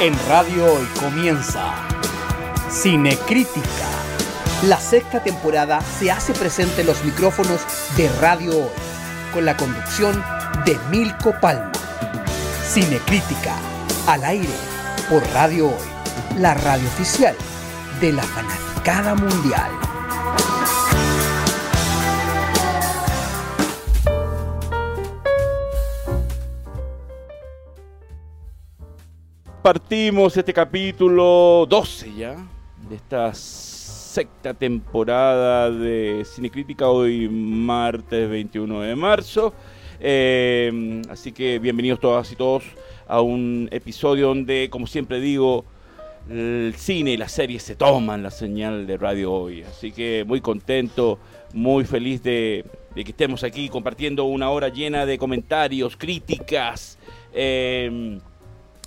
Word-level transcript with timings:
En 0.00 0.12
Radio 0.28 0.64
Hoy 0.64 0.86
comienza 0.98 1.72
Cinecrítica. 2.68 3.86
La 4.66 4.78
sexta 4.78 5.22
temporada 5.22 5.80
se 5.80 6.10
hace 6.10 6.32
presente 6.32 6.80
en 6.80 6.88
los 6.88 7.04
micrófonos 7.04 7.60
de 7.96 8.08
Radio 8.20 8.56
Hoy, 8.56 8.70
con 9.32 9.44
la 9.44 9.56
conducción 9.56 10.22
de 10.64 10.76
Milko 10.90 11.32
Palma. 11.40 11.70
Cinecrítica, 12.68 13.54
al 14.08 14.24
aire, 14.24 14.54
por 15.08 15.22
Radio 15.32 15.68
Hoy, 15.68 16.38
la 16.38 16.54
radio 16.54 16.88
oficial 16.88 17.36
de 18.00 18.12
la 18.12 18.24
fanaticada 18.24 19.14
mundial. 19.14 19.83
Partimos 29.64 30.36
este 30.36 30.52
capítulo 30.52 31.64
12 31.66 32.12
ya 32.14 32.36
de 32.86 32.96
esta 32.96 33.32
sexta 33.32 34.52
temporada 34.52 35.70
de 35.70 36.22
Cinecrítica, 36.26 36.86
hoy 36.90 37.30
martes 37.30 38.28
21 38.28 38.82
de 38.82 38.94
marzo. 38.94 39.54
Eh, 40.00 41.00
así 41.08 41.32
que 41.32 41.58
bienvenidos 41.58 41.98
todas 41.98 42.30
y 42.30 42.36
todos 42.36 42.62
a 43.08 43.22
un 43.22 43.70
episodio 43.72 44.26
donde, 44.26 44.68
como 44.68 44.86
siempre 44.86 45.18
digo, 45.18 45.64
el 46.28 46.74
cine 46.76 47.12
y 47.12 47.16
las 47.16 47.32
series 47.32 47.62
se 47.62 47.74
toman 47.74 48.22
la 48.22 48.30
señal 48.30 48.86
de 48.86 48.98
radio 48.98 49.32
hoy. 49.32 49.62
Así 49.62 49.92
que 49.92 50.26
muy 50.26 50.42
contento, 50.42 51.18
muy 51.54 51.86
feliz 51.86 52.22
de, 52.22 52.66
de 52.94 53.02
que 53.02 53.12
estemos 53.12 53.42
aquí 53.42 53.70
compartiendo 53.70 54.24
una 54.24 54.50
hora 54.50 54.68
llena 54.68 55.06
de 55.06 55.16
comentarios, 55.16 55.96
críticas. 55.96 56.98
eh, 57.32 58.18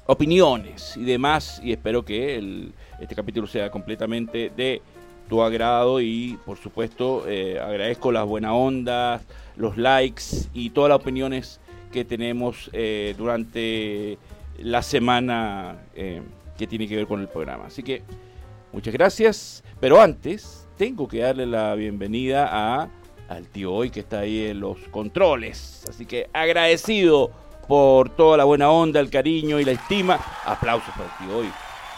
opiniones 0.07 0.95
y 0.97 1.03
demás 1.03 1.61
y 1.63 1.71
espero 1.73 2.03
que 2.03 2.35
el- 2.37 2.73
este 2.99 3.13
capítulo 3.15 3.45
sea 3.47 3.69
completamente 3.69 4.51
de 4.55 4.81
tu 5.29 5.41
agrado 5.41 5.99
y 6.01 6.39
por 6.45 6.57
supuesto 6.57 7.25
eh, 7.27 7.59
agradezco 7.59 8.11
las 8.11 8.25
buenas 8.25 8.51
ondas, 8.53 9.21
los 9.57 9.77
likes 9.77 10.23
y 10.53 10.69
todas 10.69 10.89
las 10.89 10.99
opiniones 10.99 11.59
que 11.91 12.05
tenemos 12.05 12.69
eh, 12.73 13.13
durante 13.17 14.17
la 14.59 14.81
semana 14.81 15.77
eh, 15.95 16.21
que 16.57 16.65
tiene 16.67 16.87
que 16.87 16.95
ver 16.95 17.07
con 17.07 17.21
el 17.21 17.27
programa. 17.27 17.65
Así 17.67 17.83
que 17.83 18.01
muchas 18.71 18.93
gracias, 18.93 19.63
pero 19.79 20.01
antes 20.01 20.67
tengo 20.77 21.07
que 21.07 21.19
darle 21.19 21.45
la 21.45 21.75
bienvenida 21.75 22.47
a 22.51 22.89
al 23.27 23.45
tío 23.49 23.73
hoy 23.73 23.89
que 23.89 23.99
está 23.99 24.19
ahí 24.19 24.45
en 24.45 24.61
los 24.61 24.77
controles. 24.89 25.83
Así 25.89 26.05
que 26.05 26.29
agradecido 26.31 27.31
por 27.67 28.09
toda 28.09 28.37
la 28.37 28.43
buena 28.45 28.71
onda, 28.71 28.99
el 28.99 29.09
cariño 29.09 29.59
y 29.59 29.65
la 29.65 29.73
estima. 29.73 30.19
Aplausos 30.45 30.93
para 30.95 31.15
tío 31.17 31.37
hoy. 31.37 31.47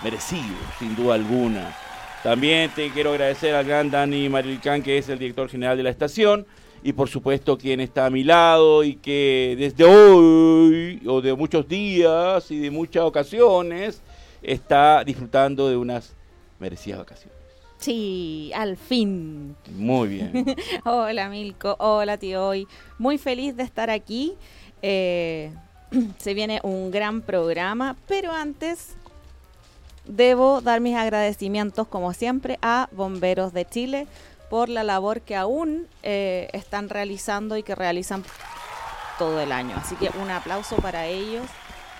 Merecido, 0.04 0.56
sin 0.80 0.96
duda 0.96 1.16
alguna. 1.16 1.76
También 2.24 2.72
te 2.72 2.90
quiero 2.90 3.12
agradecer 3.12 3.56
al 3.56 3.66
gran 3.66 3.90
Dani 3.90 4.28
Marilcán, 4.30 4.82
que 4.82 4.98
es 4.98 5.08
el 5.10 5.20
director 5.20 5.50
general 5.50 5.78
de 5.78 5.84
la 5.84 5.90
estación. 5.90 6.46
Y 6.82 6.94
por 6.94 7.10
supuesto 7.10 7.58
quien 7.58 7.82
está 7.82 8.06
a 8.06 8.10
mi 8.10 8.24
lado 8.24 8.84
y 8.84 8.96
que 8.96 9.56
desde 9.58 9.84
hoy, 9.84 11.02
o 11.06 11.22
de 11.22 11.34
muchos 11.34 11.68
días 11.68 12.50
y 12.52 12.60
de 12.60 12.72
muchas 12.72 13.04
ocasiones, 13.04 14.02
está 14.42 15.04
disfrutando 15.04 15.70
de 15.70 15.76
unas 15.76 16.16
merecidas 16.60 17.00
vacaciones. 17.00 17.40
Sí, 17.80 18.52
al 18.54 18.76
fin. 18.76 19.56
Muy 19.74 20.10
bien. 20.10 20.46
Hola 20.86 21.30
Milko, 21.30 21.78
hola 21.80 22.18
tío 22.18 22.46
hoy. 22.46 22.68
Muy 22.98 23.18
feliz 23.18 23.56
de 23.56 23.64
estar 23.64 23.90
aquí. 23.90 24.36
Eh, 24.82 25.52
se 26.18 26.34
viene 26.34 26.60
un 26.64 26.92
gran 26.92 27.22
programa, 27.22 27.96
pero 28.08 28.32
antes 28.32 28.96
debo 30.06 30.62
dar 30.62 30.82
mis 30.82 30.96
agradecimientos, 30.96 31.88
como 31.88 32.14
siempre, 32.14 32.60
a 32.62 32.90
Bomberos 32.92 33.54
de 33.54 33.66
Chile 33.66 34.08
por 34.50 34.68
la 34.70 34.84
labor 34.84 35.22
que 35.22 35.36
aún 35.36 35.88
eh, 36.02 36.50
están 36.54 36.90
realizando 36.90 37.56
y 37.58 37.64
que 37.64 37.76
realizan 37.76 38.24
todo 39.18 39.40
el 39.40 39.52
año. 39.52 39.76
Así 39.78 39.96
que 39.96 40.10
un 40.22 40.32
aplauso 40.32 40.78
para 40.78 41.06
ellos. 41.06 41.46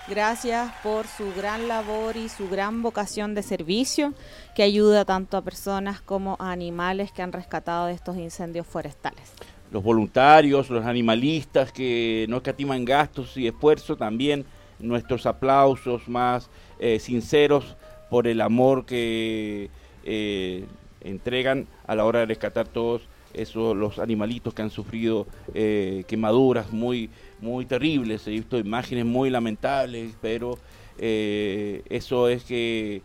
Gracias 0.08 0.72
por 0.82 1.06
su 1.06 1.32
gran 1.36 1.68
labor 1.68 2.16
y 2.16 2.28
su 2.28 2.48
gran 2.48 2.82
vocación 2.82 3.34
de 3.34 3.44
servicio 3.44 4.12
que 4.56 4.64
ayuda 4.64 5.04
tanto 5.04 5.36
a 5.36 5.42
personas 5.42 6.00
como 6.00 6.36
a 6.40 6.50
animales 6.50 7.12
que 7.12 7.22
han 7.22 7.32
rescatado 7.32 7.86
de 7.86 7.92
estos 7.92 8.16
incendios 8.16 8.66
forestales. 8.66 9.30
Los 9.70 9.82
voluntarios, 9.82 10.70
los 10.70 10.84
animalistas 10.84 11.72
que 11.72 12.26
no 12.28 12.38
escatiman 12.38 12.84
gastos 12.84 13.36
y 13.36 13.46
esfuerzo, 13.46 13.96
también 13.96 14.44
nuestros 14.78 15.26
aplausos 15.26 16.08
más 16.08 16.50
eh, 16.78 16.98
sinceros 16.98 17.76
por 18.08 18.26
el 18.26 18.40
amor 18.40 18.86
que 18.86 19.70
eh, 20.04 20.64
entregan 21.02 21.66
a 21.86 21.94
la 21.94 22.04
hora 22.04 22.20
de 22.20 22.26
rescatar 22.26 22.66
todos 22.66 23.02
esos 23.32 23.76
los 23.76 24.00
animalitos 24.00 24.54
que 24.54 24.62
han 24.62 24.70
sufrido 24.70 25.26
eh, 25.54 26.02
quemaduras 26.08 26.72
muy 26.72 27.10
muy 27.40 27.64
terribles. 27.64 28.26
He 28.26 28.30
visto 28.30 28.58
imágenes 28.58 29.04
muy 29.04 29.30
lamentables, 29.30 30.14
pero 30.20 30.58
eso 30.98 32.28
es 32.28 32.44
que 32.44 33.02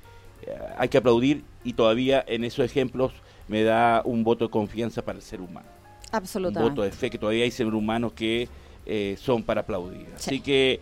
hay 0.77 0.89
que 0.89 0.97
aplaudir 0.97 1.43
y 1.63 1.73
todavía 1.73 2.25
en 2.27 2.43
esos 2.43 2.65
ejemplos 2.65 3.13
me 3.47 3.63
da 3.63 4.01
un 4.03 4.25
voto 4.25 4.45
de 4.45 4.51
confianza 4.51 5.01
para 5.01 5.17
el 5.17 5.23
ser 5.23 5.39
humano 5.39 5.75
Absolutamente. 6.11 6.69
voto 6.69 6.81
de 6.83 6.91
fe 6.91 7.09
que 7.09 7.17
todavía 7.17 7.43
hay 7.43 7.51
seres 7.51 7.73
humanos 7.73 8.13
que 8.13 8.47
eh, 8.85 9.17
son 9.19 9.43
para 9.43 9.61
aplaudir. 9.61 10.05
Sí. 10.17 10.29
Así 10.29 10.39
que 10.39 10.79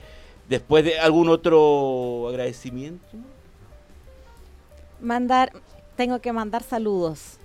después 0.50 0.84
de 0.85 1.00
algún 1.00 1.29
otro 1.29 2.28
agradecimiento, 2.29 3.06
Mandar, 5.01 5.51
tengo 5.97 6.19
que 6.19 6.31
mandar 6.31 6.63
saludos 6.63 7.38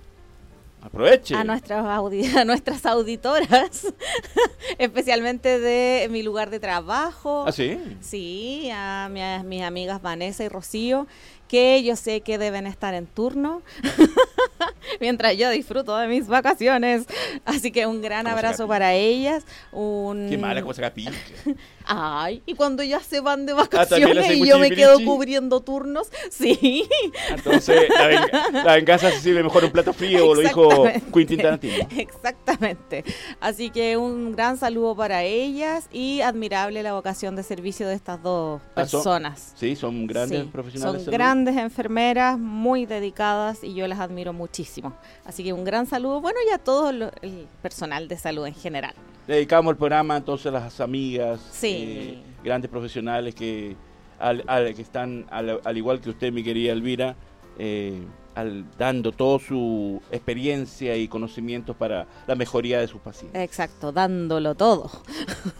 aproveche. 0.81 1.35
a 1.35 1.43
nuestras, 1.43 1.85
a 1.85 2.45
nuestras 2.45 2.85
auditoras, 2.85 3.93
especialmente 4.77 5.59
de 5.59 6.07
mi 6.09 6.23
lugar 6.23 6.49
de 6.49 6.59
trabajo. 6.61 7.43
¿Ah, 7.47 7.51
sí? 7.51 7.77
Sí, 7.99 8.69
a 8.73 9.09
mi- 9.11 9.21
a 9.21 9.43
mis 9.43 9.61
amigas 9.63 10.01
Vanessa 10.01 10.43
y 10.45 10.47
Rocío, 10.47 11.05
que 11.49 11.83
yo 11.83 11.95
sé 11.97 12.21
que 12.21 12.37
deben 12.37 12.65
estar 12.67 12.93
en 12.93 13.07
turno, 13.07 13.61
mientras 15.01 15.35
yo 15.37 15.49
disfruto 15.49 15.97
de 15.97 16.07
mis 16.07 16.27
vacaciones. 16.27 17.05
Así 17.45 17.71
que 17.71 17.85
un 17.85 18.01
gran 18.01 18.23
¿Cómo 18.23 18.35
se 18.37 18.39
abrazo 18.45 18.67
para 18.67 18.93
ellas. 18.93 19.43
Un... 19.71 20.27
Qué 20.29 20.37
mala 20.37 20.61
cosa 20.61 20.81
capique. 20.81 21.11
Ay, 21.91 22.43
y 22.45 22.53
cuando 22.53 22.83
ya 22.83 22.99
se 22.99 23.19
van 23.19 23.47
de 23.47 23.53
Ah, 23.53 23.55
vacaciones 23.55 24.23
hace 24.25 24.35
y 24.35 24.45
yo 24.47 24.59
me 24.59 24.69
quedo 24.69 25.03
cubriendo 25.03 25.59
turnos, 25.61 26.07
sí. 26.29 26.87
Entonces, 27.31 27.89
la, 27.89 28.07
venga- 28.07 28.49
la 28.63 28.75
venganza 28.75 29.09
se 29.09 29.19
sirve 29.21 29.41
mejor 29.41 29.65
un 29.65 29.71
plato 29.71 29.91
frío, 29.91 30.35
lo 30.35 30.41
dijo. 30.41 30.83
Quentin 31.11 31.37
Tarantino. 31.41 31.87
Exactamente. 31.97 33.03
Así 33.39 33.71
que 33.71 33.97
un 33.97 34.33
gran 34.33 34.57
saludo 34.57 34.95
para 34.95 35.23
ellas 35.23 35.87
y 35.91 36.21
admirable 36.21 36.83
la 36.83 36.93
vocación 36.93 37.35
de 37.35 37.41
servicio 37.41 37.87
de 37.87 37.95
estas 37.95 38.21
dos 38.21 38.61
Ah, 38.75 38.85
son- 38.85 38.99
personas. 38.99 39.53
Sí, 39.55 39.75
son 39.75 40.05
grandes 40.05 40.41
Sí, 40.43 40.49
profesionales. 40.51 40.91
Son 40.97 41.05
salud. 41.05 41.11
Grandes 41.45 41.63
enfermeras, 41.63 42.37
muy 42.37 42.85
dedicadas 42.85 43.63
y 43.63 43.73
yo 43.73 43.87
las 43.87 43.99
admiro 43.99 44.33
muchísimo. 44.33 44.93
Así 45.25 45.43
que 45.43 45.53
un 45.53 45.63
gran 45.63 45.85
saludo, 45.85 46.19
bueno, 46.21 46.37
y 46.47 46.51
a 46.53 46.57
todo 46.57 46.91
lo- 46.91 47.11
el 47.21 47.47
personal 47.61 48.07
de 48.07 48.17
salud 48.17 48.45
en 48.45 48.53
general. 48.53 48.93
Dedicamos 49.27 49.71
el 49.71 49.77
programa 49.77 50.17
entonces 50.17 50.47
a 50.47 50.51
las 50.51 50.79
amigas, 50.81 51.39
Sí. 51.51 51.67
eh, 51.77 52.23
grandes 52.43 52.69
profesionales 52.69 53.33
que, 53.35 53.75
al, 54.19 54.43
al- 54.47 54.73
que 54.75 54.81
están, 54.81 55.25
al, 55.29 55.61
al 55.63 55.77
igual 55.77 56.01
que 56.01 56.09
usted, 56.09 56.31
mi 56.33 56.43
querida 56.43 56.73
Elvira, 56.73 57.15
eh, 57.57 58.01
al- 58.35 58.65
dando 58.77 59.11
toda 59.11 59.39
su 59.39 60.01
experiencia 60.11 60.95
y 60.97 61.07
conocimientos 61.07 61.75
para 61.75 62.05
la 62.27 62.35
mejoría 62.35 62.79
de 62.79 62.87
sus 62.87 62.99
pacientes. 63.01 63.41
Exacto, 63.41 63.91
dándolo 63.93 64.55
todo. 64.55 64.89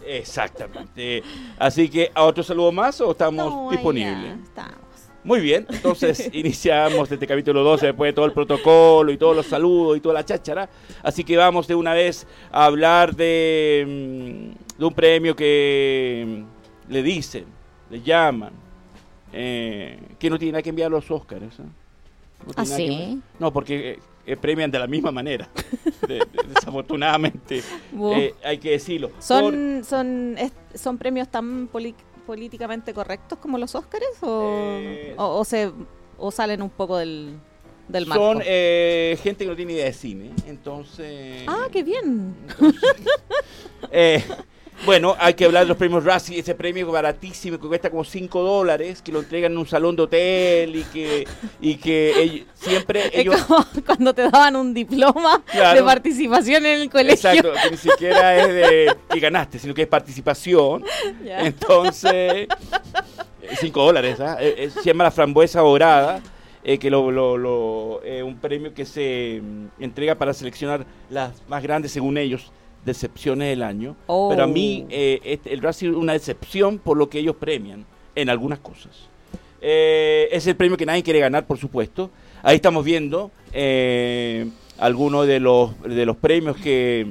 Exactamente. 0.06 1.22
Así 1.58 1.88
que, 1.88 2.10
¿a 2.14 2.24
otro 2.24 2.42
saludo 2.42 2.70
más 2.72 3.00
o 3.00 3.12
estamos 3.12 3.46
No, 3.50 3.70
disponibles? 3.70 4.36
ya 4.36 4.42
estamos. 4.42 4.89
Muy 5.22 5.40
bien, 5.40 5.66
entonces 5.68 6.30
iniciamos 6.32 7.10
este 7.12 7.26
capítulo 7.26 7.62
12 7.62 7.86
después 7.86 8.08
de 8.08 8.12
todo 8.14 8.24
el 8.24 8.32
protocolo 8.32 9.12
y 9.12 9.18
todos 9.18 9.36
los 9.36 9.46
saludos 9.46 9.98
y 9.98 10.00
toda 10.00 10.14
la 10.14 10.24
cháchara. 10.24 10.68
Así 11.02 11.24
que 11.24 11.36
vamos 11.36 11.66
de 11.68 11.74
una 11.74 11.92
vez 11.92 12.26
a 12.50 12.64
hablar 12.64 13.14
de, 13.14 13.84
mm, 13.86 14.78
de 14.78 14.84
un 14.84 14.94
premio 14.94 15.36
que 15.36 16.24
mm, 16.88 16.92
le 16.92 17.02
dicen, 17.02 17.44
le 17.90 18.00
llaman, 18.00 18.52
eh, 19.32 19.98
que 20.18 20.30
no 20.30 20.38
tiene 20.38 20.52
nada 20.52 20.62
que 20.62 20.70
enviar 20.70 20.90
los 20.90 21.10
Óscares. 21.10 21.52
¿eh? 21.58 21.62
No, 22.46 22.52
¿Ah, 22.56 22.62
que 22.62 22.66
sí? 22.66 23.20
No, 23.38 23.52
porque 23.52 23.90
eh, 23.90 23.98
eh, 24.26 24.36
premian 24.38 24.70
de 24.70 24.78
la 24.78 24.86
misma 24.86 25.10
manera. 25.12 25.48
De- 26.08 26.14
de- 26.14 26.26
desafortunadamente, 26.54 27.62
eh, 28.16 28.34
hay 28.42 28.56
que 28.58 28.70
decirlo. 28.70 29.10
Por- 29.10 29.22
¿Son, 29.22 29.82
son, 29.84 30.34
es- 30.38 30.52
¿Son 30.80 30.96
premios 30.98 31.28
tan 31.28 31.68
poli- 31.68 31.94
políticamente 32.30 32.94
correctos 32.94 33.40
como 33.40 33.58
los 33.58 33.74
Óscares 33.74 34.22
o, 34.22 34.78
Eh, 34.78 35.14
o, 35.18 35.40
o 35.40 35.44
se, 35.44 35.72
o 36.16 36.30
salen 36.30 36.62
un 36.62 36.70
poco 36.70 36.96
del, 36.96 37.36
del 37.88 38.06
marco? 38.06 38.22
Son 38.22 38.42
eh, 38.46 39.18
gente 39.20 39.42
que 39.42 39.50
no 39.50 39.56
tiene 39.56 39.72
idea 39.72 39.86
de 39.86 39.92
cine, 39.92 40.30
entonces... 40.46 41.42
ah, 41.48 41.66
qué 41.72 41.82
bien. 41.82 42.36
entonces, 42.48 42.82
eh, 43.90 44.22
Bueno, 44.86 45.14
hay 45.18 45.34
que 45.34 45.44
hablar 45.44 45.64
de 45.64 45.68
los 45.68 45.76
premios 45.76 46.04
Razzie, 46.04 46.38
ese 46.38 46.54
premio 46.54 46.90
baratísimo 46.90 47.58
que 47.60 47.68
cuesta 47.68 47.90
como 47.90 48.02
5 48.02 48.42
dólares, 48.42 49.02
que 49.02 49.12
lo 49.12 49.18
entregan 49.20 49.52
en 49.52 49.58
un 49.58 49.66
salón 49.66 49.94
de 49.94 50.02
hotel 50.02 50.74
y 50.76 50.82
que, 50.84 51.28
y 51.60 51.74
que 51.76 52.18
ellos- 52.22 52.46
siempre 52.54 53.06
Es 53.08 53.14
ellos... 53.14 53.42
como 53.44 53.64
cuando 53.86 54.14
te 54.14 54.22
daban 54.22 54.56
un 54.56 54.72
diploma 54.72 55.42
Claro. 55.52 55.78
de 55.78 55.84
participación 55.84 56.64
en 56.64 56.80
el 56.80 56.90
colegio. 56.90 57.12
Exacto, 57.30 57.52
que 57.62 57.70
ni 57.72 57.76
siquiera 57.76 58.36
es 58.42 58.48
de 58.48 58.96
que 59.10 59.20
ganaste, 59.20 59.58
sino 59.58 59.74
que 59.74 59.82
es 59.82 59.88
participación. 59.88 60.82
Ya. 61.24 61.40
Entonces, 61.46 62.48
5 63.60 63.84
dólares, 63.84 64.18
¿ah? 64.20 64.38
Eh, 64.40 64.54
eh, 64.56 64.70
se 64.70 64.82
llama 64.84 65.04
la 65.04 65.10
frambuesa 65.10 65.60
dorada, 65.60 66.20
eh, 66.64 66.78
que 66.78 66.88
lo, 66.90 67.10
lo- 67.10 67.36
lo- 67.36 68.00
eh, 68.02 68.22
un 68.22 68.38
premio 68.38 68.72
que 68.72 68.86
se 68.86 69.40
mm, 69.42 69.82
entrega 69.82 70.14
para 70.14 70.32
seleccionar 70.32 70.86
las 71.10 71.32
más 71.48 71.62
grandes, 71.62 71.92
según 71.92 72.16
ellos, 72.16 72.50
decepciones 72.84 73.48
del 73.48 73.62
año. 73.62 73.96
Oh. 74.06 74.28
Pero 74.30 74.44
a 74.44 74.46
mí 74.46 74.86
eh, 74.90 75.20
este- 75.24 75.52
el 75.52 75.60
Razzie 75.62 75.90
es 75.90 75.94
una 75.96 76.12
decepción 76.14 76.78
por 76.78 76.96
lo 76.96 77.08
que 77.10 77.18
ellos 77.18 77.36
premian 77.38 77.84
en 78.14 78.28
algunas 78.30 78.58
cosas. 78.58 79.08
Eh, 79.60 80.28
es 80.32 80.46
el 80.46 80.56
premio 80.56 80.76
que 80.76 80.86
nadie 80.86 81.02
quiere 81.02 81.20
ganar, 81.20 81.46
por 81.46 81.58
supuesto. 81.58 82.10
Ahí 82.42 82.56
estamos 82.56 82.84
viendo 82.84 83.30
eh, 83.52 84.48
algunos 84.78 85.26
de 85.26 85.40
los, 85.40 85.80
de 85.82 86.06
los 86.06 86.16
premios 86.16 86.56
que, 86.56 87.06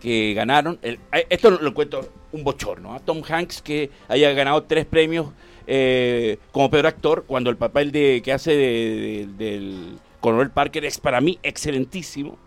que 0.00 0.34
ganaron. 0.34 0.78
El- 0.82 0.98
eh, 1.12 1.26
esto 1.28 1.50
lo 1.50 1.68
encuentro 1.68 2.08
un 2.32 2.44
bochorno. 2.44 2.94
¿ah? 2.94 3.00
Tom 3.04 3.22
Hanks 3.28 3.60
que 3.62 3.90
haya 4.08 4.32
ganado 4.32 4.62
tres 4.62 4.86
premios 4.86 5.26
eh, 5.66 6.38
como 6.52 6.70
peor 6.70 6.86
actor, 6.86 7.24
cuando 7.26 7.50
el 7.50 7.56
papel 7.56 7.92
de, 7.92 8.22
que 8.24 8.32
hace 8.32 8.52
de- 8.56 9.26
de- 9.36 9.44
del 9.50 9.98
Coronel 10.20 10.50
Parker 10.50 10.84
es 10.84 10.98
para 10.98 11.20
mí 11.20 11.38
excelentísimo. 11.42 12.38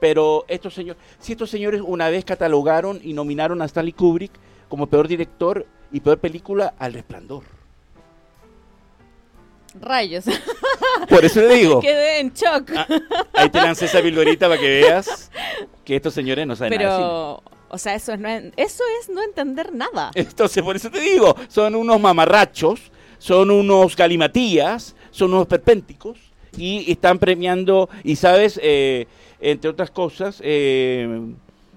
Pero 0.00 0.44
estos 0.48 0.74
señores, 0.74 1.00
si 1.18 1.32
estos 1.32 1.50
señores 1.50 1.80
una 1.84 2.08
vez 2.08 2.24
catalogaron 2.24 3.00
y 3.02 3.12
nominaron 3.12 3.62
a 3.62 3.64
Stanley 3.64 3.92
Kubrick 3.92 4.32
como 4.68 4.86
peor 4.86 5.08
director 5.08 5.66
y 5.92 6.00
peor 6.00 6.18
película 6.18 6.74
al 6.78 6.92
Resplandor. 6.92 7.44
Rayos. 9.80 10.24
Por 11.08 11.24
eso 11.24 11.40
le 11.40 11.54
digo, 11.54 11.80
Quedé 11.80 12.20
en 12.20 12.32
shock. 12.32 12.70
Ah, 12.76 12.86
ahí 13.34 13.50
te 13.50 13.60
lancé 13.60 13.86
esa 13.86 14.00
pildorita 14.00 14.48
para 14.48 14.60
que 14.60 14.68
veas 14.68 15.30
que 15.84 15.96
estos 15.96 16.14
señores 16.14 16.46
no 16.46 16.56
saben 16.56 16.78
nada 16.78 16.90
de 16.90 16.96
cine. 16.96 17.08
Pero, 17.08 17.42
o 17.68 17.78
sea, 17.78 17.94
eso 17.94 18.12
es, 18.12 18.18
no, 18.18 18.28
eso 18.28 18.84
es 19.00 19.08
no 19.08 19.22
entender 19.22 19.72
nada. 19.74 20.10
Entonces, 20.14 20.62
por 20.62 20.76
eso 20.76 20.90
te 20.90 21.00
digo, 21.00 21.34
son 21.48 21.74
unos 21.74 22.00
mamarrachos, 22.00 22.80
son 23.18 23.50
unos 23.50 23.96
galimatías, 23.96 24.96
son 25.10 25.34
unos 25.34 25.46
perpénticos 25.46 26.18
y 26.56 26.90
están 26.90 27.18
premiando, 27.18 27.88
y 28.02 28.16
sabes, 28.16 28.58
eh, 28.62 29.06
entre 29.50 29.70
otras 29.70 29.90
cosas, 29.92 30.40
eh, 30.42 31.20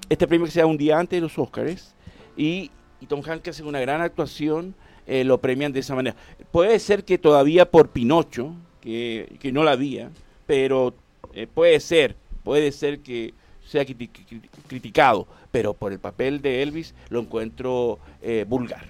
este 0.09 0.27
premio 0.27 0.45
que 0.45 0.51
se 0.51 0.59
da 0.59 0.65
un 0.65 0.77
día 0.77 0.97
antes 0.97 1.17
de 1.17 1.21
los 1.21 1.37
Óscares 1.37 1.93
y, 2.35 2.71
y 2.99 3.05
Tom 3.05 3.21
Hanks 3.23 3.49
hace 3.49 3.63
una 3.63 3.79
gran 3.79 4.01
actuación, 4.01 4.73
eh, 5.05 5.23
lo 5.23 5.37
premian 5.37 5.71
de 5.71 5.81
esa 5.81 5.93
manera. 5.93 6.15
Puede 6.51 6.79
ser 6.79 7.03
que 7.03 7.19
todavía 7.19 7.69
por 7.69 7.89
Pinocho, 7.89 8.53
que, 8.81 9.35
que 9.39 9.51
no 9.51 9.63
la 9.63 9.71
había, 9.73 10.09
pero 10.47 10.95
eh, 11.33 11.45
puede 11.45 11.79
ser, 11.79 12.15
puede 12.43 12.71
ser 12.71 13.01
que 13.01 13.35
sea 13.67 13.83
criti- 13.85 14.09
cri- 14.09 14.41
criticado, 14.67 15.27
pero 15.51 15.75
por 15.75 15.91
el 15.91 15.99
papel 15.99 16.41
de 16.41 16.63
Elvis 16.63 16.95
lo 17.09 17.19
encuentro 17.19 17.99
vulgar. 18.47 18.85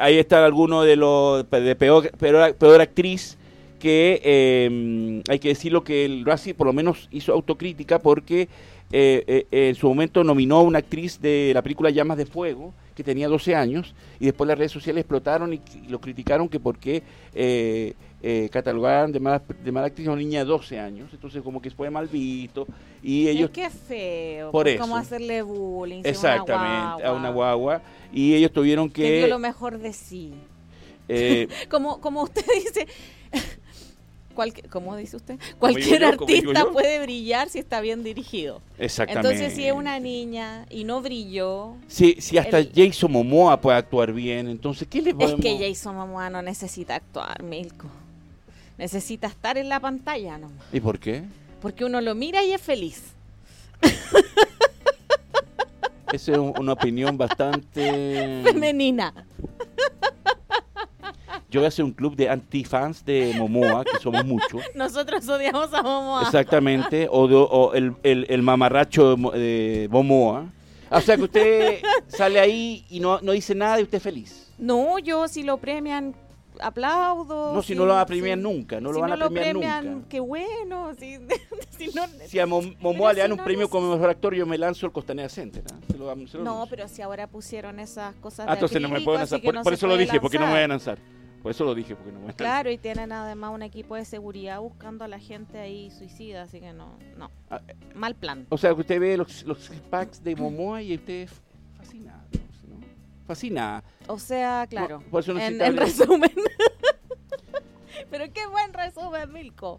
ahí 0.00 0.18
están 0.18 0.42
algunos 0.42 0.84
de 0.84 0.96
los 0.96 1.48
de 1.48 1.76
peor, 1.76 2.10
peor, 2.10 2.54
peor 2.56 2.80
actriz 2.80 3.38
que 3.86 4.20
eh, 4.24 5.22
hay 5.28 5.38
que 5.38 5.48
decirlo 5.48 5.84
que 5.84 6.04
el 6.04 6.24
Razzie 6.24 6.54
por 6.54 6.66
lo 6.66 6.72
menos 6.72 7.08
hizo 7.12 7.32
autocrítica 7.32 8.00
porque 8.00 8.48
eh, 8.90 9.46
eh, 9.52 9.68
en 9.68 9.76
su 9.76 9.86
momento 9.86 10.24
nominó 10.24 10.56
a 10.56 10.62
una 10.62 10.80
actriz 10.80 11.20
de 11.20 11.52
la 11.54 11.62
película 11.62 11.90
Llamas 11.90 12.18
de 12.18 12.26
Fuego 12.26 12.74
que 12.96 13.04
tenía 13.04 13.28
12 13.28 13.54
años 13.54 13.94
y 14.18 14.24
después 14.24 14.48
las 14.48 14.58
redes 14.58 14.72
sociales 14.72 15.02
explotaron 15.02 15.52
y, 15.54 15.60
y 15.84 15.88
lo 15.88 16.00
criticaron 16.00 16.48
que 16.48 16.58
por 16.58 16.78
qué 16.78 17.04
eh, 17.32 17.94
eh, 18.22 18.48
catalogaban 18.50 19.12
de 19.12 19.20
mala, 19.20 19.40
de 19.62 19.70
mala 19.70 19.86
actriz 19.86 20.08
a 20.08 20.12
una 20.12 20.20
niña 20.20 20.40
de 20.40 20.46
12 20.46 20.80
años 20.80 21.10
entonces 21.12 21.42
como 21.44 21.62
que 21.62 21.70
fue 21.70 21.90
mal 21.90 22.08
visto 22.08 22.66
y 23.04 23.28
ellos 23.28 23.50
es 23.50 23.54
que 23.54 23.70
feo. 23.70 24.50
Por 24.50 24.64
pues, 24.64 24.80
Como 24.80 24.96
hacerle 24.96 25.42
bullying. 25.42 26.00
exactamente 26.02 27.04
a 27.04 27.12
una 27.12 27.30
guagua 27.30 27.82
y 28.12 28.34
ellos 28.34 28.50
tuvieron 28.50 28.90
Que 28.90 29.12
dio 29.12 29.24
que 29.26 29.30
lo 29.30 29.38
mejor 29.38 29.78
de 29.78 29.92
sí. 29.92 30.32
eh, 31.08 31.46
Como, 31.70 32.00
como 32.00 32.22
usted 32.24 32.44
dice. 32.54 32.88
Cualque- 34.36 34.62
¿Cómo 34.68 34.94
dice 34.94 35.16
usted? 35.16 35.36
Cualquier 35.58 36.04
artista 36.04 36.66
puede 36.70 37.00
brillar 37.02 37.48
si 37.48 37.58
está 37.58 37.80
bien 37.80 38.04
dirigido. 38.04 38.62
exactamente 38.78 39.30
Entonces, 39.30 39.56
si 39.56 39.66
es 39.66 39.72
una 39.72 39.98
niña 39.98 40.66
y 40.70 40.84
no 40.84 41.02
brilló, 41.02 41.74
si, 41.88 42.20
si 42.20 42.38
hasta 42.38 42.58
el- 42.58 42.70
Jason 42.72 43.10
Momoa 43.10 43.60
puede 43.60 43.78
actuar 43.78 44.12
bien 44.12 44.46
entonces 44.48 44.86
¿qué 44.88 45.02
le 45.02 45.10
es 45.10 45.16
podemos 45.16 45.40
que 45.40 45.58
Jason 45.58 45.96
Momoa 45.96 46.30
no 46.30 46.40
necesita 46.42 46.94
actuar, 46.94 47.42
Milko. 47.42 47.88
Necesita 48.78 49.26
estar 49.26 49.58
en 49.58 49.68
la 49.68 49.80
pantalla 49.80 50.38
nomás. 50.38 50.62
¿y 50.72 50.78
por 50.78 51.00
qué? 51.00 51.24
Porque 51.60 51.84
uno 51.84 52.00
lo 52.00 52.14
mira 52.14 52.44
y 52.44 52.52
es 52.52 52.60
feliz. 52.60 53.02
Esa 56.12 56.32
es 56.32 56.38
un- 56.38 56.52
una 56.58 56.72
opinión 56.74 57.18
bastante 57.18 58.42
Femenina. 58.44 59.12
Yo 61.50 61.60
voy 61.60 61.66
a 61.66 61.68
hacer 61.68 61.84
un 61.84 61.92
club 61.92 62.16
de 62.16 62.28
antifans 62.28 63.04
de 63.04 63.34
Momoa, 63.38 63.84
que 63.84 63.98
somos 63.98 64.24
muchos. 64.24 64.60
Nosotros 64.74 65.28
odiamos 65.28 65.72
a 65.72 65.82
Momoa. 65.82 66.22
Exactamente. 66.22 67.06
O, 67.10 67.24
o 67.24 67.74
el, 67.74 67.94
el- 68.02 68.26
el 68.28 68.42
mamarracho 68.42 69.10
de, 69.10 69.16
Mo- 69.16 69.30
de 69.30 69.88
Momoa. 69.90 70.46
O 70.90 71.00
sea 71.00 71.16
que 71.16 71.22
usted 71.22 71.80
sale 72.08 72.38
ahí 72.40 72.84
y 72.90 73.00
no, 73.00 73.20
no 73.20 73.32
dice 73.32 73.54
nada 73.54 73.78
y 73.80 73.84
usted 73.84 73.98
es 73.98 74.02
feliz. 74.02 74.52
No, 74.58 74.98
yo 74.98 75.28
si 75.28 75.42
lo 75.42 75.56
premian, 75.58 76.14
aplaudo. 76.60 77.52
No, 77.54 77.62
si 77.62 77.74
no 77.74 77.84
lo 77.86 77.92
van 77.94 78.02
a 78.02 78.06
premiar 78.06 78.38
nunca, 78.38 78.80
no 78.80 78.90
lo 78.90 78.96
si 78.96 79.00
van 79.00 79.12
a 79.12 79.16
no 79.16 79.26
premiar 79.30 79.54
lo 79.54 79.60
premian, 79.60 79.92
nunca. 79.92 80.08
qué 80.08 80.20
bueno. 80.20 80.92
Si, 80.98 81.18
no, 81.94 82.02
a 82.42 82.46
Mom- 82.46 82.74
Momoa 82.80 83.12
le 83.12 83.20
dan 83.20 83.32
un 83.32 83.38
premio 83.38 83.68
como 83.68 83.92
mejor 83.92 84.10
actor, 84.10 84.34
yo 84.34 84.46
me 84.46 84.58
lanzo 84.58 84.86
al 84.86 84.92
Costanera 84.92 85.28
Center. 85.28 85.62
¿ah? 85.72 85.76
Se 85.90 85.98
lo 85.98 86.14
lo 86.14 86.44
no, 86.44 86.66
pero 86.68 86.88
si 86.88 87.02
ahora 87.02 87.26
pusieron 87.26 87.78
esas 87.80 88.14
cosas 88.16 88.46
Ah, 88.48 88.52
de 88.52 88.56
entonces 88.56 88.80
no 88.80 88.88
me 88.88 88.94
acrílico, 88.94 89.04
puedo 89.06 89.18
lanzar. 89.18 89.40
Por, 89.62 89.72
eso 89.72 89.86
lo 89.86 89.96
dije, 89.96 90.20
porque 90.20 90.38
no 90.38 90.46
me 90.46 90.52
voy 90.52 90.62
a 90.62 90.68
lanzar. 90.68 90.98
Por 91.46 91.52
eso 91.52 91.64
lo 91.64 91.76
dije, 91.76 91.94
porque 91.94 92.10
no 92.10 92.18
me 92.18 92.24
voy 92.24 92.24
a 92.24 92.28
lanzar. 92.32 92.44
Claro, 92.44 92.70
y 92.72 92.76
tienen 92.76 93.12
además 93.12 93.52
un 93.54 93.62
equipo 93.62 93.94
de 93.94 94.04
seguridad 94.04 94.58
buscando 94.58 95.04
a 95.04 95.08
la 95.08 95.20
gente 95.20 95.60
ahí 95.60 95.92
suicida, 95.92 96.42
así 96.42 96.58
que 96.58 96.72
no, 96.72 96.98
no. 97.16 97.30
Ah, 97.48 97.60
Mal 97.94 98.16
plan. 98.16 98.48
O 98.48 98.58
sea, 98.58 98.74
que 98.74 98.80
usted 98.80 98.98
ve 98.98 99.16
los, 99.16 99.44
los 99.44 99.70
packs 99.88 100.20
de 100.24 100.34
Momoa 100.34 100.82
y 100.82 100.96
usted 100.96 101.22
es 101.22 101.30
fascinada. 101.76 102.24
¿no? 102.68 102.80
Fascinada. 103.28 103.84
O 104.08 104.18
sea, 104.18 104.66
claro. 104.68 105.04
por 105.08 105.20
eso 105.22 105.34
no 105.34 105.38
en, 105.40 105.62
en 105.62 105.76
resumen. 105.76 106.32
Pero 108.10 108.24
qué 108.32 108.44
buen 108.48 108.72
resumen, 108.72 109.32
Milko. 109.32 109.78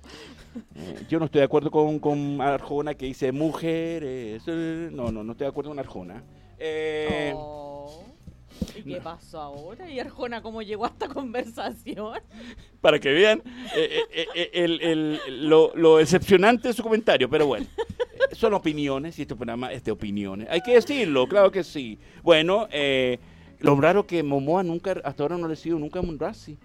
Eh, 0.74 1.06
yo 1.10 1.20
no 1.20 1.26
estoy 1.26 1.40
de 1.40 1.46
acuerdo 1.46 1.70
con, 1.70 2.00
con 2.00 2.40
Arjona 2.40 2.94
que 2.96 3.08
dice 3.08 3.34
mujeres. 3.34 4.42
eh, 4.48 4.90
No, 4.94 5.12
no, 5.12 5.22
no 5.22 5.34
estoy 5.34 5.44
de 5.44 5.50
acuerdo 5.50 5.72
con 5.72 5.80
Arjona. 5.80 6.24
Eh, 6.58 7.34
Oh. 7.36 8.06
¿Y 8.76 8.84
qué 8.84 8.98
no. 8.98 9.04
pasó 9.04 9.40
ahora? 9.42 9.90
¿Y 9.90 10.00
Arjona 10.00 10.42
cómo 10.42 10.62
llegó 10.62 10.86
a 10.86 10.90
esta 10.90 11.08
conversación? 11.08 12.20
Para 12.82 13.00
que 13.00 13.10
vean 13.12 13.42
eh, 13.76 14.02
eh, 14.14 14.26
eh, 14.36 14.50
el- 14.54 14.82
el- 14.82 15.50
lo, 15.50 15.72
lo 15.76 15.98
decepcionante 15.98 16.68
de 16.70 16.74
su 16.74 16.84
comentario, 16.84 17.30
pero 17.30 17.48
bueno. 17.48 17.66
eh, 17.80 18.36
Son 18.36 18.54
opiniones 18.54 19.18
y 19.20 19.24
este 19.24 19.36
programa 19.36 19.72
es 19.72 19.84
de 19.84 19.92
opiniones. 19.92 20.48
Hay 20.50 20.62
que 20.62 20.74
decirlo, 20.74 21.28
claro 21.28 21.52
que 21.52 21.64
sí. 21.64 21.98
Bueno, 22.24 22.68
eh, 22.72 23.20
lo 23.60 23.76
raro 23.80 24.06
que 24.06 24.22
Momoa 24.24 24.64
nunca, 24.64 24.96
hasta 25.04 25.24
ahora 25.24 25.38
no 25.38 25.46
ha 25.46 25.50
recibido 25.50 25.80
nunca 25.80 26.00
un 26.00 26.20
Razzie. 26.20 26.58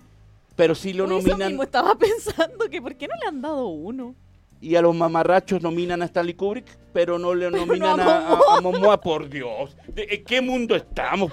Pero 0.55 0.75
sí 0.75 0.93
lo 0.93 1.05
Por 1.07 1.15
eso 1.19 1.29
nominan. 1.29 1.49
mismo 1.49 1.63
estaba 1.63 1.95
pensando 1.97 2.69
que 2.69 2.83
¿por 2.83 2.95
qué 2.97 3.09
no 3.09 3.15
le 3.23 3.27
han 3.29 3.41
dado 3.41 3.67
uno? 3.69 4.15
y 4.61 4.77
a 4.77 4.81
los 4.81 4.95
mamarrachos 4.95 5.61
nominan 5.61 6.03
a 6.03 6.05
Stanley 6.05 6.35
Kubrick, 6.35 6.67
pero 6.93 7.19
no 7.19 7.35
le 7.35 7.51
nominan 7.51 7.99
a 7.99 8.05
a, 8.05 8.29
a- 8.35 8.59
a 8.59 8.61
Momoa, 8.61 9.01
por 9.01 9.29
Dios. 9.29 9.77
¿De- 9.89 10.07
¿En 10.09 10.25
qué 10.25 10.41
mundo 10.41 10.77
estamos? 10.77 11.33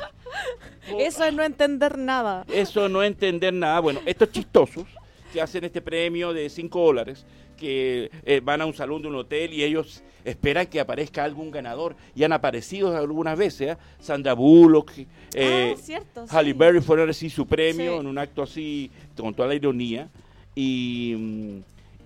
Eso 0.98 1.24
es 1.24 1.34
no 1.34 1.44
entender 1.44 1.98
nada. 1.98 2.46
Eso 2.52 2.90
no 2.90 3.04
entender 3.04 3.54
nada. 3.54 3.80
Bueno, 3.80 4.00
estos 4.06 4.32
chistosos 4.32 4.86
que 5.34 5.42
hacen 5.42 5.64
este 5.64 5.82
premio 5.82 6.34
de 6.34 6.50
5 6.50 6.80
dólares, 6.84 7.26
que 7.58 8.10
eh, 8.26 8.42
van 8.44 8.62
a 8.62 8.66
un 8.66 8.74
salón 8.74 9.02
de 9.02 9.10
un 9.10 9.16
hotel 9.16 9.54
y 9.54 9.64
ellos 9.64 10.02
esperan 10.26 10.66
que 10.68 10.80
aparezca 10.80 11.24
algún 11.24 11.52
ganador. 11.52 11.96
Y 12.16 12.24
han 12.24 12.32
aparecido 12.34 12.96
algunas 12.96 13.38
veces, 13.38 13.74
¿eh? 13.74 13.78
Sandra 14.00 14.34
Bullock, 14.34 14.92
eh, 15.34 15.74
ah, 15.76 15.82
cierto. 15.82 16.28
sí. 16.28 16.36
Halle 16.36 16.54
Berry 16.54 16.82
fueron 16.82 17.04
a 17.04 17.08
recibir 17.08 17.32
su 17.32 17.46
premio 17.46 17.94
Sí. 17.94 18.00
en 18.00 18.08
un 18.08 18.18
acto 18.18 18.42
así, 18.44 18.90
con 19.18 19.34
toda 19.34 19.48
la 19.50 19.56
ironía, 19.56 20.08
y, 20.56 21.16
mm, 21.18 21.58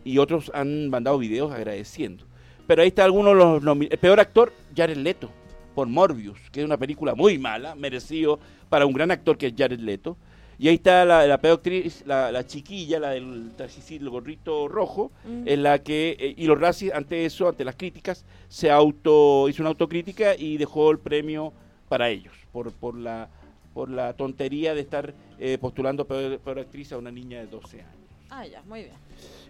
y 0.06 0.18
otros 0.18 0.52
han 0.54 0.90
mandado 0.90 1.18
videos 1.18 1.52
agradeciendo. 1.52 2.26
Pero 2.68 2.82
ahí 2.82 2.88
está 2.90 3.04
alguno 3.06 3.30
de 3.30 3.62
los 3.62 3.78
El 3.90 3.98
peor 4.00 4.20
actor, 4.20 4.52
Jared 4.76 4.98
Leto, 4.98 5.30
por 5.74 5.88
Morbius, 5.88 6.40
que 6.52 6.60
es 6.62 6.66
una 6.66 6.78
película 6.78 7.16
muy 7.16 7.38
mala, 7.38 7.76
merecido 7.76 8.40
para 8.70 8.86
un 8.86 8.94
gran 8.94 9.12
actor 9.12 9.38
que 9.38 9.48
es 9.48 9.54
Jared 9.58 9.80
Leto. 9.80 10.18
Y 10.60 10.68
ahí 10.68 10.76
está 10.76 11.04
la, 11.04 11.26
la 11.26 11.40
peor 11.40 11.58
actriz, 11.58 12.04
la, 12.06 12.32
la 12.32 12.46
chiquilla, 12.46 13.00
la 13.00 13.10
del 13.10 13.52
trajecito, 13.58 14.04
el 14.04 14.10
gorrito 14.12 14.68
rojo, 14.68 15.12
Mm. 15.26 15.48
en 15.48 15.64
la 15.64 15.80
que, 15.82 16.16
eh, 16.20 16.36
y 16.38 16.46
los 16.46 16.60
Razzies, 16.60 16.94
ante 16.94 17.26
eso, 17.26 17.50
ante 17.50 17.66
las 17.66 17.76
críticas, 17.76 18.24
se 18.50 18.70
auto, 18.70 19.50
hizo 19.50 19.64
una 19.64 19.70
autocrítica 19.70 20.36
y 20.38 20.58
dejó 20.58 20.92
el 20.92 21.00
premio 21.00 21.52
para 21.90 22.10
ellos, 22.10 22.34
por, 22.52 22.72
por, 22.72 22.96
la, 22.96 23.30
por 23.74 23.90
la 23.90 24.14
tontería 24.14 24.76
de 24.76 24.82
estar 24.82 25.14
eh, 25.40 25.58
postulando 25.60 26.06
peor, 26.06 26.38
peor 26.40 26.60
actriz 26.60 26.94
a 26.94 26.98
una 26.98 27.12
niña 27.12 27.40
de 27.40 27.48
12 27.48 27.82
años. 27.82 27.96
Ah, 28.30 28.46
ya, 28.46 28.62
muy 28.64 28.82
bien. 28.84 28.96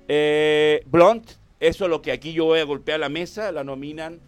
Eh, 0.08 0.84
Blunt, 0.88 1.32
eso 1.60 1.84
es 1.86 1.90
lo 1.90 2.02
que 2.02 2.12
aquí 2.12 2.34
yo 2.34 2.46
voy 2.46 2.60
a 2.60 2.64
golpear 2.66 3.00
la 3.00 3.10
mesa, 3.10 3.52
la 3.52 3.64
nominan, 3.64 4.20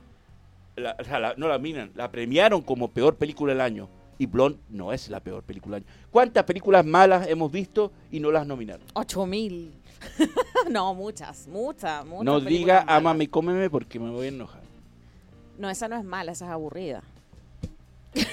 la- 0.76 0.96
o 1.00 1.04
sea, 1.04 1.20
la- 1.20 1.34
no 1.38 1.48
la 1.48 1.58
nominan, 1.58 1.92
la 1.96 2.12
premiaron 2.12 2.62
como 2.62 2.90
peor 2.92 3.16
película 3.16 3.54
del 3.54 3.62
año. 3.62 3.90
Y 4.18 4.28
Blunt 4.28 4.60
no 4.70 4.94
es 4.94 5.10
la 5.10 5.20
peor 5.20 5.44
película 5.44 5.76
del 5.78 5.84
año. 5.88 5.94
¿Cuántas 6.10 6.44
películas 6.46 6.86
malas 6.86 7.28
hemos 7.28 7.52
visto 7.52 7.92
y 8.12 8.20
no 8.22 8.32
las 8.32 8.48
nominaron? 8.48 8.86
Ocho 8.94 9.26
mil. 9.26 9.74
no, 10.72 10.94
muchas, 10.94 11.48
muchas, 11.48 12.06
muchas. 12.06 12.24
no 12.26 12.40
diga 12.40 12.82
malas. 12.82 12.96
ámame 12.98 13.24
y 13.26 13.28
cómeme 13.28 13.70
porque 13.70 14.00
me 14.00 14.10
voy 14.12 14.26
a 14.28 14.30
enojar. 14.30 14.62
No, 15.58 15.70
esa 15.70 15.88
no 15.88 15.98
es 15.98 16.04
mala, 16.06 16.32
esa 16.32 16.46
es 16.46 16.52
aburrida. 16.52 17.04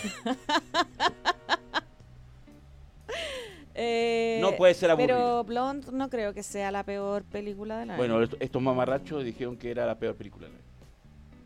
Eh, 3.74 4.38
No 4.42 4.54
puede 4.56 4.74
ser 4.74 4.90
aburrida. 4.90 5.16
Pero 5.16 5.44
Blonde 5.44 5.86
no 5.92 6.10
creo 6.10 6.34
que 6.34 6.42
sea 6.42 6.70
la 6.70 6.84
peor 6.84 7.22
película 7.24 7.78
del 7.78 7.90
año. 7.90 7.96
Bueno, 7.98 8.22
est- 8.22 8.34
estos 8.38 8.60
mamarrachos 8.60 9.24
dijeron 9.24 9.56
que 9.56 9.70
era 9.70 9.86
la 9.86 9.98
peor 9.98 10.14
película 10.14 10.46
del 10.46 10.56
año. 10.56 10.61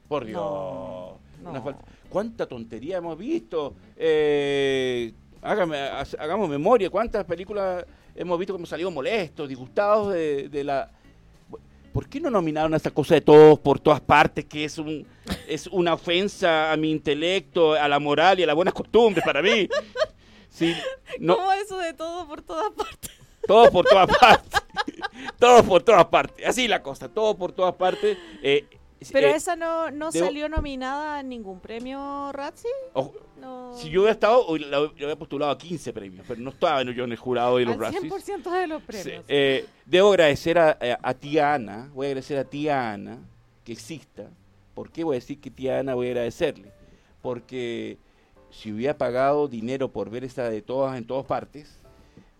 Por 0.08 0.24
Dios. 0.24 0.40
No, 0.40 1.18
Una 1.42 1.52
no. 1.58 1.62
falta- 1.64 1.84
¿Cuánta 2.08 2.46
tontería 2.46 2.98
hemos 2.98 3.18
visto? 3.18 3.74
Eh, 3.96 5.12
hágame, 5.42 5.76
hagamos 6.18 6.48
memoria. 6.48 6.88
¿Cuántas 6.90 7.24
películas 7.24 7.84
hemos 8.14 8.38
visto 8.38 8.52
como 8.54 8.64
salido 8.66 8.90
molestos, 8.90 9.48
disgustados 9.48 10.12
de, 10.14 10.48
de 10.48 10.64
la... 10.64 10.90
¿Por 11.92 12.08
qué 12.08 12.20
no 12.20 12.30
nominaron 12.30 12.74
a 12.74 12.76
esta 12.76 12.90
cosa 12.90 13.14
de 13.14 13.22
todos 13.22 13.58
por 13.58 13.80
todas 13.80 14.00
partes, 14.02 14.44
que 14.44 14.64
es 14.64 14.76
un 14.78 15.06
es 15.48 15.66
una 15.68 15.94
ofensa 15.94 16.70
a 16.70 16.76
mi 16.76 16.90
intelecto, 16.90 17.72
a 17.72 17.88
la 17.88 17.98
moral 17.98 18.38
y 18.38 18.42
a 18.42 18.46
las 18.46 18.54
buenas 18.54 18.74
costumbres 18.74 19.24
para 19.24 19.40
mí? 19.42 19.66
Sí, 20.50 20.74
no, 21.18 21.36
¿Cómo 21.36 21.52
eso 21.52 21.78
de 21.78 21.94
todo 21.94 22.26
por 22.28 22.42
todas 22.42 22.70
partes? 22.72 23.10
todo 23.46 23.70
por 23.70 23.84
todas 23.86 24.08
partes. 24.18 24.62
todo 25.38 25.64
por 25.64 25.82
todas 25.82 26.04
partes. 26.06 26.46
Así 26.46 26.68
la 26.68 26.82
cosa, 26.82 27.08
todo 27.08 27.34
por 27.36 27.52
todas 27.52 27.74
partes. 27.76 28.18
Eh, 28.42 28.66
Pero 29.12 29.28
eh, 29.28 29.36
esa 29.36 29.56
no, 29.56 29.90
no 29.90 30.10
debo- 30.10 30.24
salió 30.26 30.48
nominada 30.48 31.18
a 31.18 31.22
ningún 31.22 31.60
premio 31.60 32.32
Razzie. 32.32 32.70
No. 33.40 33.74
si 33.76 33.90
yo 33.90 34.00
hubiera 34.00 34.12
estado, 34.12 34.56
la- 34.56 34.90
yo 34.96 35.06
había 35.06 35.16
postulado 35.16 35.52
a 35.52 35.58
15 35.58 35.92
premios, 35.92 36.24
pero 36.26 36.40
no 36.40 36.50
estaba 36.50 36.82
yo 36.82 37.04
en 37.04 37.12
el 37.12 37.18
jurado 37.18 37.58
de 37.58 37.66
los 37.66 37.74
Al 37.74 37.80
Razzies. 37.80 38.02
100% 38.02 38.50
de 38.50 38.66
los 38.66 38.80
Sí, 38.80 38.86
premios. 38.86 39.24
eh, 39.28 39.66
debo 39.84 40.08
agradecer 40.10 40.58
a, 40.58 40.70
a- 40.70 40.98
a 41.02 41.14
tía 41.14 41.52
Ana, 41.54 41.90
voy 41.94 42.06
a 42.06 42.08
agradecer 42.10 42.38
a 42.38 42.44
tía 42.44 42.92
Ana 42.92 43.18
que 43.64 43.72
exista. 43.72 44.30
¿Por 44.74 44.90
qué 44.90 45.04
voy 45.04 45.16
a 45.16 45.20
decir 45.20 45.40
que 45.40 45.50
tía 45.50 45.78
Ana 45.78 45.94
voy 45.94 46.08
a 46.08 46.10
agradecerle? 46.10 46.72
Porque 47.22 47.98
si 48.50 48.72
hubiera 48.72 48.96
pagado 48.96 49.46
dinero 49.48 49.90
por 49.92 50.08
ver 50.08 50.24
esa 50.24 50.48
de 50.48 50.62
todas 50.62 50.96
en 50.96 51.06
todas 51.06 51.26
partes, 51.26 51.78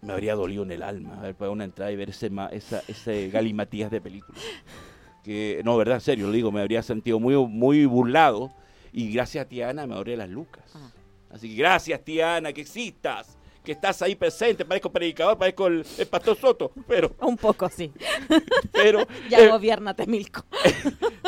me 0.01 0.13
habría 0.13 0.35
dolido 0.35 0.63
en 0.63 0.71
el 0.71 0.83
alma 0.83 1.19
haber 1.19 1.35
pagado 1.35 1.53
una 1.53 1.65
entrada 1.65 1.91
y 1.93 1.97
ver 1.97 2.11
ese, 2.11 2.31
ma- 2.31 2.49
esa, 2.49 2.83
ese 2.89 3.29
galimatías 3.29 3.91
de 3.91 4.01
película. 4.01 4.39
Que, 5.27 5.61
no, 5.65 5.77
verdad, 5.77 5.97
en 5.97 6.01
serio, 6.03 6.27
lo 6.29 6.33
digo, 6.33 6.53
me 6.53 6.61
habría 6.61 6.83
sentido 6.85 7.19
muy, 7.19 7.35
muy 7.37 7.85
burlado 7.85 8.53
y 8.93 9.13
gracias 9.13 9.45
a 9.45 9.49
tía 9.49 9.69
Ana 9.71 9.85
me 9.87 9.95
ahorré 9.97 10.17
las 10.17 10.29
lucas. 10.29 10.63
Ah. 10.75 10.89
Así 11.31 11.49
que 11.51 11.57
gracias, 11.57 12.01
tía 12.05 12.37
Ana, 12.37 12.53
que 12.53 12.61
existas, 12.61 13.37
que 13.65 13.73
estás 13.73 14.01
ahí 14.03 14.15
presente, 14.15 14.65
parezco 14.65 14.93
predicador, 14.93 15.37
parezco 15.37 15.67
el, 15.67 15.85
el 15.99 16.07
pastor 16.07 16.37
Soto, 16.39 16.71
pero, 16.87 17.11
Un 17.21 17.37
poco, 17.37 17.69
sí. 17.69 17.93
pero 18.73 19.01
Ya 19.29 19.41
eh, 19.41 19.49
gobiernate, 19.49 20.07
Milko. 20.07 20.45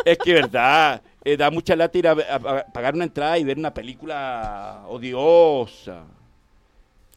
es 0.05 0.17
que 0.19 0.33
verdad, 0.33 1.03
eh, 1.25 1.37
da 1.37 1.51
mucha 1.51 1.75
lata 1.75 1.99
ir 1.99 2.07
a, 2.07 2.13
a- 2.13 2.37
a 2.61 2.67
pagar 2.73 2.95
una 2.95 3.03
entrada 3.05 3.37
y 3.37 3.43
ver 3.43 3.59
una 3.59 3.75
película 3.75 4.85
odiosa. 4.89 6.05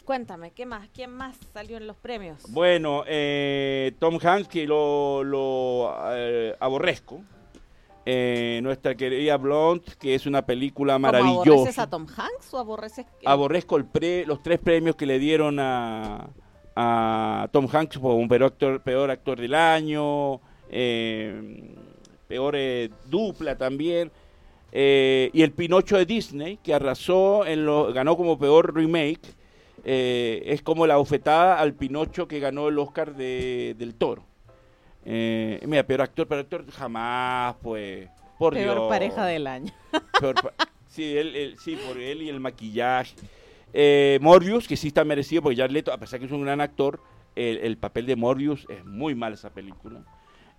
Cuéntame, 0.06 0.52
¿qué 0.52 0.66
más? 0.66 0.90
¿Quién 0.94 1.12
más 1.12 1.38
salió 1.54 1.78
en 1.78 1.88
los 1.88 1.96
premios? 1.96 2.40
Bueno, 2.50 3.04
eh, 3.08 3.94
Tom 4.00 4.18
Hanks, 4.22 4.48
que 4.48 4.66
lo, 4.66 5.24
lo, 5.24 5.94
eh, 6.14 6.56
aborrezco. 6.60 7.22
Eh, 8.04 8.60
nuestra 8.64 8.96
querida 8.96 9.38
Blonde, 9.38 9.86
que 10.00 10.16
es 10.16 10.26
una 10.26 10.44
película 10.44 10.96
¿Cómo, 10.96 11.08
¿Aborreces 11.08 11.44
maravillosa. 11.46 11.82
a 11.84 11.90
Tom 11.90 12.08
Hanks 12.08 12.52
o 12.52 12.58
aborreces 12.58 13.06
Aborrezco 13.24 13.78
el 13.78 13.86
pre- 13.86 14.26
los 14.26 14.42
tres 14.42 14.58
premios 14.58 14.96
que 14.96 15.06
le 15.06 15.20
dieron 15.20 15.60
a, 15.60 16.28
a 16.76 17.48
Tom 17.52 17.68
Hanks 17.72 18.00
como 18.00 18.16
un 18.16 18.28
peor 18.28 18.44
actor, 18.46 18.82
peor 18.82 19.12
actor 19.12 19.40
del 19.40 19.54
año, 19.54 20.42
eh, 20.72 21.76
peor 22.28 22.56
eh, 22.58 22.90
dupla 23.06 23.56
también. 23.56 24.12
eh, 24.72 25.30
y 25.32 25.44
el 25.44 25.52
Pinocho 25.52 25.96
de 25.96 26.06
Disney, 26.08 26.58
que 26.58 26.74
arrasó, 26.74 27.46
en 27.46 27.66
lo, 27.68 27.94
ganó 27.94 28.18
como 28.18 28.38
peor 28.40 28.74
remake. 28.74 29.22
Eh, 29.84 30.44
es 30.46 30.62
como 30.62 30.86
la 30.88 30.98
bofetada 30.98 31.60
al 31.60 31.74
Pinocho 31.74 32.28
que 32.28 32.40
ganó 32.40 32.68
el 32.68 32.78
Oscar 32.80 33.16
de, 33.16 33.76
del 33.78 33.96
Toro. 33.96 34.24
Eh, 35.06 35.60
mira, 35.68 35.84
peor 35.84 36.02
actor, 36.02 36.28
peor 36.28 36.42
actor 36.42 36.66
jamás, 36.72 37.56
pues. 37.62 38.08
Por 38.38 38.54
peor 38.54 38.76
Dios. 38.76 38.90
pareja 38.90 39.26
del 39.26 39.46
año? 39.48 39.72
Peor 40.20 40.36
sí, 40.88 41.16
él, 41.16 41.36
él- 41.36 41.56
sí, 41.60 41.78
por 41.88 41.98
él 41.98 42.22
y 42.24 42.30
el 42.30 42.40
maquillaje. 42.40 43.16
Eh, 43.74 44.18
Morbius, 44.22 44.68
que 44.68 44.76
sí 44.76 44.88
está 44.88 45.04
merecido, 45.06 45.42
porque 45.44 45.58
Jared 45.58 45.72
Leto, 45.72 45.94
a 45.94 45.98
pesar 45.98 46.20
que 46.20 46.26
es 46.26 46.32
un 46.32 46.42
gran 46.44 46.60
actor, 46.60 47.00
el, 47.36 47.58
el 47.60 47.78
papel 47.78 48.06
de 48.08 48.16
Morbius 48.16 48.66
es 48.70 48.84
muy 48.84 49.14
mal 49.16 49.34
esa 49.34 49.52
película. 49.52 50.02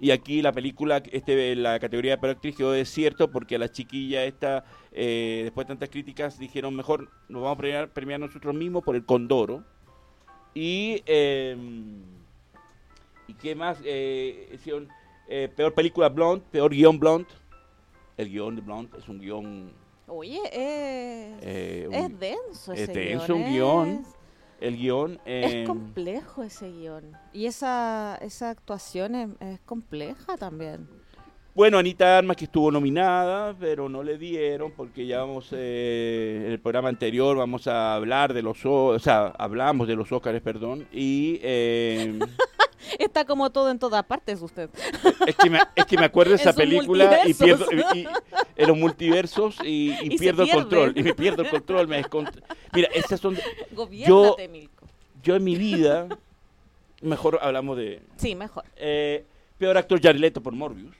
Y 0.02 0.10
aquí 0.10 0.42
la 0.42 0.50
película, 0.50 1.00
este, 1.12 1.54
la 1.54 1.78
categoría 1.78 2.10
de 2.16 2.18
peor 2.18 2.32
actriz 2.32 2.56
quedó 2.56 2.72
desierto 2.72 3.30
porque 3.30 3.56
la 3.56 3.70
chiquilla 3.70 4.24
esta, 4.24 4.64
eh, 4.90 5.42
después 5.44 5.64
de 5.64 5.68
tantas 5.74 5.90
críticas, 5.90 6.40
dijeron 6.40 6.74
mejor 6.74 7.08
nos 7.28 7.40
vamos 7.42 7.54
a 7.54 7.58
premiar, 7.58 7.88
premiar 7.92 8.18
nosotros 8.18 8.52
mismos 8.52 8.82
por 8.82 8.96
el 8.96 9.04
Condoro. 9.06 9.62
Y, 10.54 11.04
eh, 11.06 11.56
¿y 13.28 13.34
qué 13.34 13.54
más? 13.54 13.78
Eh, 13.84 14.50
hicieron, 14.52 14.88
eh, 15.28 15.48
peor 15.54 15.72
película 15.72 16.08
Blonde, 16.08 16.44
peor 16.50 16.72
guion 16.72 16.98
Blonde. 16.98 17.28
El 18.16 18.28
guion 18.28 18.56
de 18.56 18.62
Blonde 18.62 18.98
es 18.98 19.08
un 19.08 19.20
guion 19.20 19.70
Oye, 20.08 20.40
es, 20.50 21.86
un- 21.88 21.94
es 21.94 22.18
denso 22.18 22.72
es 22.72 22.80
ese 22.80 22.92
denso 22.92 23.34
guion. 23.36 23.38
un 23.46 23.52
guion. 23.52 23.88
es- 24.00 24.08
el 24.62 24.76
guion 24.76 25.18
Es 25.24 25.66
complejo 25.66 26.42
ese 26.42 26.70
guion. 26.70 27.12
Y 27.32 27.46
esa, 27.46 28.16
esa 28.22 28.50
actuación 28.50 29.14
es, 29.14 29.28
es 29.40 29.60
compleja 29.60 30.36
también. 30.36 30.88
bueno 31.54 31.78
Anita 31.78 32.16
Armas 32.18 32.36
que 32.36 32.44
estuvo 32.46 32.70
nominada 32.70 33.54
pero 33.58 33.88
no 33.88 34.02
le 34.02 34.16
dieron 34.16 34.72
porque 34.72 35.06
ya 35.06 35.18
vamos 35.18 35.48
eh, 35.52 36.44
en 36.46 36.52
el 36.52 36.60
programa 36.60 36.88
anterior 36.88 37.36
vamos 37.36 37.66
a 37.66 37.94
hablar 37.94 38.32
de 38.32 38.42
los 38.42 38.64
o 38.64 38.86
o 38.86 38.98
sea 38.98 39.26
hablamos 39.38 39.86
de 39.86 39.96
los 39.96 40.10
Óscares 40.12 40.40
perdón 40.42 40.86
y 40.92 41.38
eh, 41.42 42.18
Está 42.98 43.24
como 43.24 43.50
todo 43.50 43.70
en 43.70 43.78
todas 43.78 44.04
partes 44.04 44.40
usted. 44.40 44.70
es 45.26 45.36
que 45.36 45.50
me, 45.50 45.60
es 45.74 45.84
que 45.86 45.96
me 45.96 46.04
acuerdo 46.04 46.30
de 46.30 46.36
esa 46.42 46.52
película 46.52 47.20
y 47.26 47.34
pierdo 47.34 47.66
multiversos. 47.66 47.96
y, 47.96 47.98
y- 48.00 48.06
en 48.56 48.68
los 48.68 48.76
multiversos 48.76 49.56
y, 49.64 50.18
pierdo 50.18 50.42
el 50.42 50.50
control 50.50 50.92
y 50.96 51.02
me 51.02 51.14
pierdo 51.14 51.42
el 51.42 51.50
control 51.50 51.88
me 51.88 52.02
mira 52.72 52.88
esas 52.94 53.20
son 53.20 53.36
Gobiernate, 53.72 54.48
Milko. 54.48 54.86
yo 55.22 55.36
en 55.36 55.44
mi 55.44 55.56
vida 55.56 56.08
mejor 57.00 57.38
hablamos 57.42 57.76
de 57.76 58.00
Sí, 58.16 58.34
mejor. 58.34 58.64
Eh, 58.76 59.24
peor 59.58 59.76
actor 59.76 60.00
Jared 60.00 60.20
Leto 60.20 60.42
por 60.42 60.52
Morbius. 60.52 60.94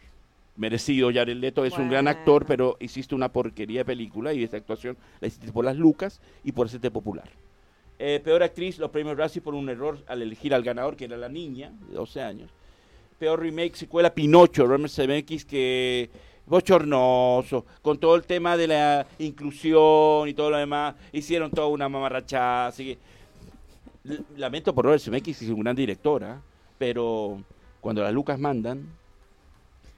Merecido, 0.57 1.11
Jared 1.13 1.37
Leto 1.37 1.65
es 1.65 1.79
un 1.79 1.89
gran 1.89 2.09
actor, 2.09 2.45
pero 2.47 2.77
hiciste 2.79 3.15
una 3.15 3.33
porquería 3.33 3.81
de 3.81 3.85
película 3.87 4.35
y 4.35 4.45
esta 4.45 4.59
actuación 4.59 4.99
la 5.21 5.29
hiciste 5.29 5.51
por 5.51 5.65
las 5.65 5.77
lucas 5.77 6.21
y 6.45 6.53
por 6.53 6.67
hacerte 6.67 6.91
popular. 6.91 7.29
Eh, 8.05 8.19
peor 8.19 8.43
actriz, 8.43 8.81
los 8.81 8.91
premios 8.91 9.17
Razzie 9.17 9.41
por 9.41 9.55
un 9.55 9.69
error 9.69 9.97
al 10.09 10.23
elegir 10.23 10.53
al 10.53 10.65
ganador, 10.65 10.97
que 10.97 11.05
era 11.05 11.17
la 11.17 11.29
niña 11.29 11.73
de 11.87 11.95
12 11.95 12.21
años. 12.21 12.51
Peor 13.17 13.39
remake, 13.39 13.77
secuela 13.77 14.13
Pinocho, 14.13 14.67
Robert 14.67 14.93
Zemeckis, 14.93 15.45
que 15.45 16.11
bochornoso, 16.45 17.65
con 17.81 17.99
todo 17.99 18.17
el 18.17 18.25
tema 18.25 18.57
de 18.57 18.67
la 18.67 19.07
inclusión 19.21 20.29
y 20.29 20.35
todo 20.35 20.51
lo 20.51 20.57
demás, 20.57 20.97
hicieron 21.13 21.53
toda 21.53 21.69
una 21.69 21.89
mamarrachada, 21.89 22.67
así 22.67 22.87
que 22.87 22.99
lamento 24.37 24.75
por 24.75 24.85
Robert 24.85 25.01
Zemeckis, 25.01 25.39
que 25.39 25.45
es 25.45 25.51
un 25.53 25.61
gran 25.61 25.77
director, 25.77 26.25
¿ah? 26.25 26.43
pero 26.79 27.41
cuando 27.81 28.03
las 28.03 28.13
lucas 28.13 28.37
mandan, 28.37 28.85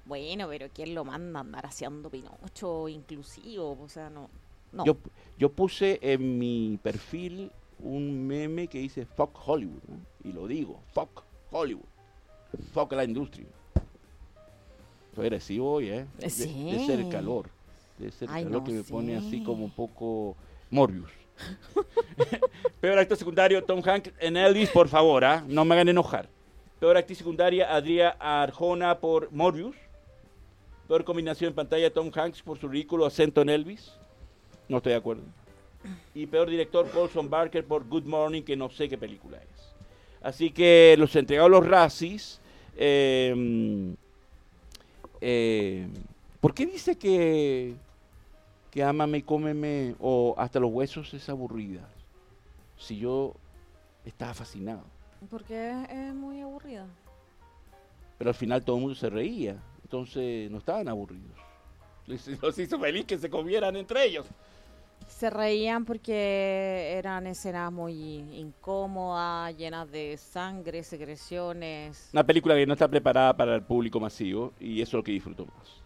Bueno, 0.05 0.47
pero 0.51 0.67
¿quién 0.75 0.95
lo 0.95 1.07
manda 1.07 1.39
a 1.39 1.41
andar 1.41 1.65
haciendo 1.65 2.11
Pinocho 2.11 2.87
inclusivo? 2.87 3.79
O 3.83 3.89
sea, 3.89 4.11
no. 4.11 4.29
no. 4.73 4.85
yo, 4.85 4.99
yo 5.39 5.49
puse 5.49 5.99
en 6.03 6.39
mi 6.39 6.79
perfil 6.83 7.51
un 7.85 8.27
meme 8.27 8.67
que 8.67 8.79
dice 8.79 9.05
fuck 9.07 9.31
Hollywood, 9.47 9.83
¿no? 9.89 9.99
y 10.29 10.33
lo 10.33 10.47
digo, 10.47 10.81
fuck 10.93 11.23
Hollywood, 11.51 11.85
fuck 12.73 12.93
la 12.93 13.05
industria. 13.05 13.47
Soy 15.15 15.27
agresivo 15.27 15.73
hoy, 15.75 15.91
¿eh? 15.91 16.07
De, 16.19 16.31
Sí. 16.31 16.73
de 16.73 16.87
ser 16.87 16.99
el 17.01 17.09
calor, 17.09 17.49
de 17.99 18.11
ser 18.11 18.29
Ay, 18.31 18.45
calor 18.45 18.61
no 18.63 18.65
que 18.67 18.73
me 18.73 18.83
pone 18.83 19.17
así 19.17 19.43
como 19.45 19.65
un 19.65 19.71
poco 19.71 20.35
Morbius. 20.71 21.11
Peor 22.81 22.99
actor 22.99 23.17
secundario, 23.17 23.63
Tom 23.65 23.83
Hanks 23.85 24.13
en 24.19 24.37
Elvis, 24.37 24.71
por 24.71 24.89
favor, 24.89 25.25
¿ah? 25.25 25.45
no 25.47 25.65
me 25.65 25.75
hagan 25.75 25.89
enojar. 25.89 26.29
Peor 26.81 26.97
actriz 26.97 27.19
secundaria, 27.19 27.73
Adria 27.75 28.11
Arjona 28.19 28.99
por 28.99 29.31
Morbius. 29.33 29.77
Peor 30.89 31.05
combinación 31.05 31.49
en 31.49 31.55
pantalla, 31.55 31.93
Tom 31.93 32.11
Hanks 32.15 32.43
por 32.43 32.59
su 32.59 32.69
ridículo 32.69 33.07
acento 33.07 33.41
en 33.41 33.49
Elvis. 33.49 33.93
No 34.69 34.79
estoy 34.79 34.93
de 34.93 34.99
acuerdo. 34.99 35.23
Y 36.15 36.27
peor 36.27 36.49
director, 36.49 36.87
Paulson 36.89 37.29
Barker 37.29 37.65
por 37.65 37.87
Good 37.89 38.05
Morning, 38.05 38.43
que 38.43 38.57
no 38.57 38.71
sé 38.71 38.89
qué 38.89 38.97
película 38.97 39.39
es. 39.39 39.75
Así 40.23 40.51
que 40.51 40.95
los 40.99 41.15
entregados 41.17 41.51
los 41.51 41.67
Razzies. 41.67 42.41
eh, 42.77 43.95
eh, 45.21 45.87
¿Por 46.41 46.53
qué 46.53 46.67
dice 46.67 46.97
que, 46.97 47.75
que 48.71 48.83
Ámame 48.83 49.19
y 49.19 49.23
Cómeme 49.23 49.95
o 49.99 50.35
Hasta 50.37 50.61
los 50.61 50.71
Huesos 50.71 51.15
es 51.15 51.29
aburrida? 51.31 51.89
Si 52.77 52.99
yo 52.99 53.35
estaba 54.05 54.35
fascinado. 54.35 54.83
Porque 55.31 55.71
es, 55.91 56.15
muy 56.15 56.43
aburrida. 56.43 56.87
Pero 58.19 58.29
al 58.29 58.35
final 58.35 58.63
todo 58.63 58.77
el 58.77 58.83
mundo 58.83 58.95
se 58.95 59.09
reía. 59.09 59.57
Entonces 59.85 60.51
no 60.51 60.59
estaban 60.59 60.89
aburridos. 60.89 61.39
Los 62.43 62.59
hizo 62.59 62.79
feliz 62.79 63.07
que 63.07 63.19
se 63.19 63.31
comieran 63.31 63.77
entre 63.77 64.05
ellos. 64.05 64.27
Se 65.07 65.31
reían 65.31 65.85
porque 65.85 66.95
eran 66.97 67.27
escenas 67.27 67.73
muy 67.73 67.93
incómodas, 68.33 69.57
llenas 69.57 69.91
de 69.91 70.17
sangre, 70.17 70.83
secreciones. 70.83 72.11
Una 72.13 72.25
película 72.25 72.55
que 72.55 72.67
no 72.67 72.73
está 72.73 72.89
preparada 72.89 73.37
para 73.37 73.55
el 73.55 73.63
público 73.63 74.01
masivo 74.01 74.53
y 74.61 74.81
eso 74.81 74.91
es 74.91 74.95
lo 74.95 75.05
que 75.05 75.13
disfruto 75.13 75.47
más. 75.47 75.83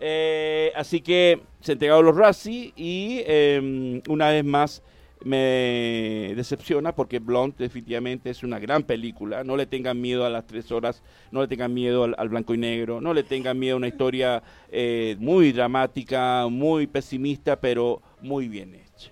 Eh, 0.00 0.72
así 0.74 1.00
que 1.00 1.40
se 1.60 1.72
entregaron 1.72 2.04
los 2.04 2.16
Razzie 2.16 2.72
y 2.76 3.22
eh, 3.26 4.02
una 4.08 4.28
vez 4.28 4.44
más 4.44 4.82
me 5.24 6.34
decepciona 6.36 6.94
porque 6.94 7.18
Blonde 7.18 7.56
definitivamente 7.58 8.30
es 8.30 8.42
una 8.42 8.58
gran 8.58 8.82
película. 8.82 9.42
No 9.44 9.56
le 9.56 9.66
tengan 9.66 10.00
miedo 10.00 10.24
a 10.24 10.30
las 10.30 10.46
tres 10.46 10.70
horas, 10.70 11.02
no 11.30 11.40
le 11.40 11.48
tengan 11.48 11.72
miedo 11.72 12.04
al, 12.04 12.14
al 12.18 12.28
blanco 12.28 12.54
y 12.54 12.58
negro, 12.58 13.00
no 13.00 13.14
le 13.14 13.22
tengan 13.22 13.58
miedo 13.58 13.74
a 13.74 13.78
una 13.78 13.88
historia 13.88 14.42
eh, 14.70 15.16
muy 15.18 15.52
dramática, 15.52 16.46
muy 16.48 16.86
pesimista, 16.86 17.58
pero 17.58 18.02
muy 18.20 18.48
bien 18.48 18.74
hecha. 18.74 19.10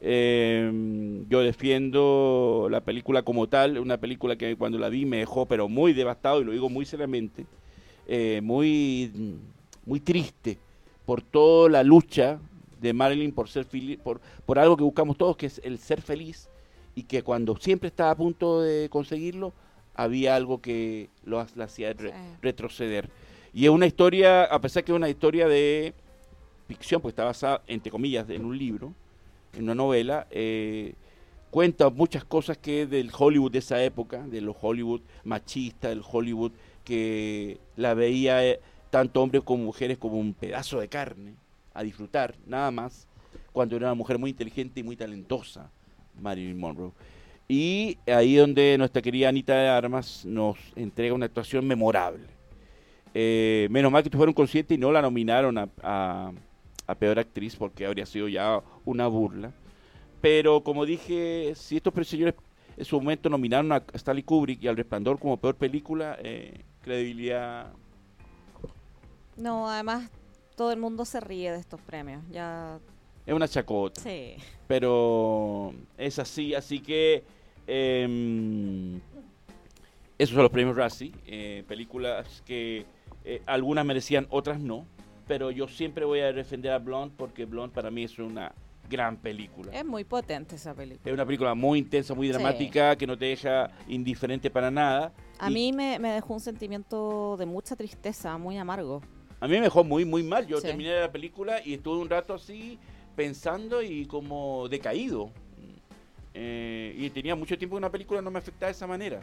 Eh, 0.00 1.24
yo 1.28 1.40
defiendo 1.40 2.68
la 2.70 2.80
película 2.82 3.22
como 3.22 3.48
tal, 3.48 3.78
una 3.78 3.98
película 3.98 4.36
que 4.36 4.54
cuando 4.56 4.78
la 4.78 4.88
vi 4.88 5.04
me 5.04 5.18
dejó 5.18 5.46
pero 5.46 5.68
muy 5.68 5.92
devastado 5.92 6.40
y 6.40 6.44
lo 6.44 6.52
digo 6.52 6.68
muy 6.68 6.84
seriamente, 6.84 7.46
eh, 8.06 8.40
muy, 8.42 9.10
muy 9.84 9.98
triste 10.00 10.58
por 11.04 11.20
toda 11.22 11.68
la 11.68 11.82
lucha 11.82 12.38
de 12.80 12.92
Marilyn 12.92 13.32
por 13.32 13.48
ser 13.48 13.64
feliz, 13.64 13.98
por, 13.98 14.20
por 14.46 14.58
algo 14.58 14.76
que 14.76 14.84
buscamos 14.84 15.16
todos, 15.16 15.36
que 15.36 15.46
es 15.46 15.60
el 15.64 15.78
ser 15.78 16.00
feliz 16.00 16.48
y 16.94 17.02
que 17.02 17.22
cuando 17.22 17.56
siempre 17.56 17.88
estaba 17.88 18.12
a 18.12 18.16
punto 18.16 18.62
de 18.62 18.88
conseguirlo, 18.88 19.52
había 19.94 20.36
algo 20.36 20.60
que 20.60 21.08
lo, 21.24 21.44
la 21.56 21.64
hacía 21.64 21.92
re- 21.92 22.12
retroceder. 22.40 23.10
Y 23.52 23.64
es 23.64 23.70
una 23.70 23.86
historia, 23.86 24.44
a 24.44 24.60
pesar 24.60 24.84
que 24.84 24.92
es 24.92 24.96
una 24.96 25.08
historia 25.08 25.48
de 25.48 25.92
ficción, 26.68 27.00
porque 27.00 27.12
está 27.12 27.24
basada, 27.24 27.62
entre 27.66 27.90
comillas, 27.90 28.28
en 28.30 28.44
un 28.44 28.56
libro, 28.56 28.92
en 29.54 29.64
una 29.64 29.74
novela, 29.74 30.26
eh, 30.30 30.92
cuenta 31.50 31.88
muchas 31.90 32.24
cosas 32.24 32.58
que 32.58 32.86
del 32.86 33.10
Hollywood 33.16 33.50
de 33.50 33.58
esa 33.58 33.82
época, 33.82 34.26
de 34.26 34.40
los 34.42 34.54
Hollywood 34.60 35.00
machistas, 35.24 35.90
del 35.90 36.02
Hollywood 36.08 36.52
que 36.84 37.58
la 37.76 37.94
veía 37.94 38.46
eh, 38.46 38.60
tanto 38.90 39.22
hombres 39.22 39.42
como 39.42 39.64
mujeres 39.64 39.98
como 39.98 40.18
un 40.18 40.34
pedazo 40.34 40.78
de 40.78 40.88
carne 40.88 41.34
a 41.74 41.82
disfrutar, 41.82 42.34
nada 42.46 42.70
más, 42.70 43.06
cuando 43.52 43.76
era 43.76 43.86
una 43.86 43.94
mujer 43.94 44.18
muy 44.18 44.30
inteligente 44.30 44.80
y 44.80 44.82
muy 44.82 44.96
talentosa, 44.96 45.70
Marilyn 46.20 46.58
Monroe. 46.58 46.92
Y 47.48 47.96
ahí 48.06 48.36
donde 48.36 48.76
nuestra 48.76 49.00
querida 49.00 49.30
Anita 49.30 49.54
de 49.54 49.68
Armas 49.68 50.24
nos 50.26 50.58
entrega 50.76 51.14
una 51.14 51.26
actuación 51.26 51.66
memorable. 51.66 52.26
Eh, 53.14 53.68
menos 53.70 53.90
mal 53.90 54.02
que 54.02 54.10
fueron 54.14 54.34
conscientes 54.34 54.76
y 54.76 54.80
no 54.80 54.92
la 54.92 55.00
nominaron 55.00 55.56
a- 55.56 56.32
a 56.88 56.94
peor 56.94 57.18
actriz 57.20 57.54
porque 57.54 57.86
habría 57.86 58.06
sido 58.06 58.26
ya 58.26 58.60
una 58.84 59.06
burla. 59.06 59.52
Pero 60.20 60.64
como 60.64 60.84
dije, 60.84 61.52
si 61.54 61.76
estos 61.76 61.94
señores 62.08 62.34
en 62.76 62.84
su 62.84 62.96
momento 63.00 63.28
nominaron 63.28 63.70
a 63.72 63.84
Stanley 63.92 64.22
Kubrick 64.22 64.62
y 64.62 64.68
al 64.68 64.76
Resplandor 64.76 65.18
como 65.18 65.36
peor 65.36 65.54
película, 65.54 66.16
eh, 66.20 66.64
credibilidad. 66.80 67.72
No, 69.36 69.68
además 69.68 70.10
todo 70.56 70.72
el 70.72 70.78
mundo 70.80 71.04
se 71.04 71.20
ríe 71.20 71.52
de 71.52 71.58
estos 71.58 71.80
premios. 71.80 72.22
Ya, 72.30 72.78
Es 73.26 73.34
una 73.34 73.46
chacota. 73.46 74.00
sí. 74.00 74.34
pero 74.66 75.72
es 75.96 76.18
así, 76.18 76.54
así 76.54 76.80
que 76.80 77.22
em, 77.66 79.00
esos 80.16 80.34
son 80.34 80.42
los 80.42 80.50
premios 80.50 80.74
Razzie, 80.76 81.12
eh, 81.26 81.64
películas 81.68 82.42
que 82.46 82.86
eh, 83.24 83.42
algunas 83.46 83.84
merecían, 83.84 84.26
otras 84.30 84.58
no, 84.60 84.86
pero 85.28 85.50
yo 85.50 85.68
siempre 85.68 86.04
voy 86.04 86.20
a 86.20 86.32
defender 86.32 86.72
a 86.72 86.78
Blonde 86.78 87.14
porque 87.16 87.44
Blonde 87.44 87.74
para 87.74 87.90
mí 87.90 88.02
es 88.04 88.18
una 88.18 88.52
gran 88.88 89.18
película. 89.18 89.70
Es 89.72 89.84
muy 89.84 90.02
potente 90.04 90.56
esa 90.56 90.74
película. 90.74 91.02
Es 91.04 91.12
una 91.12 91.26
película 91.26 91.54
muy 91.54 91.78
intensa, 91.80 92.14
muy 92.14 92.26
Sí. 92.28 92.32
dramática, 92.32 92.96
que 92.96 93.06
no 93.06 93.16
te 93.18 93.26
deja 93.26 93.70
indiferente 93.86 94.50
para 94.50 94.70
nada. 94.70 95.12
A 95.38 95.50
Y 95.50 95.54
mí 95.54 95.72
me, 95.72 95.98
me 95.98 96.08
dejó 96.12 96.32
un 96.34 96.40
sentimiento 96.40 97.36
de 97.38 97.44
mucha 97.44 97.76
tristeza, 97.76 98.38
muy 98.38 98.56
amargo. 98.56 99.02
A 99.40 99.46
mí 99.46 99.52
me 99.54 99.60
dejó 99.60 99.84
muy, 99.84 100.04
muy 100.06 100.22
mal. 100.22 100.46
Yo 100.46 100.56
Sí. 100.60 100.66
terminé 100.68 100.98
la 101.00 101.12
película 101.12 101.60
y 101.64 101.74
estuve 101.74 101.98
un 102.00 102.08
rato 102.08 102.32
así 102.34 102.78
pensando 103.14 103.82
y 103.82 104.06
como 104.06 104.66
decaído. 104.68 105.30
Eh, 106.34 106.94
y 106.96 107.10
tenía 107.10 107.34
mucho 107.34 107.58
tiempo 107.58 107.76
que 107.76 107.78
una 107.78 107.90
película 107.90 108.22
no 108.22 108.30
me 108.30 108.38
afectaba 108.38 108.68
de 108.68 108.72
esa 108.72 108.86
manera. 108.86 109.20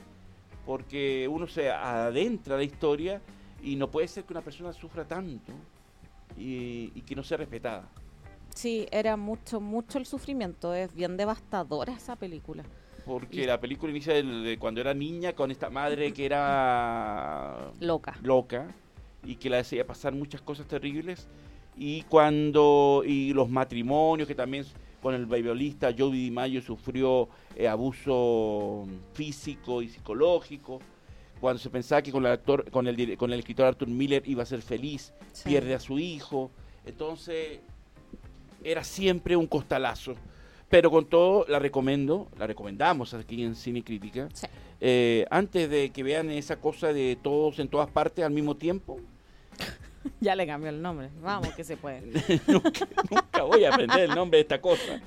Porque 0.66 1.28
uno 1.30 1.48
se 1.48 1.70
adentra 1.72 2.56
a 2.56 2.58
la 2.58 2.64
historia 2.64 3.22
y 3.64 3.76
no 3.76 3.90
puede 3.90 4.08
ser 4.08 4.24
que 4.26 4.34
una 4.34 4.42
persona 4.42 4.74
sufra 4.74 5.06
tanto 5.06 5.52
y, 6.38 6.92
y 6.96 7.02
que 7.02 7.16
no 7.16 7.24
sea 7.24 7.38
respetada. 7.38 7.88
Sí, 8.54 8.88
era 8.92 9.18
mucho, 9.18 9.60
mucho 9.60 9.98
el 9.98 10.06
sufrimiento. 10.06 10.74
Es 10.74 10.94
bien 10.96 11.18
devastadora 11.18 11.94
esa 11.94 12.16
película. 12.16 12.64
Porque 13.06 13.42
Y- 13.42 13.46
la 13.46 13.60
película 13.60 13.92
inicia 13.92 14.14
de, 14.14 14.24
de 14.24 14.58
cuando 14.58 14.82
era 14.82 14.94
niña 14.94 15.34
con 15.34 15.52
esta 15.52 15.70
madre 15.70 16.12
que 16.14 16.26
era 16.26 17.72
Loca. 17.80 18.18
loca 18.24 18.68
y 19.24 19.36
que 19.36 19.50
la 19.50 19.60
hacía 19.60 19.86
pasar 19.86 20.14
muchas 20.14 20.42
cosas 20.42 20.68
terribles 20.68 21.28
y 21.78 22.04
cuando 22.04 23.04
y 23.06 23.34
los 23.34 23.50
matrimonios 23.50 24.28
que 24.28 24.36
también 24.36 24.66
con 25.02 25.14
el 25.14 25.26
violista 25.26 25.94
Joey 25.96 26.14
DiMaggio 26.14 26.62
sufrió 26.62 27.28
eh, 27.56 27.68
abuso 27.68 28.88
físico 29.14 29.82
y 29.82 29.90
psicológico 29.90 30.80
cuando 31.40 31.60
se 31.60 31.70
pensaba 31.70 32.02
que 32.02 32.12
con 32.12 32.26
el 32.26 32.32
actor 32.32 32.70
con 32.72 32.88
el 32.88 33.18
con 33.18 33.32
el 33.34 33.40
escritor 33.40 33.66
Arthur 33.68 33.88
Miller 33.88 34.24
iba 34.26 34.44
a 34.44 34.46
ser 34.46 34.62
feliz 34.62 35.14
Sí. 35.34 35.44
pierde 35.50 35.74
a 35.76 35.80
su 35.80 36.00
hijo 36.00 36.52
entonces 36.86 37.60
era 38.64 38.84
siempre 38.84 39.36
un 39.36 39.48
costalazo 39.48 40.16
pero 40.70 40.90
con 40.90 41.06
todo 41.06 41.46
la 41.48 41.60
recomiendo 41.60 42.28
la 42.38 42.48
recomendamos 42.48 43.14
aquí 43.14 43.44
en 43.44 43.56
Cine 43.56 43.84
Crítica 43.84 44.30
Sí. 44.34 44.48
eh, 44.82 45.26
antes 45.30 45.70
de 45.70 45.90
que 45.92 46.04
vean 46.04 46.30
esa 46.32 46.56
cosa 46.58 46.92
de 46.94 47.18
todos 47.22 47.60
en 47.60 47.68
todas 47.68 47.90
partes 47.90 48.26
al 48.26 48.32
mismo 48.32 48.56
tiempo, 48.56 49.00
Ya 50.22 50.36
le 50.36 50.46
cambió 50.46 50.70
el 50.70 50.80
nombre. 50.84 51.10
Vamos, 51.20 51.50
que 51.56 51.64
se 51.64 51.78
puede. 51.78 52.02
nunca, 52.48 52.88
nunca 53.10 53.42
voy 53.44 53.64
a 53.66 53.74
aprender 53.74 54.02
el 54.02 54.14
nombre 54.14 54.38
de 54.38 54.42
esta 54.44 54.62
cosa. 54.62 55.02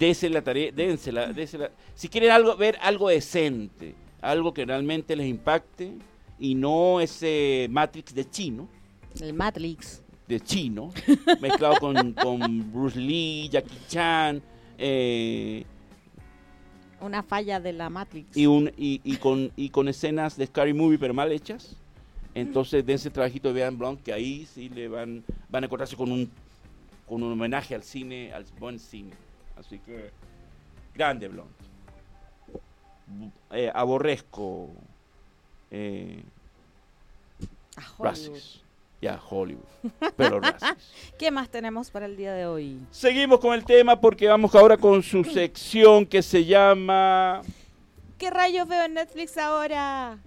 Dense 0.00 0.28
la 0.28 0.42
tarea, 0.42 0.72
dénsela, 0.72 1.32
désela. 1.32 1.70
Si 1.94 2.08
quieren 2.08 2.32
algo, 2.32 2.56
ver 2.56 2.76
algo 2.82 3.08
decente, 3.08 3.94
algo 4.22 4.54
que 4.54 4.64
realmente 4.64 5.14
les 5.16 5.26
impacte 5.26 5.92
y 6.38 6.54
no 6.54 7.00
ese 7.00 7.68
Matrix 7.70 8.14
de 8.14 8.28
chino, 8.30 8.68
El 9.20 9.34
Matrix. 9.34 10.02
de 10.26 10.40
chino, 10.40 10.90
mezclado 11.40 11.74
con, 11.78 12.12
con 12.14 12.72
Bruce 12.72 12.98
Lee, 12.98 13.48
Jackie 13.50 13.78
Chan, 13.88 14.40
eh, 14.78 15.64
Una 17.00 17.22
falla 17.22 17.60
de 17.60 17.72
la 17.72 17.90
Matrix. 17.90 18.36
y, 18.36 18.46
un, 18.46 18.70
y, 18.76 19.00
y 19.04 19.16
con, 19.16 19.50
y 19.56 19.68
con 19.70 19.88
escenas 19.88 20.36
de 20.36 20.46
Scary 20.46 20.72
Movie 20.72 20.98
pero 20.98 21.12
mal 21.12 21.30
hechas. 21.32 21.76
Entonces 22.34 22.86
dense 22.86 23.08
el 23.08 23.12
trabajito 23.12 23.48
de 23.48 23.54
vean 23.54 23.76
Blonde 23.76 24.00
que 24.02 24.12
ahí 24.12 24.46
sí 24.46 24.70
le 24.70 24.88
van, 24.88 25.22
van 25.50 25.64
a 25.64 25.66
encontrarse 25.66 25.96
con 25.96 26.10
un, 26.10 26.30
con 27.06 27.22
un 27.22 27.32
homenaje 27.32 27.74
al 27.74 27.82
cine, 27.82 28.32
al 28.32 28.46
buen 28.58 28.78
cine. 28.78 29.10
Así 29.56 29.78
que 29.80 30.10
grande 30.94 31.28
Blonde. 31.28 31.52
Eh, 33.50 33.70
aborrezco 33.74 34.68
eh, 35.70 36.22
A 37.76 37.80
Hollywood. 37.80 38.04
Razzies. 38.04 38.60
Ya, 39.00 39.20
Hollywood. 39.28 39.64
Pero. 40.16 40.40
¿Qué 41.18 41.30
más 41.30 41.48
tenemos 41.48 41.90
para 41.90 42.06
el 42.06 42.16
día 42.16 42.32
de 42.34 42.46
hoy? 42.46 42.78
Seguimos 42.92 43.40
con 43.40 43.52
el 43.54 43.64
tema 43.64 44.00
porque 44.00 44.28
vamos 44.28 44.54
ahora 44.54 44.76
con 44.76 45.02
su 45.02 45.24
sección 45.32 46.06
que 46.06 46.22
se 46.22 46.44
llama 46.44 47.42
¿Qué 48.18 48.30
rayos 48.30 48.68
veo 48.68 48.84
en 48.84 48.94
Netflix 48.94 49.36
ahora? 49.38 50.18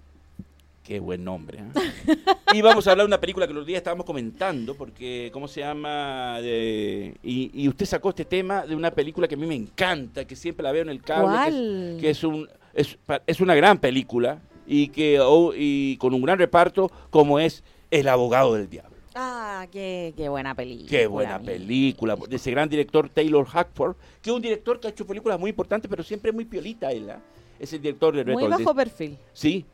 Qué 0.84 1.00
buen 1.00 1.24
nombre. 1.24 1.58
¿eh? 1.74 2.16
y 2.52 2.60
vamos 2.60 2.86
a 2.86 2.92
hablar 2.92 3.06
de 3.06 3.08
una 3.08 3.20
película 3.20 3.48
que 3.48 3.54
los 3.54 3.66
días 3.66 3.78
estábamos 3.78 4.04
comentando, 4.06 4.76
porque, 4.76 5.30
¿cómo 5.32 5.48
se 5.48 5.60
llama? 5.60 6.38
De- 6.40 7.16
y, 7.24 7.50
y 7.60 7.68
usted 7.68 7.86
sacó 7.86 8.10
este 8.10 8.24
tema 8.24 8.64
de 8.66 8.76
una 8.76 8.90
película 8.92 9.26
que 9.26 9.34
a 9.34 9.38
mí 9.38 9.46
me 9.46 9.56
encanta, 9.56 10.24
que 10.26 10.36
siempre 10.36 10.62
la 10.62 10.70
veo 10.70 10.82
en 10.82 10.90
el 10.90 11.02
cable, 11.02 11.32
que 11.32 11.40
es- 11.48 11.54
¿Cuál? 11.54 11.98
que 12.00 12.10
es, 12.10 12.22
un, 12.22 12.48
es, 12.76 12.98
es 13.26 13.40
una 13.40 13.54
gran 13.54 13.78
película 13.78 14.40
y, 14.66 14.88
que, 14.88 15.18
oh, 15.20 15.52
y 15.56 15.96
con 15.96 16.14
un 16.14 16.22
gran 16.22 16.38
reparto 16.38 16.90
como 17.10 17.38
es 17.38 17.64
El 17.90 18.08
abogado 18.08 18.54
del 18.54 18.68
diablo. 18.68 18.96
Ah, 19.14 19.66
qué, 19.72 20.12
qué 20.16 20.28
buena 20.28 20.54
película. 20.54 20.90
Qué 20.90 21.06
buena 21.06 21.36
amigo. 21.36 21.52
película, 21.52 22.16
de 22.28 22.36
ese 22.36 22.50
gran 22.50 22.68
director 22.68 23.08
Taylor 23.08 23.46
Hackford, 23.46 23.96
que 24.20 24.28
es 24.30 24.36
un 24.36 24.42
director 24.42 24.78
que 24.78 24.88
ha 24.88 24.90
hecho 24.90 25.06
películas 25.06 25.40
muy 25.40 25.50
importantes, 25.50 25.88
pero 25.88 26.02
siempre 26.02 26.32
muy 26.32 26.44
piolita 26.44 26.92
él. 26.92 27.08
¿ah? 27.08 27.20
Es 27.58 27.72
el 27.72 27.80
director 27.80 28.14
de 28.14 28.24
Reto 28.24 28.38
Muy 28.38 28.48
bajo 28.48 28.74
perfil. 28.74 29.16
Sí, 29.32 29.64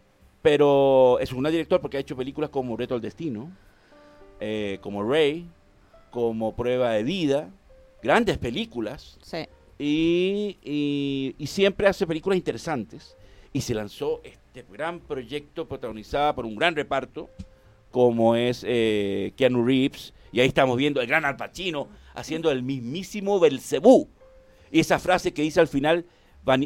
pero 0.43 1.19
es 1.19 1.33
un 1.33 1.41
gran 1.43 1.51
director 1.53 1.81
porque 1.81 1.97
ha 1.97 2.01
hecho 2.01 2.17
películas 2.17 2.51
como 2.51 2.77
Reto 2.77 2.95
al 2.95 3.01
Destino, 3.01 3.51
eh, 4.39 4.79
como 4.81 5.03
Ray, 5.03 5.49
como 6.13 6.55
Prueba 6.55 6.91
de 6.93 7.03
Vida, 7.03 7.51
grandes 8.03 8.39
películas, 8.39 9.19
Sí. 9.23 9.39
Y, 9.83 10.59
y- 10.63 11.35
y 11.39 11.47
siempre 11.47 11.87
hace 11.89 12.07
películas 12.07 12.37
interesantes. 12.37 13.17
Y 13.53 13.61
se 13.61 13.75
lanzó 13.75 14.21
este 14.25 14.65
gran 14.71 15.01
proyecto 15.01 15.67
protagonizado 15.69 16.35
por 16.35 16.47
un 16.47 16.57
gran 16.57 16.75
reparto, 16.75 17.29
como 17.91 18.35
es 18.37 18.65
eh, 18.67 19.33
Keanu 19.37 19.65
Reeves, 19.65 20.15
y 20.33 20.41
ahí 20.41 20.49
estamos 20.49 20.77
viendo 20.79 21.01
el 21.01 21.07
gran 21.07 21.25
Al 21.27 21.37
Pacino 21.37 21.89
haciendo 22.15 22.51
el 22.51 22.63
mismísimo 22.63 23.39
Belcebú. 23.41 24.09
Y 24.71 24.81
esa 24.81 24.99
frase 24.99 25.35
que 25.35 25.43
dice 25.43 25.61
al 25.61 25.69
final, 25.69 26.07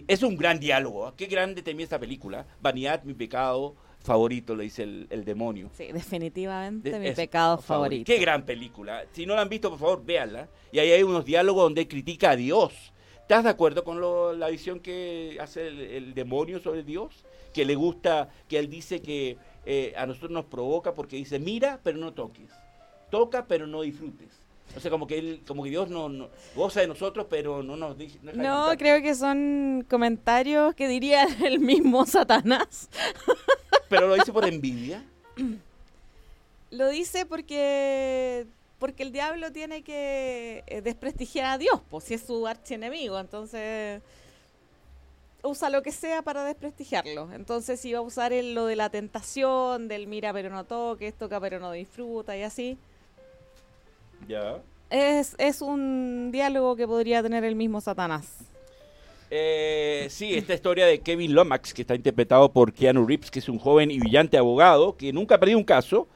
es 0.06 0.22
un 0.22 0.36
gran 0.36 0.60
diálogo. 0.60 1.06
¿ah? 1.06 1.14
Qué 1.16 1.26
grande 1.26 1.62
temía 1.62 1.82
esta 1.84 1.98
película. 1.98 2.46
Vanidad, 2.60 3.02
mi 3.02 3.14
pecado 3.14 3.74
favorito, 3.98 4.54
le 4.54 4.62
dice 4.64 4.84
el, 4.84 5.08
el 5.10 5.24
demonio. 5.24 5.68
Sí, 5.76 5.86
definitivamente 5.92 6.90
De- 6.90 6.98
mi 7.00 7.08
es- 7.08 7.16
pecado 7.16 7.56
por 7.56 7.64
favor. 7.64 7.86
favorito. 7.86 8.12
Qué 8.12 8.20
gran 8.20 8.44
película. 8.44 9.04
Si 9.10 9.26
no 9.26 9.34
la 9.34 9.42
han 9.42 9.48
visto, 9.48 9.70
por 9.70 9.80
favor, 9.80 10.04
véanla. 10.04 10.48
Y 10.70 10.78
ahí 10.78 10.92
hay 10.92 11.02
unos 11.02 11.24
diálogos 11.24 11.64
donde 11.64 11.88
critica 11.88 12.30
a 12.30 12.36
Dios. 12.36 12.92
¿Estás 13.26 13.42
de 13.42 13.50
acuerdo 13.50 13.82
con 13.82 14.00
lo- 14.00 14.32
la 14.34 14.48
visión 14.48 14.78
que 14.78 15.36
hace 15.40 15.66
el, 15.66 15.80
el 15.80 16.14
demonio 16.14 16.60
sobre 16.60 16.84
Dios? 16.84 17.24
Que 17.52 17.64
le 17.64 17.74
gusta, 17.74 18.28
que 18.48 18.56
él 18.58 18.70
dice 18.70 19.02
que 19.02 19.36
eh, 19.64 19.92
a 19.96 20.06
nosotros 20.06 20.30
nos 20.30 20.44
provoca 20.44 20.94
porque 20.94 21.16
dice, 21.16 21.40
mira, 21.40 21.80
pero 21.82 21.98
no 21.98 22.12
toques. 22.12 22.48
Toca, 23.10 23.46
pero 23.46 23.66
no 23.66 23.82
disfrutes. 23.82 24.28
O 24.76 24.80
sea, 24.80 24.90
como 24.92 25.06
que, 25.08 25.18
él, 25.18 25.40
como 25.46 25.64
que 25.64 25.70
Dios 25.70 25.88
no, 25.90 26.08
no- 26.08 26.28
goza 26.54 26.80
de 26.82 26.86
nosotros, 26.86 27.26
pero 27.28 27.64
no 27.64 27.76
nos 27.76 27.98
dice... 27.98 28.18
No, 28.22 28.68
creo 28.78 29.02
que 29.02 29.14
son 29.16 29.84
comentarios 29.90 30.74
que 30.76 30.86
diría 30.86 31.24
el 31.44 31.58
mismo 31.58 32.06
Satanás. 32.06 32.88
Pero 33.88 34.06
lo 34.06 34.14
dice 34.14 34.32
por 34.32 34.44
envidia. 34.46 35.04
Lo 36.72 36.88
dice 36.88 37.26
porque 37.26 38.46
porque 38.78 39.02
el 39.02 39.12
diablo 39.12 39.50
tiene 39.52 39.82
que 39.82 40.62
eh, 40.66 40.80
desprestigiar 40.82 41.46
a 41.46 41.58
Dios, 41.58 41.80
pues 41.90 42.04
si 42.04 42.14
es 42.14 42.22
su 42.22 42.46
archienemigo, 42.46 43.18
entonces 43.18 44.02
usa 45.42 45.70
lo 45.70 45.82
que 45.82 45.92
sea 45.92 46.22
para 46.22 46.44
desprestigiarlo. 46.44 47.28
Entonces 47.32 47.80
si 47.80 47.92
va 47.92 48.00
a 48.00 48.02
usar 48.02 48.32
el- 48.32 48.54
lo 48.54 48.66
de 48.66 48.76
la 48.76 48.90
tentación, 48.90 49.88
del 49.88 50.06
mira 50.06 50.32
pero 50.32 50.50
no 50.50 50.64
toques, 50.64 51.14
toca 51.14 51.40
pero 51.40 51.58
no 51.60 51.72
disfruta 51.72 52.36
y 52.36 52.42
así. 52.42 52.76
Ya. 54.28 54.58
Es, 54.90 55.34
es 55.38 55.62
un 55.62 56.30
diálogo 56.32 56.76
que 56.76 56.86
podría 56.86 57.22
tener 57.22 57.44
el 57.44 57.54
mismo 57.54 57.80
Satanás. 57.80 58.26
Eh, 59.30 60.06
sí, 60.10 60.34
esta 60.34 60.54
historia 60.54 60.86
de 60.86 61.00
Kevin 61.00 61.34
Lomax, 61.34 61.74
que 61.74 61.82
está 61.82 61.94
interpretado 61.96 62.50
por 62.52 62.72
Keanu 62.72 63.04
Reeves, 63.06 63.30
que 63.30 63.40
es 63.40 63.48
un 63.48 63.58
joven 63.58 63.90
y 63.90 63.98
brillante 63.98 64.38
abogado 64.38 64.96
que 64.96 65.12
nunca 65.12 65.34
ha 65.34 65.38
perdido 65.40 65.58
un 65.58 65.64
caso, 65.64 66.06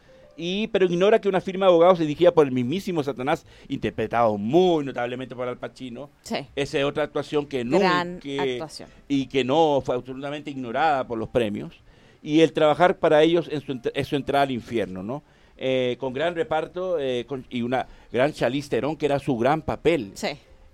y, 0.42 0.68
pero 0.68 0.86
ignora 0.86 1.20
que 1.20 1.28
una 1.28 1.40
firma 1.42 1.66
de 1.66 1.72
abogados 1.72 1.98
dirigida 1.98 2.32
por 2.32 2.46
el 2.46 2.52
mismísimo 2.52 3.02
Satanás, 3.02 3.44
interpretado 3.68 4.38
muy 4.38 4.84
notablemente 4.86 5.36
por 5.36 5.46
Al 5.46 5.58
Pacino, 5.58 6.08
Sí. 6.22 6.36
esa 6.56 6.78
es 6.78 6.84
otra 6.84 7.04
actuación 7.04 7.44
que 7.46 7.62
nunca 7.62 7.84
Gran 8.04 8.20
actuación. 8.38 8.88
y 9.06 9.26
que 9.26 9.44
no 9.44 9.82
fue 9.84 9.94
absolutamente 9.96 10.50
ignorada 10.50 11.06
por 11.06 11.18
los 11.18 11.28
premios, 11.28 11.74
y 12.22 12.40
el 12.40 12.52
trabajar 12.54 12.98
para 12.98 13.22
ellos 13.22 13.48
en 13.52 13.60
su, 13.60 13.72
ent- 13.74 13.90
es 13.94 14.08
su 14.08 14.16
entrada 14.16 14.44
al 14.44 14.50
infierno, 14.50 15.02
¿no? 15.02 15.22
Eh, 15.58 15.96
con 16.00 16.14
gran 16.14 16.34
reparto 16.34 16.98
eh, 16.98 17.26
con- 17.26 17.44
y 17.50 17.60
una 17.60 17.86
gran 18.10 18.32
Charlize 18.32 18.70
Theron, 18.70 18.96
que 18.96 19.04
era 19.06 19.18
su 19.18 19.36
gran 19.36 19.60
papel 19.60 20.12
Sí. 20.14 20.28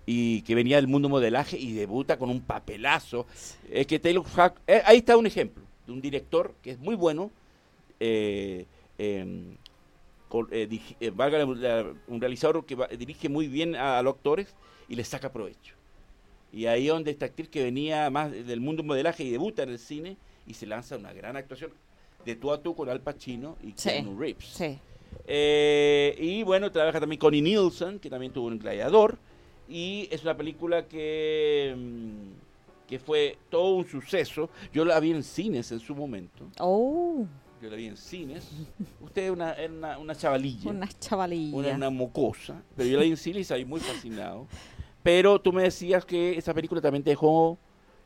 y 0.07 0.42
que 0.42 0.55
venía 0.55 0.76
del 0.76 0.87
mundo 0.87 1.09
modelaje 1.09 1.59
y 1.59 1.72
debuta 1.72 2.16
con 2.18 2.31
un 2.31 2.40
papelazo. 2.40 3.26
Es 3.68 3.87
que 3.88 3.98
Taylor 3.98 4.24
Hack, 4.24 4.61
eh, 4.68 4.83
ahí 4.85 4.98
está 4.98 5.16
un 5.16 5.26
ejemplo 5.26 5.64
de 5.88 5.92
un 5.92 6.00
director 6.00 6.55
que 6.62 6.70
es 6.70 6.79
muy 6.79 6.94
bueno, 6.94 7.33
eh, 7.98 8.66
em, 8.98 9.56
con- 10.28 10.48
eh, 10.50 10.68
digi- 10.68 10.96
eh, 11.00 11.11
valga 11.11 11.38
la- 11.38 11.44
la- 11.82 11.94
un 12.09 12.20
realizador 12.20 12.64
que 12.66 12.74
va- 12.74 12.88
dirige 12.88 13.28
muy 13.28 13.46
bien 13.48 13.74
a, 13.76 13.98
a 13.98 14.02
los 14.02 14.14
actores 14.14 14.54
y 14.88 14.94
les 14.96 15.09
saca 15.09 15.32
provecho. 15.32 15.74
Y 16.52 16.66
ahí 16.66 16.87
es 16.87 16.92
donde 16.92 17.11
esta 17.11 17.26
actriz 17.26 17.48
que 17.48 17.62
venía 17.62 18.09
más 18.11 18.30
del 18.32 18.61
mundo 18.61 18.82
modelaje 18.82 19.24
y 19.24 19.30
debuta 19.30 19.62
en 19.62 19.70
el 19.70 19.78
cine 19.78 20.16
y 20.46 20.54
se 20.54 20.66
lanza 20.66 20.96
una 20.96 21.12
gran 21.12 21.37
actuación 21.37 21.70
de 22.24 22.35
tú 22.37 22.50
a 22.52 22.61
tú 22.62 22.74
con 22.74 22.88
Al 22.88 23.00
Pacino 23.00 23.56
y 23.62 23.72
Sí. 23.76 23.90
Keanu 23.90 24.18
Reeves. 24.18 24.44
Sí. 24.46 24.78
Eh, 25.26 26.16
y 26.18 26.42
bueno, 26.42 26.70
trabaja 26.70 27.00
también 27.00 27.18
Connie 27.18 27.42
Nielsen, 27.42 27.98
que 27.98 28.09
también 28.11 28.32
tuvo 28.32 28.46
un 28.48 28.59
gladiador. 28.59 29.18
Y 29.68 30.09
es 30.11 30.22
una 30.22 30.37
película 30.37 30.87
que, 30.87 31.74
mm, 31.76 32.88
que 32.88 32.98
fue 33.00 33.37
todo 33.50 33.74
un 33.74 33.87
suceso. 33.87 34.48
Yo 34.72 34.85
la 34.85 34.98
vi 35.00 35.11
en 35.11 35.22
cines 35.24 35.72
en 35.72 35.80
su 35.80 35.94
momento. 35.94 36.46
Oh, 36.61 37.26
Yo 37.62 37.70
la 37.70 37.76
vi 37.76 37.86
en 37.86 37.96
cines. 37.96 38.48
Usted 39.00 39.24
es 39.26 39.30
una, 39.30 39.52
era 39.54 39.72
una, 39.72 39.98
una 39.98 40.14
chavalilla, 40.14 40.70
una 40.70 40.88
chavalilla. 41.00 41.56
una, 41.56 41.74
una 41.74 41.90
mocosa. 41.90 42.62
Pero 42.76 42.88
yo 42.88 42.98
la 42.98 43.04
vi 43.04 43.10
en 43.10 43.16
cines 43.16 43.40
y 43.40 43.44
salí 43.44 43.64
muy 43.64 43.80
fascinado. 43.80 44.46
Pero 45.02 45.40
tú 45.40 45.52
me 45.52 45.62
decías 45.62 46.04
que 46.04 46.36
esa 46.36 46.52
película 46.52 46.80
también 46.80 47.02
te 47.02 47.10
dejó... 47.10 47.58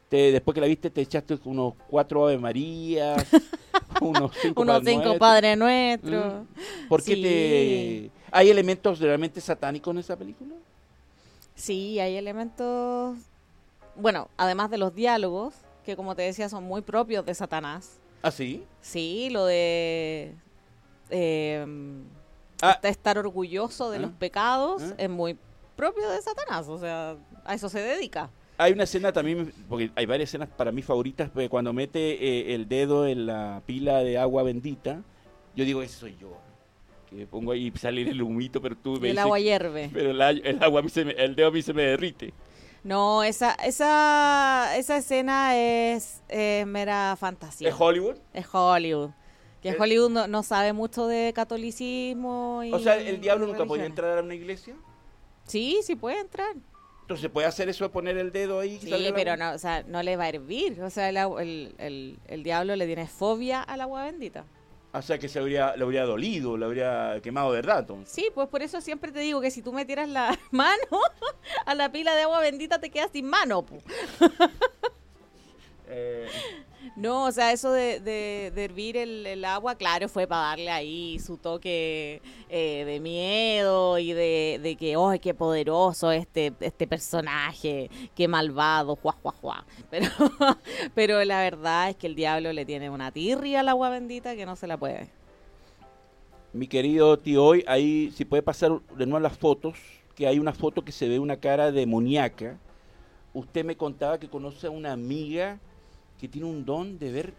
Te, 0.08 0.32
después 0.32 0.54
que 0.56 0.60
la 0.60 0.66
viste, 0.66 0.90
te 0.90 1.02
echaste 1.02 1.38
unos 1.44 1.74
cuatro 1.88 2.24
Ave 2.26 2.36
Marías, 2.36 3.24
unos 4.00 4.32
cinco 4.42 4.62
Unos 4.62 4.78
Padre 4.80 4.90
cinco 4.90 5.04
Nuestro. 5.04 5.18
Padre 5.20 5.56
Nuestro. 5.56 6.46
¿Por 6.88 7.00
qué 7.04 7.14
Sí. 7.14 7.22
te... 7.22 8.10
¿Hay 8.32 8.50
elementos 8.50 8.98
realmente 8.98 9.40
satánicos 9.40 9.92
en 9.94 9.98
esa 9.98 10.16
película? 10.16 10.54
Sí, 11.54 12.00
hay 12.00 12.16
elementos, 12.16 13.18
bueno, 13.94 14.28
además 14.36 14.68
de 14.70 14.78
los 14.78 14.92
diálogos, 14.96 15.54
que 15.84 15.94
como 15.94 16.16
te 16.16 16.22
decía 16.22 16.48
son 16.48 16.64
muy 16.64 16.82
propios 16.82 17.24
de 17.24 17.34
Satanás. 17.34 17.99
¿Ah, 18.22 18.30
sí? 18.30 18.64
Sí, 18.80 19.28
lo 19.30 19.46
de 19.46 20.34
eh, 21.10 21.66
Ah. 22.62 22.78
estar 22.82 23.18
orgulloso 23.18 23.90
de 23.90 23.98
Ah. 23.98 24.00
los 24.00 24.10
pecados 24.12 24.82
Ah. 24.82 24.94
es 24.98 25.08
muy 25.10 25.36
propio 25.76 26.08
de 26.10 26.20
Satanás, 26.20 26.68
o 26.68 26.78
sea, 26.78 27.16
a 27.44 27.54
eso 27.54 27.68
se 27.68 27.80
dedica. 27.80 28.30
Hay 28.58 28.72
una 28.72 28.84
escena 28.84 29.10
también, 29.12 29.52
porque 29.68 29.90
hay 29.96 30.04
varias 30.04 30.28
escenas 30.28 30.50
para 30.50 30.70
mí 30.70 30.82
favoritas, 30.82 31.30
cuando 31.48 31.72
mete 31.72 31.98
eh, 32.50 32.54
el 32.54 32.68
dedo 32.68 33.06
en 33.06 33.24
la 33.26 33.62
pila 33.64 34.00
de 34.04 34.18
agua 34.18 34.42
bendita, 34.42 35.02
yo 35.56 35.64
digo, 35.64 35.82
ese 35.82 35.94
soy 35.98 36.16
yo. 36.20 36.36
Que 37.08 37.26
pongo 37.26 37.50
ahí 37.52 37.72
y 37.74 37.78
sale 37.78 38.02
el 38.02 38.22
humito, 38.22 38.60
pero 38.60 38.76
tú 38.76 38.90
me 39.00 39.08
el 39.08 39.14
dices- 39.16 39.18
agua 39.24 39.40
hierve. 39.40 39.90
Pero 39.92 40.10
el, 40.10 40.20
agua, 40.62 40.80
a 40.80 40.82
mí 40.82 40.90
se 40.90 41.04
me- 41.06 41.12
el 41.12 41.34
dedo 41.34 41.48
a 41.48 41.50
mí 41.50 41.62
se 41.62 41.72
me 41.72 41.82
derrite. 41.82 42.32
No, 42.82 43.22
esa, 43.22 43.52
esa, 43.54 44.76
esa 44.76 44.96
escena 44.96 45.56
es 45.56 46.22
mera 46.66 47.16
fantasía. 47.18 47.68
¿Es 47.68 47.74
Hollywood? 47.78 48.16
Es 48.32 48.46
Hollywood. 48.50 49.10
Que 49.62 49.70
Eh, 49.70 49.76
Hollywood 49.78 50.10
no, 50.10 50.26
no 50.26 50.42
sabe 50.42 50.72
mucho 50.72 51.06
de 51.06 51.32
catolicismo. 51.34 52.62
Y 52.64 52.72
O 52.72 52.78
sea, 52.78 52.96
el 52.96 53.20
diablo 53.20 53.46
nunca 53.46 53.66
podía 53.66 53.84
entrar 53.84 54.18
a 54.18 54.22
una 54.22 54.34
iglesia. 54.34 54.74
Sí, 55.44 55.80
sí 55.82 55.96
puede 55.96 56.20
entrar. 56.20 56.54
Entonces, 57.02 57.28
¿puede 57.28 57.46
hacer 57.48 57.68
eso 57.68 57.84
de 57.84 57.90
poner 57.90 58.16
el 58.16 58.30
dedo 58.30 58.60
ahí? 58.60 58.78
Sí, 58.78 59.10
pero 59.14 59.36
no, 59.36 59.52
o 59.52 59.58
sea, 59.58 59.82
no 59.82 60.02
le 60.02 60.16
va 60.16 60.24
a 60.24 60.28
hervir. 60.28 60.80
O 60.80 60.90
sea, 60.90 61.08
el, 61.08 61.74
el, 61.78 62.18
el 62.28 62.42
diablo 62.42 62.76
le 62.76 62.86
tiene 62.86 63.06
fobia 63.08 63.62
al 63.62 63.80
agua 63.80 64.04
bendita. 64.04 64.44
O 64.92 65.02
sea, 65.02 65.18
que 65.18 65.28
se 65.28 65.38
habría, 65.38 65.76
le 65.76 65.84
habría 65.84 66.04
dolido, 66.04 66.56
le 66.56 66.64
habría 66.64 67.20
quemado, 67.22 67.50
¿verdad, 67.50 67.80
entonces? 67.80 68.12
Sí, 68.12 68.26
pues 68.34 68.48
por 68.48 68.62
eso 68.62 68.80
siempre 68.80 69.12
te 69.12 69.20
digo 69.20 69.40
que 69.40 69.50
si 69.52 69.62
tú 69.62 69.72
metieras 69.72 70.08
la 70.08 70.36
mano 70.50 71.00
a 71.64 71.74
la 71.74 71.92
pila 71.92 72.14
de 72.14 72.22
agua 72.22 72.40
bendita 72.40 72.80
te 72.80 72.90
quedas 72.90 73.10
sin 73.12 73.26
mano. 73.26 73.64
Eh, 75.90 76.26
No, 76.96 77.26
o 77.26 77.32
sea, 77.32 77.52
eso 77.52 77.72
de, 77.72 78.00
de, 78.00 78.52
de 78.54 78.64
hervir 78.64 78.96
el, 78.96 79.26
el 79.26 79.44
agua, 79.44 79.74
claro, 79.74 80.08
fue 80.08 80.26
para 80.26 80.48
darle 80.48 80.70
ahí 80.70 81.18
su 81.18 81.36
toque 81.36 82.22
eh, 82.48 82.84
de 82.84 83.00
miedo 83.00 83.98
y 83.98 84.12
de, 84.12 84.60
de 84.62 84.76
que, 84.76 84.96
¡ay, 84.98 85.18
qué 85.18 85.34
poderoso 85.34 86.10
este, 86.10 86.52
este 86.60 86.86
personaje! 86.86 87.90
¡Qué 88.14 88.28
malvado! 88.28 88.96
¡Juá, 88.96 89.12
juá, 89.22 89.32
juá! 89.40 89.66
Pero, 89.90 90.06
pero 90.94 91.24
la 91.24 91.40
verdad 91.40 91.90
es 91.90 91.96
que 91.96 92.06
el 92.06 92.14
diablo 92.14 92.52
le 92.52 92.64
tiene 92.64 92.90
una 92.90 93.12
tirria 93.12 93.60
al 93.60 93.68
agua 93.68 93.90
bendita 93.90 94.34
que 94.34 94.46
no 94.46 94.56
se 94.56 94.66
la 94.66 94.76
puede. 94.76 95.08
Mi 96.52 96.66
querido 96.66 97.16
tío, 97.18 97.44
hoy 97.44 97.64
ahí, 97.66 98.10
si 98.16 98.24
puede 98.24 98.42
pasar 98.42 98.80
de 98.96 99.06
nuevo 99.06 99.20
las 99.20 99.38
fotos, 99.38 99.76
que 100.16 100.26
hay 100.26 100.38
una 100.38 100.52
foto 100.52 100.82
que 100.82 100.92
se 100.92 101.08
ve 101.08 101.18
una 101.18 101.36
cara 101.36 101.70
demoníaca. 101.70 102.58
Usted 103.32 103.64
me 103.64 103.76
contaba 103.76 104.18
que 104.18 104.28
conoce 104.28 104.66
a 104.66 104.70
una 104.70 104.92
amiga 104.92 105.60
que 106.20 106.28
tiene 106.28 106.46
un 106.46 106.64
don 106.64 106.98
de 106.98 107.10
ver 107.12 107.34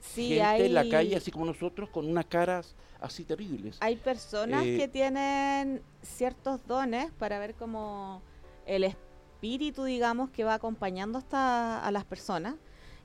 Sí, 0.00 0.28
gente 0.38 0.66
en 0.66 0.74
la 0.74 0.88
calle, 0.88 1.16
así 1.16 1.30
como 1.32 1.44
nosotros, 1.46 1.88
con 1.90 2.06
unas 2.08 2.26
caras 2.26 2.76
así 3.00 3.24
terribles. 3.24 3.76
Hay 3.80 3.96
personas 3.96 4.64
Eh, 4.64 4.76
que 4.78 4.88
tienen 4.88 5.82
ciertos 6.02 6.60
dones 6.66 7.10
para 7.18 7.38
ver 7.40 7.54
como 7.54 8.22
el 8.66 8.84
espíritu, 8.84 9.84
digamos, 9.84 10.30
que 10.30 10.44
va 10.44 10.54
acompañando 10.54 11.18
hasta 11.18 11.84
a 11.84 11.90
las 11.90 12.04
personas 12.04 12.54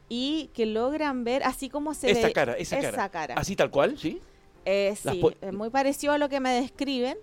y 0.09 0.49
que 0.53 0.65
logran 0.65 1.23
ver, 1.23 1.43
así 1.43 1.69
como 1.69 1.93
se 1.93 2.11
esa 2.11 2.27
ve 2.27 2.33
cara, 2.33 2.53
esa, 2.53 2.77
esa 2.77 2.91
cara. 2.91 3.09
cara. 3.09 3.33
Así 3.35 3.55
tal 3.55 3.71
cual, 3.71 3.97
¿sí? 3.97 4.21
Eh, 4.65 4.95
sí, 4.95 5.23
es 5.41 5.53
muy 5.53 5.71
parecido 5.71 6.13
a 6.13 6.19
lo 6.19 6.29
que 6.29 6.39
me 6.39 6.51
describen, 6.51 7.17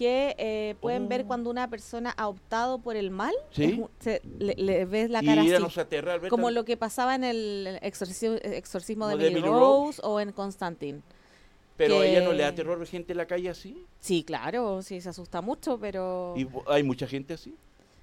que 0.00 0.34
eh, 0.38 0.76
pueden 0.80 1.10
ver 1.10 1.20
Oh. 1.22 1.26
cuando 1.26 1.50
una 1.50 1.68
persona 1.68 2.14
ha 2.16 2.26
optado 2.26 2.78
por 2.78 2.96
el 2.96 3.10
mal, 3.10 3.34
Sí. 3.50 3.64
es 3.64 3.78
un- 3.78 3.90
se- 3.98 4.22
le, 4.38 4.54
le 4.54 4.86
ves 4.86 5.10
la 5.10 5.22
cara 5.22 5.42
así. 5.42 6.28
Como 6.30 6.50
lo 6.50 6.64
que 6.64 6.78
pasaba 6.78 7.14
en 7.14 7.22
el 7.24 7.78
exorcismo, 7.82 8.36
exorcismo 8.42 9.08
de 9.08 9.26
Emily 9.28 9.40
Rose 9.46 10.00
o 10.02 10.18
en 10.18 10.32
Constantine. 10.32 11.02
Pero 11.76 12.00
a 12.00 12.06
ella 12.06 12.22
no 12.22 12.32
le 12.32 12.42
da 12.44 12.54
terror 12.54 12.84
gente 12.86 13.12
en 13.12 13.18
la 13.18 13.26
calle 13.26 13.50
así. 13.50 13.84
Sí, 14.00 14.24
claro, 14.24 14.80
sí, 14.80 15.02
se 15.02 15.10
asusta 15.10 15.42
mucho, 15.42 15.78
pero... 15.78 16.32
Y 16.34 16.48
hay 16.66 16.82
mucha 16.82 17.06
gente 17.06 17.34
así. 17.34 17.54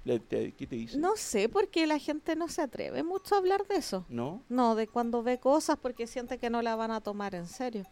¿Qué 0.04 0.20
te 0.68 0.76
dice? 0.76 0.98
No 0.98 1.16
sé 1.16 1.48
por 1.48 1.66
qué 1.68 1.86
la 1.88 1.98
gente 1.98 2.36
no 2.36 2.46
se 2.48 2.62
atreve 2.62 3.02
mucho 3.02 3.34
a 3.34 3.38
hablar 3.38 3.66
de 3.66 3.74
eso. 3.76 4.04
¿No? 4.08 4.40
No, 4.48 4.76
de 4.76 4.86
cuando 4.86 5.24
ve 5.24 5.38
cosas 5.38 5.76
porque 5.82 6.06
siente 6.06 6.38
que 6.38 6.48
no 6.48 6.62
la 6.62 6.76
van 6.76 6.92
a 6.92 7.00
tomar 7.00 7.34
en 7.34 7.46
serio. 7.48 7.84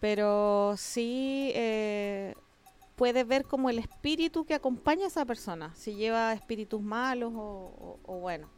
Pero 0.00 0.74
sí 0.76 1.52
eh, 1.54 2.34
puede 2.96 3.24
ver 3.24 3.44
como 3.44 3.70
el 3.70 3.78
espíritu 3.78 4.44
que 4.44 4.54
acompaña 4.54 5.04
a 5.04 5.08
esa 5.08 5.24
persona, 5.24 5.72
si 5.74 5.94
lleva 5.94 6.32
espíritus 6.32 6.80
malos 6.82 7.32
o, 7.34 7.38
o- 7.38 7.98
o 8.04 8.18
bueno. 8.20 8.48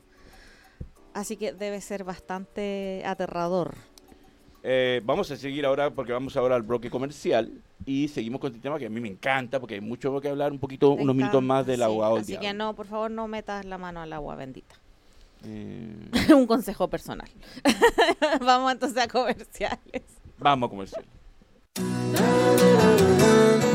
Así 1.14 1.36
que 1.36 1.52
debe 1.52 1.80
ser 1.80 2.04
bastante 2.04 3.02
aterrador. 3.04 3.74
Eh, 4.62 5.00
vamos 5.04 5.30
a 5.30 5.36
seguir 5.36 5.64
ahora 5.66 5.90
porque 5.90 6.12
vamos 6.12 6.36
ahora 6.36 6.56
al 6.56 6.62
bloque 6.62 6.90
comercial 6.90 7.62
y 7.86 8.08
seguimos 8.08 8.40
con 8.40 8.50
este 8.50 8.60
tema 8.60 8.78
que 8.78 8.86
a 8.86 8.90
mí 8.90 9.00
me 9.00 9.08
encanta 9.08 9.60
porque 9.60 9.74
hay 9.74 9.80
mucho 9.80 10.20
que 10.20 10.28
hablar, 10.28 10.52
un 10.52 10.58
poquito, 10.58 10.94
Me 10.96 11.02
unos 11.02 11.14
minutos 11.16 11.42
más 11.42 11.66
del 11.66 11.76
sí. 11.76 11.82
del 12.14 12.22
Así 12.22 12.36
que 12.38 12.52
no, 12.54 12.74
por 12.74 12.86
favor, 12.86 13.10
no 13.10 13.28
metas 13.28 13.64
la 13.64 13.78
mano 13.78 14.00
al 14.00 14.12
agua 14.12 14.34
bendita. 14.36 14.74
Eh, 15.44 16.10
Un 16.34 16.46
consejo 16.46 16.88
personal. 16.88 17.28
Vamos 18.40 18.72
entonces 18.72 18.98
a 18.98 19.08
comerciales. 19.08 20.02
vamos 20.38 20.68
a 20.68 20.70
comercial. 20.70 21.04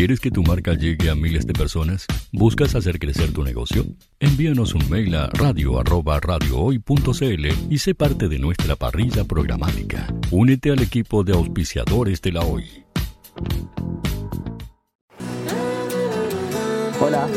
¿Quieres 0.00 0.16
que 0.18 0.30
tu 0.30 0.42
marca 0.42 0.72
llegue 0.72 1.10
a 1.10 1.14
miles 1.14 1.46
de 1.46 1.52
personas? 1.52 2.06
¿Buscas 2.32 2.74
hacer 2.74 2.98
crecer 2.98 3.34
tu 3.34 3.44
negocio? 3.44 3.84
Envíanos 4.18 4.74
un 4.74 4.88
mail 4.88 5.14
a 5.14 5.26
radio@radiohoy.cl 5.26 7.46
y 7.68 7.76
sé 7.76 7.94
parte 7.94 8.28
de 8.28 8.38
nuestra 8.38 8.76
parrilla 8.76 9.24
programática. 9.24 10.06
Únete 10.30 10.70
al 10.70 10.80
equipo 10.80 11.22
de 11.22 11.34
auspiciadores 11.34 12.22
de 12.22 12.32
la 12.32 12.40
Hoy. 12.40 12.64
Hola. 16.98 17.28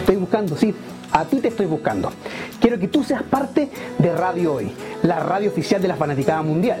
Estoy 0.00 0.16
buscando, 0.16 0.56
sí. 0.56 0.74
A 1.12 1.24
ti 1.24 1.36
te 1.36 1.46
estoy 1.46 1.66
buscando. 1.66 2.12
Quiero 2.60 2.80
que 2.80 2.88
tú 2.88 3.04
seas 3.04 3.22
parte 3.22 3.68
de 3.96 4.12
Radio 4.12 4.54
Hoy, 4.54 4.72
la 5.04 5.20
radio 5.20 5.50
oficial 5.50 5.80
de 5.80 5.86
la 5.86 5.94
Fanaticada 5.94 6.42
Mundial. 6.42 6.80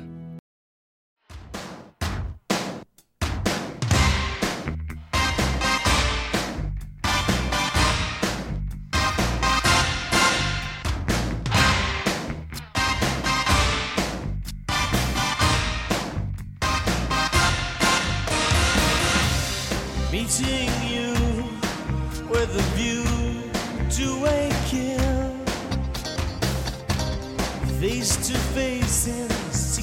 Chance 28.91 29.79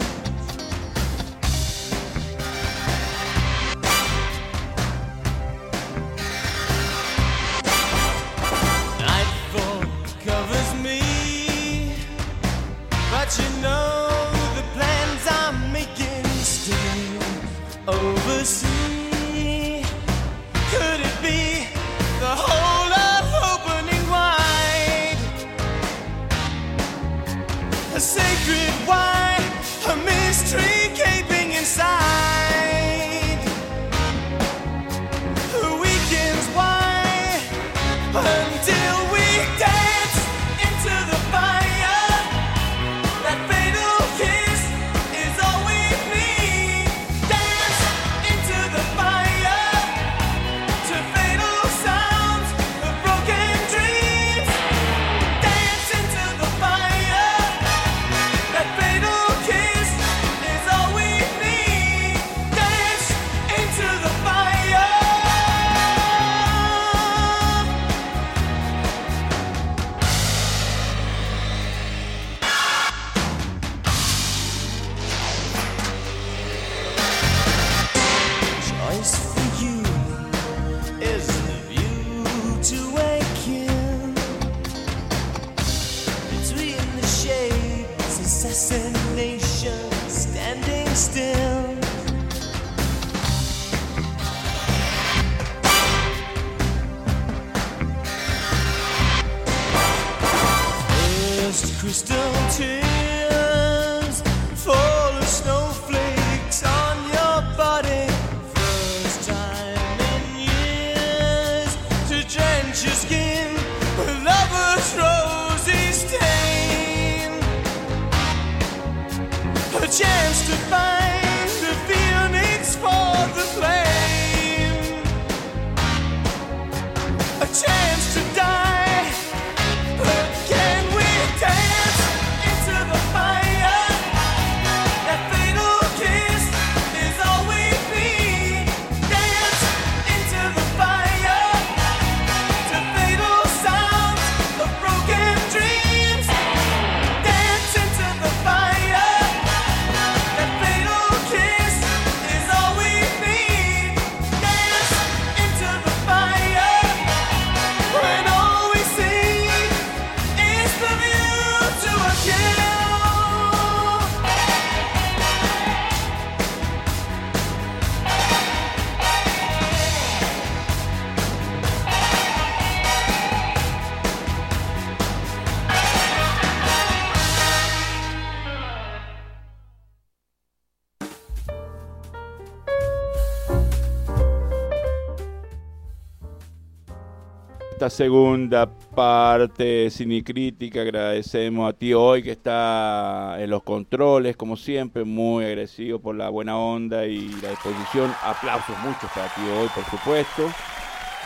segunda 188.00 188.66
parte 188.96 189.90
Cinecrítica. 189.92 190.84
Agradecemos 190.84 191.68
a 191.70 191.74
ti 191.74 191.94
hoy 191.94 192.24
que 192.24 192.32
está 192.32 193.36
en 193.40 193.50
los 193.50 193.62
controles, 193.62 194.38
como 194.38 194.56
siempre, 194.56 195.04
muy 195.04 195.44
agresivo 195.44 196.00
por 196.00 196.16
la 196.16 196.30
buena 196.30 196.58
onda 196.58 197.06
y 197.06 197.28
la 197.42 197.50
disposición. 197.50 198.10
Aplausos 198.24 198.78
muchos 198.86 199.12
para 199.14 199.28
ti 199.36 199.42
hoy, 199.42 199.68
por 199.76 199.84
supuesto. 199.84 200.50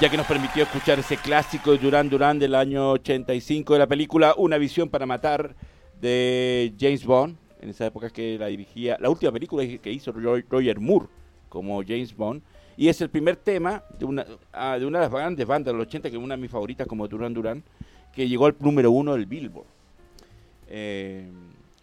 Ya 0.01 0.09
que 0.09 0.17
nos 0.17 0.25
permitió 0.25 0.63
escuchar 0.63 0.97
ese 0.97 1.17
clásico 1.17 1.73
de 1.73 1.77
Duran 1.77 2.09
Duran 2.09 2.39
del 2.39 2.55
año 2.55 2.93
85 2.93 3.73
de 3.73 3.79
la 3.79 3.85
película 3.85 4.33
Una 4.35 4.57
visión 4.57 4.89
para 4.89 5.05
matar 5.05 5.55
de 6.01 6.73
James 6.79 7.05
Bond. 7.05 7.37
En 7.61 7.69
esa 7.69 7.85
época 7.85 8.09
que 8.09 8.39
la 8.39 8.47
dirigía, 8.47 8.97
la 8.99 9.11
última 9.11 9.31
película 9.31 9.63
que 9.79 9.91
hizo 9.91 10.11
Roger 10.11 10.79
Moore 10.79 11.05
como 11.53 11.83
James 11.83 12.15
Bond 12.17 12.41
y 12.75 12.87
es 12.87 12.99
el 13.01 13.09
primer 13.09 13.35
tema 13.35 13.83
de 13.99 14.05
una, 14.05 14.25
ah, 14.51 14.77
de 14.79 14.85
una 14.85 14.99
de 14.99 15.05
las 15.05 15.11
grandes 15.11 15.45
bandas 15.45 15.71
de 15.71 15.77
los 15.77 15.87
80, 15.87 16.09
que 16.09 16.17
es 16.17 16.21
una 16.21 16.35
de 16.35 16.41
mis 16.41 16.49
favoritas 16.49 16.87
como 16.87 17.07
Duran 17.07 17.33
Duran, 17.33 17.63
que 18.13 18.27
llegó 18.27 18.47
al 18.47 18.55
número 18.59 18.91
uno 18.91 19.13
del 19.13 19.25
Billboard. 19.25 19.67
Eh, 20.67 21.27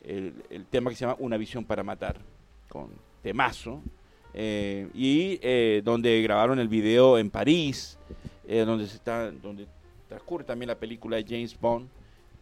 el, 0.03 0.64
tema 0.71 0.91
que 0.91 0.97
se 0.97 1.05
llama 1.05 1.16
Una 1.21 1.37
visión 1.37 1.64
para 1.64 1.85
matar, 1.85 2.16
con 2.68 2.89
temazo. 3.23 3.81
Eh, 4.35 4.89
y 4.95 5.39
eh, 5.43 5.83
donde 5.85 6.21
grabaron 6.23 6.59
el 6.59 6.68
video 6.68 7.18
en 7.18 7.31
París, 7.31 7.99
donde, 8.49 8.87
se 8.89 8.97
está, 8.97 9.31
donde 9.31 9.66
transcurre 10.09 10.43
también 10.43 10.68
la 10.68 10.79
película 10.79 11.16
de 11.16 11.25
James 11.25 11.59
Bond. 11.59 11.89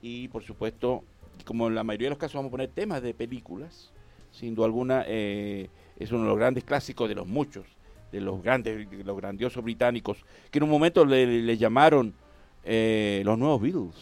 Y 0.00 0.28
por 0.28 0.42
supuesto, 0.42 1.04
como 1.44 1.68
en 1.68 1.74
la 1.74 1.84
mayoría 1.84 2.06
de 2.06 2.10
los 2.10 2.18
casos 2.18 2.36
vamos 2.36 2.48
a 2.48 2.52
poner 2.52 2.70
temas 2.70 3.02
de 3.02 3.12
películas, 3.12 3.90
sin 4.32 4.54
duda 4.54 4.66
alguna 4.66 5.04
es 5.98 6.10
uno 6.12 6.22
de 6.22 6.28
los 6.28 6.38
grandes 6.38 6.64
clásicos 6.64 7.08
de 7.08 7.14
los 7.14 7.26
muchos 7.26 7.64
de 8.12 8.20
los 8.20 8.42
grandes, 8.42 8.86
los 9.04 9.16
grandiosos 9.16 9.62
británicos, 9.62 10.18
que 10.50 10.58
en 10.58 10.64
un 10.64 10.70
momento 10.70 11.04
le, 11.04 11.56
llamaron 11.56 12.14
eh, 12.64 13.22
los 13.24 13.38
nuevos 13.38 13.60
Beatles. 13.60 13.94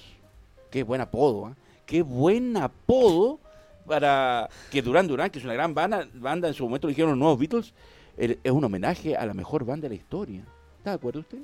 Qué 0.71 0.83
buen 0.83 1.01
apodo, 1.01 1.51
¿eh? 1.51 1.55
qué 1.87 2.03
buen 2.03 2.57
apodo 2.57 3.39
para 3.87 4.49
que 4.71 4.83
Duran 4.83 5.07
Duran, 5.07 5.31
que 5.31 5.39
es 5.39 5.45
una 5.45 5.55
gran 5.55 5.75
banda, 5.75 6.07
banda 6.15 6.49
en 6.49 6.55
su 6.55 6.65
momento 6.65 6.87
le 6.87 6.93
dijeron 6.93 7.11
los 7.11 7.19
nuevos 7.19 7.39
Beatles, 7.39 7.73
es 8.17 8.51
un 8.51 8.65
homenaje 8.65 9.17
a 9.17 9.27
la 9.27 9.35
mejor 9.35 9.65
banda 9.65 9.89
de 9.89 9.91
la 9.91 9.95
historia. 9.95 10.43
¿Está 10.79 10.91
de 10.91 10.97
acuerdo 10.97 11.21
usted? 11.21 11.39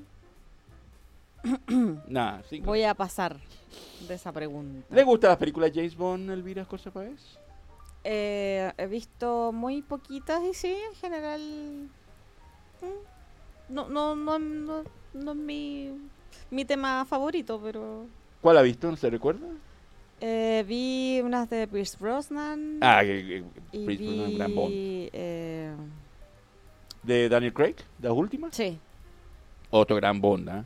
nah, 2.09 2.41
Voy 2.63 2.85
a 2.85 2.95
pasar 2.95 3.37
de 4.09 4.15
esa 4.15 4.33
pregunta. 4.33 4.87
¿Le 4.95 5.03
gusta 5.03 5.29
la 5.29 5.39
película 5.39 5.71
James 5.73 5.97
Bond, 5.97 6.31
Elvira 6.31 6.65
Cosa 6.65 6.91
Eh, 8.05 8.73
he 8.77 8.87
visto 8.87 9.53
muy 9.53 9.83
poquitas 9.83 10.43
y 10.43 10.55
sí, 10.55 10.75
en 10.89 10.95
general 10.97 11.89
no, 13.69 13.89
no, 13.89 14.15
no, 14.15 14.39
no, 14.39 14.85
no 15.15 15.31
es 15.33 15.37
mi, 15.37 15.91
mi 16.51 16.65
tema 16.65 17.05
favorito, 17.05 17.61
pero... 17.63 18.07
¿Cuál 18.41 18.59
ha 18.59 18.63
visto? 18.63 18.91
¿No 18.91 18.97
se 18.97 19.09
recuerda? 19.09 19.47
Eh, 20.21 20.65
vi 20.69 21.21
unas 21.25 21.49
de 21.49 21.67
Pierce 21.67 21.97
Brosnan. 21.99 22.79
Ah, 22.81 23.03
que, 23.03 23.45
Pierce 23.71 24.05
Brosnan, 24.05 24.35
gran 24.35 24.55
Bond. 24.55 24.75
Eh, 24.75 25.73
¿De 27.03 27.29
Daniel 27.29 27.53
Craig? 27.53 27.77
¿De 27.99 28.09
las 28.09 28.17
últimas? 28.17 28.55
Sí. 28.55 28.79
Otro 29.71 29.97
gran 29.97 30.21
Bond, 30.21 30.49
¿ah? 30.49 30.65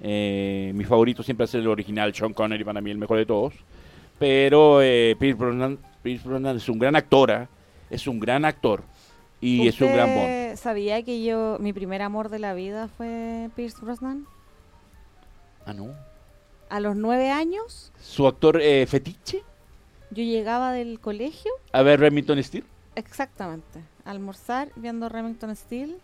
¿eh? 0.00 0.72
mi 0.74 0.84
favorito 0.84 1.22
siempre 1.22 1.44
es 1.44 1.54
el 1.54 1.66
original, 1.66 2.14
Sean 2.14 2.32
Connery, 2.32 2.64
para 2.64 2.80
mí 2.80 2.90
el 2.90 2.98
mejor 2.98 3.18
de 3.18 3.26
todos. 3.26 3.54
Pero 4.18 4.80
eh, 4.82 5.16
Pierce, 5.18 5.38
Brosnan, 5.38 5.78
Pierce 6.06 6.28
Brosnan 6.28 6.56
es 6.56 6.68
un 6.68 6.78
gran 6.78 6.94
actor, 6.94 7.32
¿ah? 7.32 7.48
es 7.90 8.06
un 8.06 8.20
gran 8.20 8.44
actor. 8.44 8.84
Y 9.40 9.66
es 9.66 9.80
un 9.80 9.92
gran 9.92 10.14
Bond. 10.14 10.54
¿Sabía 10.54 11.02
que 11.02 11.24
yo, 11.24 11.56
mi 11.58 11.72
primer 11.72 12.00
amor 12.00 12.28
de 12.28 12.38
la 12.38 12.54
vida 12.54 12.86
fue 12.86 13.50
Pierce 13.56 13.80
Brosnan? 13.80 14.24
Ah, 15.64 15.72
no. 15.72 15.88
A 16.68 16.78
los 16.78 16.94
nueve 16.94 17.32
años. 17.32 17.90
¿Su 18.00 18.28
actor 18.28 18.60
eh, 18.62 18.86
fetiche? 18.86 19.42
Yo 20.12 20.22
llegaba 20.22 20.70
del 20.70 21.00
colegio. 21.00 21.50
A 21.72 21.82
ver 21.82 21.98
Remington 21.98 22.40
Steel. 22.40 22.62
Exactamente. 22.94 23.80
almorzar 24.04 24.70
viendo 24.76 25.08
Remington 25.08 25.56
Steel 25.56 25.96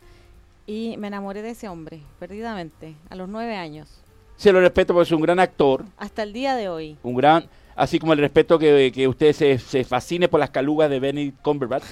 y 0.66 0.96
me 0.98 1.07
enamoré 1.07 1.42
de 1.42 1.50
ese 1.50 1.68
hombre, 1.68 2.00
perdidamente, 2.18 2.96
a 3.09 3.14
los 3.14 3.28
nueve 3.28 3.55
años. 3.55 4.03
Se 4.36 4.50
lo 4.50 4.59
respeto 4.59 4.94
porque 4.94 5.07
es 5.07 5.12
un 5.12 5.22
gran 5.22 5.38
actor. 5.38 5.84
Hasta 5.96 6.24
el 6.24 6.32
día 6.32 6.57
de 6.57 6.68
hoy. 6.68 6.96
Un 7.05 7.14
gran 7.14 7.48
así 7.76 7.98
como 7.98 8.12
el 8.12 8.18
respeto 8.18 8.58
que, 8.58 8.92
que 8.94 9.08
usted 9.08 9.32
se, 9.32 9.58
se, 9.58 9.84
fascine 9.84 10.28
por 10.28 10.40
las 10.40 10.50
calugas 10.50 10.90
de 10.90 11.00
Benny 11.00 11.32
Cumberbatch, 11.42 11.84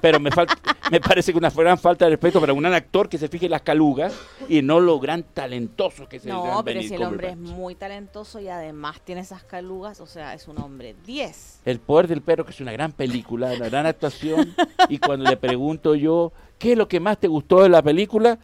pero 0.00 0.20
me, 0.20 0.30
me 0.90 1.00
parece 1.00 1.32
que 1.32 1.38
una 1.38 1.50
gran 1.50 1.78
falta 1.78 2.04
de 2.04 2.12
respeto 2.12 2.40
para 2.40 2.52
un 2.52 2.60
gran 2.60 2.74
actor 2.74 3.08
que 3.08 3.18
se 3.18 3.28
fije 3.28 3.46
en 3.46 3.52
las 3.52 3.62
calugas 3.62 4.18
y 4.48 4.62
no 4.62 4.80
lo 4.80 4.98
gran 4.98 5.22
talentoso 5.22 6.08
que 6.08 6.16
es 6.16 6.26
no, 6.26 6.44
el 6.44 6.50
No, 6.50 6.64
pero 6.64 6.82
si 6.82 6.94
el 6.94 7.02
hombre 7.02 7.30
es 7.30 7.36
muy 7.36 7.74
talentoso 7.74 8.40
y 8.40 8.48
además 8.48 9.00
tiene 9.02 9.20
esas 9.20 9.44
calugas, 9.44 10.00
o 10.00 10.06
sea, 10.06 10.34
es 10.34 10.48
un 10.48 10.58
hombre 10.60 10.94
10. 11.06 11.60
El 11.64 11.78
poder 11.78 12.08
del 12.08 12.22
perro, 12.22 12.44
que 12.44 12.50
es 12.50 12.60
una 12.60 12.72
gran 12.72 12.92
película, 12.92 13.52
una 13.52 13.68
gran 13.68 13.86
actuación, 13.86 14.54
y 14.88 14.98
cuando 14.98 15.28
le 15.28 15.36
pregunto 15.36 15.94
yo, 15.94 16.32
¿qué 16.58 16.72
es 16.72 16.78
lo 16.78 16.88
que 16.88 17.00
más 17.00 17.18
te 17.18 17.28
gustó 17.28 17.62
de 17.62 17.68
la 17.68 17.82
película? 17.82 18.38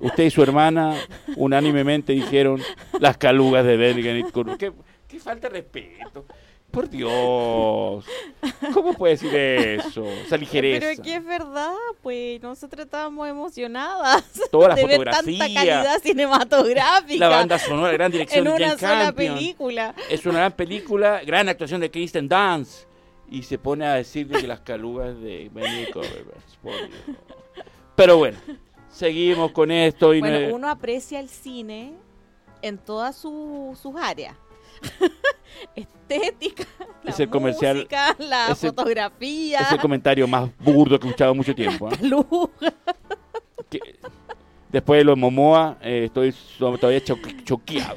Usted 0.00 0.24
y 0.24 0.30
su 0.30 0.42
hermana 0.42 0.94
unánimemente 1.36 2.12
dijeron 2.12 2.62
las 3.00 3.16
calugas 3.18 3.64
de 3.64 3.76
Benny 3.76 4.22
Cumberbatch. 4.30 4.72
Qué 5.08 5.18
falta 5.18 5.48
de 5.48 5.54
respeto. 5.54 6.26
Por 6.70 6.90
Dios. 6.90 8.04
¿Cómo 8.74 8.92
puede 8.92 9.14
decir 9.14 9.34
eso? 9.34 10.04
Esa 10.04 10.36
ligereza. 10.36 10.86
Pero 10.86 11.02
que 11.02 11.14
es 11.14 11.24
verdad, 11.24 11.72
pues 12.02 12.42
nosotros 12.42 12.84
estábamos 12.84 13.26
emocionadas. 13.26 14.24
Toda 14.50 14.68
la 14.68 14.74
de 14.74 14.82
fotografía. 14.82 15.38
tanta 15.38 15.54
calidad 15.54 16.02
cinematográfica. 16.02 17.18
La 17.18 17.28
banda 17.30 17.58
sonora, 17.58 17.92
gran 17.92 18.12
dirección 18.12 18.46
en 18.46 18.54
de 18.54 18.64
una 18.64 18.78
sola 18.78 19.12
película. 19.12 19.94
Es 20.10 20.26
una 20.26 20.40
gran 20.40 20.52
película, 20.52 21.22
gran 21.24 21.48
actuación 21.48 21.80
de 21.80 21.90
Kristen 21.90 22.28
Dance. 22.28 22.86
Y 23.30 23.42
se 23.42 23.58
pone 23.58 23.86
a 23.86 23.94
decirle 23.94 24.38
que 24.38 24.46
las 24.46 24.60
calugas 24.60 25.18
de 25.20 25.50
Benny 25.52 25.86
Pero 27.94 28.18
bueno, 28.18 28.38
seguimos 28.90 29.52
con 29.52 29.70
esto. 29.70 30.12
Y 30.12 30.20
bueno, 30.20 30.54
uno 30.54 30.68
aprecia 30.68 31.18
el 31.18 31.30
cine 31.30 31.94
en 32.60 32.76
todas 32.76 33.16
sus 33.16 33.96
áreas 33.96 34.34
estética, 35.74 36.64
la 37.02 37.10
ese 37.10 37.28
comercial, 37.28 37.76
música, 37.76 38.16
la 38.18 38.54
fotografía. 38.54 39.60
Es 39.60 39.72
el 39.72 39.80
comentario 39.80 40.26
más 40.26 40.50
burdo 40.58 40.98
que 40.98 41.06
he 41.06 41.08
escuchado 41.10 41.34
mucho 41.34 41.54
tiempo. 41.54 41.90
¿eh? 41.90 43.80
después 44.70 44.98
de 44.98 45.04
lo 45.04 45.14
de 45.14 45.20
Momoa, 45.20 45.78
eh, 45.82 46.04
estoy 46.06 46.34
todavía 46.58 47.02
choqueado. 47.44 47.96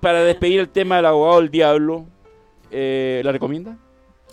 para 0.00 0.24
despedir 0.24 0.60
el 0.60 0.68
tema 0.68 0.96
del 0.96 1.06
abogado 1.06 1.40
del 1.40 1.50
diablo, 1.50 2.06
eh, 2.70 3.22
¿la 3.24 3.32
recomienda? 3.32 3.76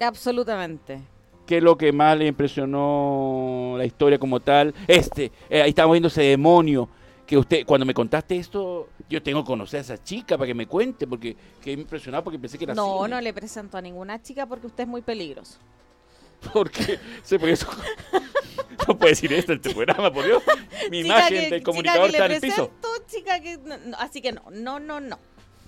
Absolutamente. 0.02 1.02
¿Qué 1.46 1.58
es 1.58 1.64
lo 1.64 1.78
que 1.78 1.92
más 1.92 2.18
le 2.18 2.28
impresionó 2.28 3.74
la 3.78 3.86
historia 3.86 4.20
como 4.20 4.40
tal? 4.40 4.74
Este, 4.88 5.32
ahí 5.50 5.70
estamos 5.70 5.94
viendo 5.94 6.08
ese 6.08 6.22
demonio 6.22 6.88
que 7.26 7.38
usted, 7.38 7.66
cuando 7.66 7.86
me 7.86 7.94
contaste 7.94 8.38
esto, 8.38 8.89
yo 9.10 9.22
tengo 9.24 9.44
que 9.44 9.48
conocer 9.48 9.80
a 9.80 9.82
esa 9.82 10.04
chica 10.04 10.38
para 10.38 10.48
que 10.48 10.54
me 10.54 10.68
cuente, 10.68 11.08
porque 11.08 11.36
quedé 11.62 11.74
impresionado 11.74 12.24
porque 12.24 12.38
pensé 12.38 12.58
que 12.58 12.66
era 12.66 12.76
No, 12.76 13.08
no 13.08 13.20
le 13.20 13.34
presento 13.34 13.78
a 13.78 13.82
ninguna 13.82 14.22
chica 14.22 14.46
porque 14.46 14.68
usted 14.68 14.84
es 14.84 14.90
muy 14.90 15.02
peligroso. 15.02 15.58
Porque 16.54 16.98
se 17.22 17.38
puede 17.38 17.58
no 18.88 18.98
puede 18.98 19.12
decir 19.12 19.34
esto 19.34 19.52
en 19.52 19.58
este 19.58 19.74
programa, 19.74 20.10
por 20.10 20.24
Dios. 20.24 20.42
Mi 20.90 21.00
imagen 21.02 21.50
del 21.50 21.62
comunicador 21.62 22.10
está 22.10 22.28
en 22.28 22.32
el 22.32 22.40
piso. 22.40 22.72
Chica 23.08 23.42
que, 23.42 23.60
así 23.98 24.22
que 24.22 24.32
no, 24.32 24.44
no, 24.52 24.80
no, 24.80 25.02
no. 25.02 25.20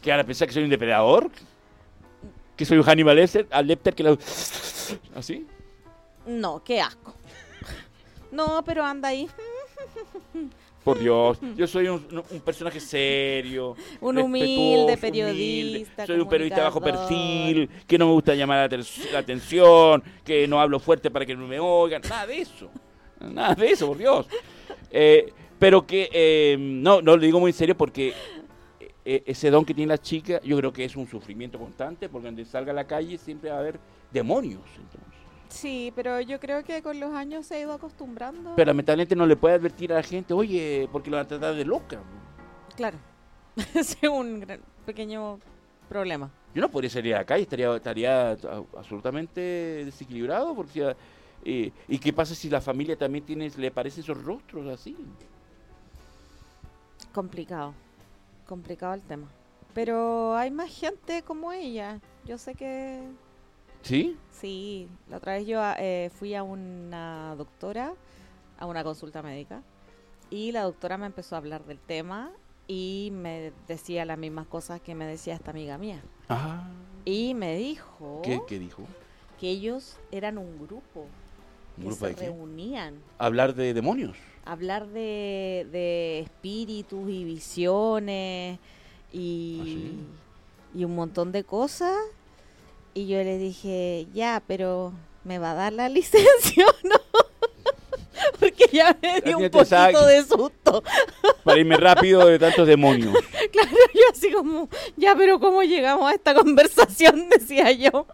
¿Qué 0.02 0.12
ahora 0.12 0.24
pensar 0.24 0.48
que 0.48 0.54
soy 0.54 0.64
un 0.64 0.70
depredador? 0.70 1.30
¿Que 2.56 2.66
soy 2.66 2.78
un 2.78 2.84
Hannibal 2.84 3.18
Lecter? 3.18 3.96
que 3.96 4.04
lo... 4.04 4.18
¿Así? 5.16 5.46
No, 6.26 6.64
qué 6.64 6.80
asco. 6.80 7.16
No, 8.32 8.64
pero 8.64 8.86
anda 8.86 9.10
ahí. 9.10 9.28
Por 10.84 10.98
Dios, 10.98 11.38
yo 11.56 11.68
soy 11.68 11.88
un, 11.88 12.02
personaje 12.44 12.80
serio, 12.80 13.76
un 14.02 14.18
humilde 14.18 14.98
periodista. 14.98 16.08
Soy 16.08 16.20
un 16.20 16.28
periodista 16.28 16.64
bajo 16.64 16.82
perfil, 16.82 17.70
que 17.86 18.00
no 18.00 18.08
me 18.08 18.14
gusta 18.14 18.34
llamar 18.34 18.68
la, 19.12 19.20
atención, 19.20 20.04
que 20.26 20.48
no 20.48 20.60
hablo 20.60 20.80
fuerte 20.80 21.12
para 21.12 21.24
que 21.24 21.36
no 21.36 21.48
me 21.48 21.60
oigan, 21.60 22.02
nada 22.10 22.26
de 22.26 22.42
eso, 22.42 22.72
nada 23.20 23.54
de 23.54 23.70
eso, 23.70 23.88
por 23.88 23.98
Dios. 23.98 24.26
Eh, 24.90 25.32
pero 25.60 25.86
que, 25.86 26.10
eh, 26.12 26.58
no, 26.60 27.02
no 27.04 27.16
lo 27.16 27.22
digo 27.22 27.40
muy 27.40 27.52
en 27.52 27.56
serio 27.56 27.78
porque 27.78 28.16
eh, 29.06 29.24
ese 29.26 29.52
don 29.52 29.66
que 29.66 29.76
tiene 29.76 29.90
la 29.90 29.98
chica, 30.00 30.42
yo 30.44 30.58
creo 30.58 30.74
que 30.74 30.86
es 30.86 30.96
un 30.96 31.08
sufrimiento 31.08 31.60
constante, 31.60 32.10
porque 32.10 32.28
donde 32.28 32.46
salga 32.46 32.72
a 32.72 32.76
la 32.76 32.86
calle 32.86 33.18
siempre 33.20 33.50
va 33.50 33.58
a 33.58 33.60
haber 33.60 33.80
demonios. 34.12 34.62
Entonces. 34.78 35.11
Sí, 35.52 35.92
pero 35.96 36.22
yo 36.22 36.40
creo 36.40 36.64
que 36.64 36.82
con 36.82 37.00
los 37.00 37.14
años 37.14 37.46
se 37.46 37.56
ha 37.56 37.60
ido 37.60 37.74
acostumbrando. 37.74 38.54
Pero 38.56 38.68
lamentablemente 38.68 39.16
no 39.16 39.26
le 39.26 39.36
puede 39.36 39.56
advertir 39.56 39.92
a 39.92 39.98
la 39.98 40.04
gente, 40.04 40.34
oye, 40.34 40.88
porque 40.92 41.10
lo 41.10 41.18
van 41.18 41.26
a 41.26 41.28
tratar 41.28 41.56
de 41.56 41.66
loca. 41.66 42.00
Claro, 42.76 42.98
es 43.76 43.98
un 44.02 44.46
pequeño 44.86 45.40
problema. 45.90 46.32
Yo 46.56 46.62
no 46.62 46.70
podría 46.70 46.90
salir 46.90 47.16
a 47.16 47.20
la 47.20 47.26
calle, 47.26 47.44
estaría, 47.44 47.76
estaría 47.76 48.32
absolutamente 48.78 49.42
desequilibrado, 49.86 50.56
porque 50.56 50.96
eh, 51.44 51.72
¿y 51.88 52.00
qué 52.00 52.14
pasa 52.14 52.34
si 52.34 52.50
la 52.50 52.62
familia 52.62 52.96
también 52.96 53.26
tiene, 53.26 53.50
le 53.50 53.72
parecen 53.72 54.04
esos 54.04 54.24
rostros 54.24 54.68
así? 54.68 54.96
Complicado, 57.14 57.74
complicado 58.48 58.94
el 58.94 59.02
tema. 59.02 59.28
Pero 59.74 60.36
hay 60.36 60.50
más 60.50 60.70
gente 60.70 61.24
como 61.24 61.52
ella. 61.52 62.00
Yo 62.26 62.38
sé 62.38 62.56
que 62.56 63.02
¿Sí? 63.82 64.18
Sí, 64.32 64.88
la 65.10 65.18
otra 65.18 65.34
vez 65.34 65.46
yo 65.46 65.62
eh, 65.78 66.10
fui 66.18 66.34
a 66.34 66.44
una 66.44 67.36
doctora, 67.38 67.94
a 68.58 68.66
una 68.66 68.84
consulta 68.84 69.22
médica, 69.22 69.62
y 70.30 70.52
la 70.52 70.64
doctora 70.64 70.98
me 70.98 71.06
empezó 71.06 71.36
a 71.36 71.40
hablar 71.40 71.66
del 71.66 71.80
tema 71.80 72.32
y 72.68 73.10
me 73.12 73.52
decía 73.68 74.06
las 74.06 74.18
mismas 74.18 74.48
cosas 74.48 74.82
que 74.82 74.96
me 74.96 75.06
decía 75.06 75.36
esta 75.36 75.52
amiga 75.52 75.78
mía. 75.78 76.02
Ah. 76.30 76.70
Y 77.06 77.34
me 77.34 77.56
dijo... 77.58 78.22
¿Qué, 78.24 78.60
dijo? 78.60 78.84
Que 79.40 79.50
ellos 79.50 79.98
eran 80.12 80.38
un 80.38 80.58
grupo. 80.58 81.06
¿Un 81.78 81.86
grupo 81.86 82.08
se 82.08 82.14
reunían. 82.14 82.96
¿Hablar 83.18 83.54
de 83.56 83.74
demonios? 83.74 84.18
Hablar 84.46 84.88
de, 84.88 85.68
de 85.72 86.20
espíritus 86.22 87.10
y 87.10 87.24
visiones 87.26 88.60
y, 89.12 89.94
¿Ah, 89.94 90.78
y 90.80 90.84
un 90.86 90.96
montón 90.96 91.32
de 91.32 91.44
cosas 91.44 91.98
y 92.94 93.08
yo 93.08 93.18
le 93.24 93.38
dije, 93.38 94.08
ya, 94.14 94.42
pero 94.48 94.94
¿me 95.24 95.40
va 95.40 95.52
a 95.52 95.56
dar 95.56 95.74
la 95.74 95.90
licencia 95.90 96.66
o 96.66 96.88
no? 96.88 96.96
Porque 98.40 98.66
ya 98.72 98.96
me 99.02 99.22
dio 99.22 99.38
un 99.38 99.50
poquito 99.50 100.06
de 100.06 100.24
susto. 100.24 100.84
Para 101.44 101.60
irme 101.60 101.78
rápido 101.78 102.26
de 102.26 102.38
tantos 102.38 102.68
demonios. 102.68 103.14
Claro, 103.52 103.78
yo 103.94 104.02
así 104.12 104.32
como, 104.32 104.70
ya, 104.96 105.16
pero 105.16 105.40
¿cómo 105.40 105.64
llegamos 105.64 106.12
a 106.12 106.14
esta 106.14 106.34
conversación? 106.34 107.30
Decía 107.30 107.72
yo. 107.72 108.06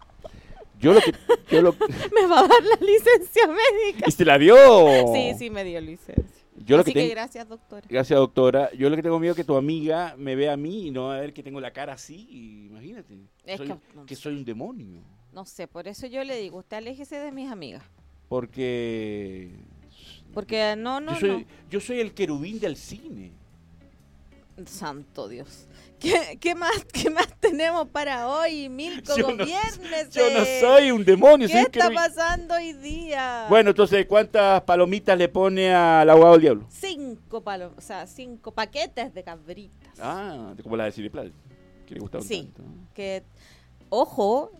Yo 0.80 0.92
lo 0.92 1.00
que. 1.00 1.12
Yo 1.50 1.60
lo... 1.60 1.74
me 2.14 2.26
va 2.26 2.40
a 2.40 2.48
dar 2.48 2.62
la 2.62 2.76
licencia 2.80 3.46
médica. 3.48 4.04
¿Y 4.06 4.12
se 4.12 4.24
la 4.24 4.38
dio? 4.38 4.56
Sí, 5.12 5.34
sí, 5.38 5.50
me 5.50 5.64
dio 5.64 5.80
licencia. 5.80 6.37
Yo 6.64 6.76
lo 6.76 6.82
Así 6.82 6.92
que, 6.92 7.08
gracias, 7.08 7.48
doctora. 7.48 7.86
Gracias, 7.88 8.18
doctora. 8.18 8.72
Yo 8.72 8.90
lo 8.90 8.96
que 8.96 9.02
tengo 9.02 9.18
miedo 9.18 9.32
es 9.32 9.36
que 9.36 9.44
tu 9.44 9.56
amiga 9.56 10.14
me 10.16 10.34
vea 10.34 10.52
a 10.52 10.56
mí 10.56 10.86
y 10.86 10.90
no 10.90 11.10
a 11.10 11.20
ver 11.20 11.32
que 11.32 11.42
tengo 11.42 11.60
la 11.60 11.72
cara 11.72 11.94
así. 11.94 12.66
Imagínate. 12.70 13.18
que, 14.06 14.14
soy 14.16 14.34
un 14.34 14.44
demonio. 14.44 15.00
No 15.32 15.44
sé, 15.44 15.68
por 15.68 15.86
eso 15.86 16.06
yo 16.06 16.24
le 16.24 16.36
digo, 16.40 16.58
usted 16.58 16.78
aléjese 16.78 17.16
de 17.16 17.32
mis 17.32 17.50
amigas. 17.50 17.82
Porque... 18.28 19.50
Porque 20.34 20.74
no, 20.76 21.00
no, 21.00 21.14
yo 21.14 21.20
soy, 21.20 21.30
no. 21.30 21.44
Yo 21.70 21.80
soy 21.80 22.00
el 22.00 22.12
querubín 22.12 22.60
del 22.60 22.76
cine. 22.76 23.32
Santo 24.66 25.28
Dios. 25.28 25.66
¿Qué, 25.98 26.54
más, 26.54 26.84
¿Qué 26.92 27.10
más 27.10 27.28
tenemos 27.40 27.88
para 27.88 28.28
hoy, 28.28 28.68
Milko? 28.68 29.16
Yo 29.16 29.34
no, 29.34 29.44
viernes. 29.44 30.10
Yo 30.10 30.30
no 30.32 30.44
soy 30.60 30.90
un 30.90 31.04
demonio. 31.04 31.48
¿Qué 31.48 31.60
está 31.60 31.90
pasando 31.90 32.54
hoy 32.54 32.72
día? 32.72 33.46
Bueno, 33.48 33.70
entonces, 33.70 34.06
¿cuántas 34.06 34.62
palomitas 34.62 35.18
le 35.18 35.28
pone 35.28 35.74
al 35.74 36.08
abogado 36.08 36.32
del 36.34 36.42
diablo? 36.42 36.66
Cinco 36.70 37.42
palomitas, 37.42 37.84
o 37.84 37.86
sea, 37.86 38.06
cinco 38.06 38.52
paquetes 38.52 39.12
de 39.12 39.22
cabritas. 39.22 39.98
Ah, 40.00 40.54
como 40.62 40.76
la 40.76 40.84
de 40.84 40.92
Cineplanet, 40.92 41.32
que 41.86 41.94
le 41.94 42.00
gusta 42.00 42.20
sí, 42.20 42.52
que, 42.94 43.24
ojo. 43.88 44.52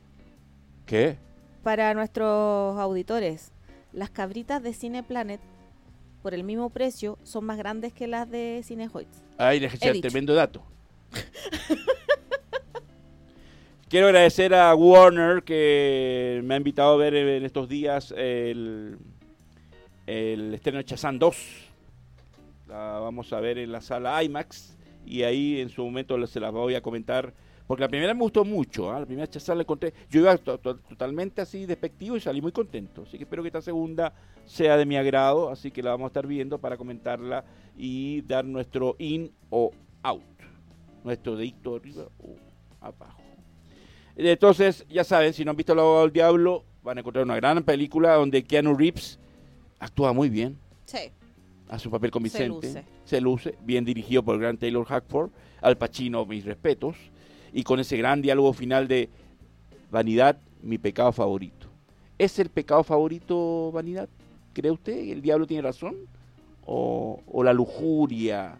¿Qué? 0.86 1.18
Para 1.62 1.92
nuestros 1.94 2.78
auditores, 2.78 3.52
las 3.92 4.10
cabritas 4.10 4.62
de 4.62 4.72
Cineplanet, 4.72 5.40
por 6.22 6.34
el 6.34 6.42
mismo 6.42 6.70
precio, 6.70 7.18
son 7.22 7.44
más 7.44 7.58
grandes 7.58 7.92
que 7.92 8.06
las 8.06 8.28
de 8.28 8.62
Cinehoids. 8.64 9.22
Ay, 9.36 9.60
les 9.60 9.74
eché 9.74 10.00
tremendo 10.00 10.34
dato. 10.34 10.64
Quiero 13.88 14.08
agradecer 14.08 14.52
a 14.54 14.74
Warner 14.74 15.42
que 15.42 16.42
me 16.44 16.52
ha 16.54 16.56
invitado 16.58 16.92
a 16.92 16.96
ver 16.98 17.14
en 17.14 17.44
estos 17.44 17.68
días 17.70 18.12
el, 18.16 18.98
el 20.06 20.52
estreno 20.54 20.78
de 20.78 20.84
Chazán 20.84 21.18
2. 21.18 21.36
La 22.68 22.98
vamos 22.98 23.32
a 23.32 23.40
ver 23.40 23.56
en 23.56 23.72
la 23.72 23.80
sala 23.80 24.22
IMAX 24.22 24.76
y 25.06 25.22
ahí 25.22 25.60
en 25.60 25.70
su 25.70 25.82
momento 25.82 26.26
se 26.26 26.38
las 26.38 26.52
voy 26.52 26.74
a 26.74 26.82
comentar. 26.82 27.32
Porque 27.66 27.82
la 27.82 27.88
primera 27.88 28.12
me 28.14 28.20
gustó 28.20 28.44
mucho, 28.44 28.90
¿ah? 28.90 29.00
la 29.00 29.06
primera 29.06 29.26
Chazán 29.28 29.56
la 29.56 29.62
encontré. 29.62 29.94
Yo 30.10 30.20
iba 30.20 30.36
totalmente 30.36 31.40
así 31.40 31.64
despectivo 31.64 32.16
y 32.16 32.20
salí 32.20 32.42
muy 32.42 32.52
contento. 32.52 33.04
Así 33.06 33.16
que 33.16 33.24
espero 33.24 33.42
que 33.42 33.48
esta 33.48 33.62
segunda 33.62 34.12
sea 34.44 34.76
de 34.76 34.84
mi 34.84 34.96
agrado. 34.96 35.48
Así 35.50 35.70
que 35.70 35.82
la 35.82 35.90
vamos 35.92 36.06
a 36.06 36.08
estar 36.08 36.26
viendo 36.26 36.58
para 36.58 36.76
comentarla 36.76 37.44
y 37.76 38.20
dar 38.22 38.44
nuestro 38.44 38.96
in 38.98 39.30
o 39.48 39.70
out 40.02 40.38
nuestro 41.04 41.36
dedito 41.36 41.76
arriba 41.76 42.04
o 42.18 42.36
abajo. 42.80 43.22
Entonces, 44.16 44.84
ya 44.88 45.04
saben, 45.04 45.32
si 45.32 45.44
no 45.44 45.52
han 45.52 45.56
visto 45.56 45.72
El 45.72 45.78
abogado 45.78 46.02
del 46.02 46.12
diablo, 46.12 46.64
van 46.82 46.98
a 46.98 47.00
encontrar 47.00 47.24
una 47.24 47.36
gran 47.36 47.62
película 47.62 48.14
donde 48.14 48.42
Keanu 48.42 48.74
Reeves 48.74 49.18
actúa 49.78 50.12
muy 50.12 50.28
bien. 50.28 50.58
Sí. 50.86 51.10
Hace 51.68 51.86
un 51.86 51.92
papel 51.92 52.10
convincente. 52.10 52.84
Se 53.04 53.20
luce. 53.20 53.56
Bien 53.62 53.84
dirigido 53.84 54.24
por 54.24 54.34
el 54.34 54.40
gran 54.40 54.56
Taylor 54.56 54.84
Hackford. 54.84 55.30
Al 55.60 55.76
Pacino, 55.76 56.24
mis 56.26 56.44
respetos. 56.44 56.96
Y 57.52 57.62
con 57.62 57.78
ese 57.78 57.96
gran 57.96 58.20
diálogo 58.20 58.52
final 58.52 58.88
de 58.88 59.08
Vanidad, 59.90 60.38
mi 60.62 60.78
pecado 60.78 61.12
favorito. 61.12 61.68
¿Es 62.18 62.38
el 62.38 62.48
pecado 62.48 62.82
favorito 62.82 63.70
vanidad? 63.72 64.08
¿Cree 64.52 64.72
usted? 64.72 64.98
¿El 64.98 65.22
diablo 65.22 65.46
tiene 65.46 65.62
razón? 65.62 65.94
¿O, 66.66 67.22
o 67.26 67.44
la 67.44 67.52
lujuria? 67.52 68.58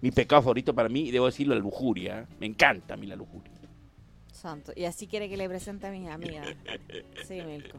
Mi 0.00 0.10
pecado 0.10 0.42
favorito 0.42 0.74
para 0.74 0.88
mí, 0.88 1.10
debo 1.10 1.26
decirlo, 1.26 1.54
la 1.54 1.60
lujuria. 1.60 2.26
Me 2.38 2.46
encanta 2.46 2.94
a 2.94 2.96
mí 2.96 3.06
la 3.06 3.16
lujuria. 3.16 3.52
Santo. 4.32 4.72
Y 4.76 4.84
así 4.84 5.08
quiere 5.08 5.28
que 5.28 5.36
le 5.36 5.48
presente 5.48 5.88
a 5.88 5.90
mis 5.90 6.08
amigas. 6.08 6.46
Sí, 7.26 7.42
Milko. 7.42 7.78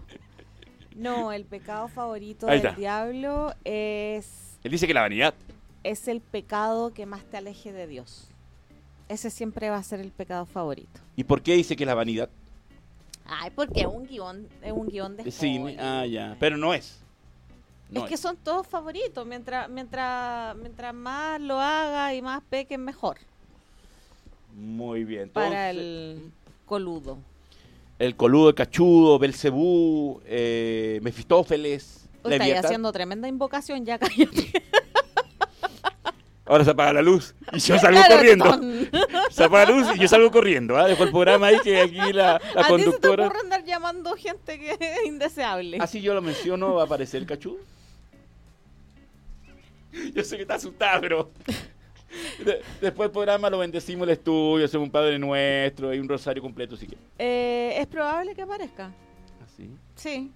No, 0.96 1.32
el 1.32 1.46
pecado 1.46 1.88
favorito 1.88 2.48
del 2.48 2.76
diablo 2.76 3.54
es... 3.64 4.58
Él 4.64 4.72
dice 4.72 4.86
que 4.86 4.94
la 4.94 5.02
vanidad. 5.02 5.34
Es 5.84 6.10
el 6.10 6.20
pecado 6.20 6.94
que 6.94 7.06
más 7.06 7.24
te 7.24 7.38
aleje 7.38 7.72
de 7.72 7.88
Dios. 7.88 8.28
Ese 9.08 9.30
siempre 9.30 9.70
va 9.70 9.78
a 9.78 9.84
ser 9.84 10.02
el 10.02 10.12
pecado 10.12 10.46
favorito. 10.46 11.00
¿Y 11.16 11.24
por 11.24 11.42
qué 11.42 11.54
dice 11.54 11.78
que 11.78 11.84
es 11.84 11.88
la 11.88 11.96
vanidad? 11.96 12.30
Ay, 13.26 13.52
porque 13.56 13.82
es 13.82 13.88
un 13.88 14.06
guion, 14.06 14.48
es 14.62 14.74
un 14.74 14.88
guion 14.88 15.16
de 15.16 15.32
Sí, 15.32 15.58
ah, 15.80 16.06
ya. 16.06 16.36
Pero 16.40 16.58
no 16.58 16.74
es 16.74 17.00
es 17.94 18.04
que 18.04 18.18
son 18.18 18.38
todos 18.38 18.68
favoritos. 18.68 19.26
Mientras, 19.26 19.70
mientras, 19.70 20.56
mientras 20.58 20.94
más 20.94 21.42
lo 21.42 21.60
haga 21.60 22.14
y 22.14 22.22
más 22.22 22.42
pequen, 22.50 22.84
mejor. 22.84 23.18
Muy 24.56 25.04
bien. 25.04 25.30
Para 25.30 25.70
el 25.70 26.32
coludo. 26.66 27.18
El 27.98 28.16
coludo, 28.16 28.50
el 28.50 28.56
cachudo, 28.56 29.20
Belcebú, 29.20 30.22
eh, 30.26 31.00
Mefistófeles. 31.02 32.08
Está 32.24 32.60
haciendo 32.60 32.92
tremenda 32.92 33.28
invocación, 33.28 33.86
ya 33.86 33.98
cállate. 33.98 34.52
Ahora 36.46 36.64
se 36.66 36.72
apaga 36.72 36.94
la 36.94 37.02
luz 37.04 37.36
y 37.54 37.60
yo 37.60 37.78
salgo 37.80 38.02
corriendo. 38.10 38.60
se 39.30 39.44
apaga 39.44 39.66
la 39.66 39.78
luz 39.78 39.88
y 39.96 40.00
yo 40.00 40.08
salgo 40.08 40.32
corriendo. 40.32 40.78
¿ah? 40.78 40.88
Dejo 40.88 41.04
el 41.04 41.12
programa 41.12 41.48
ahí 41.48 41.60
que 41.60 41.80
aquí 41.80 42.12
la, 42.12 42.42
la 42.56 42.62
¿A 42.62 42.68
conductora. 42.68 43.26
Ti 43.26 43.30
se 43.30 43.40
te 43.40 43.46
andar 43.46 43.64
llamando 43.66 44.16
gente 44.16 44.60
que 44.60 44.72
es 44.72 45.06
indeseable. 45.06 45.78
Así 45.80 46.02
yo 46.02 46.16
lo 46.16 46.22
menciono, 46.22 46.74
va 46.74 46.82
a 46.82 46.86
aparecer 46.86 47.22
el 47.22 47.28
cachudo. 47.28 47.58
Yo 50.16 50.24
sé 50.24 50.36
que 50.36 50.44
está 50.44 50.56
asustada, 50.56 51.00
pero. 51.02 51.32
después 52.82 53.08
del 53.08 53.12
programa 53.12 53.50
lo 53.50 53.60
bendecimos 53.60 54.08
el 54.08 54.14
estudio, 54.14 54.66
hacemos 54.66 54.88
un 54.88 54.92
Padre 54.92 55.20
Nuestro 55.20 55.94
y 55.94 56.00
un 56.00 56.10
rosario 56.10 56.42
completo, 56.42 56.76
si 56.76 56.88
eh, 57.18 57.76
es 57.78 57.88
probable 57.88 58.34
que 58.34 58.42
aparezca. 58.42 58.92
¿sí? 59.56 59.70
Sí, 59.96 60.32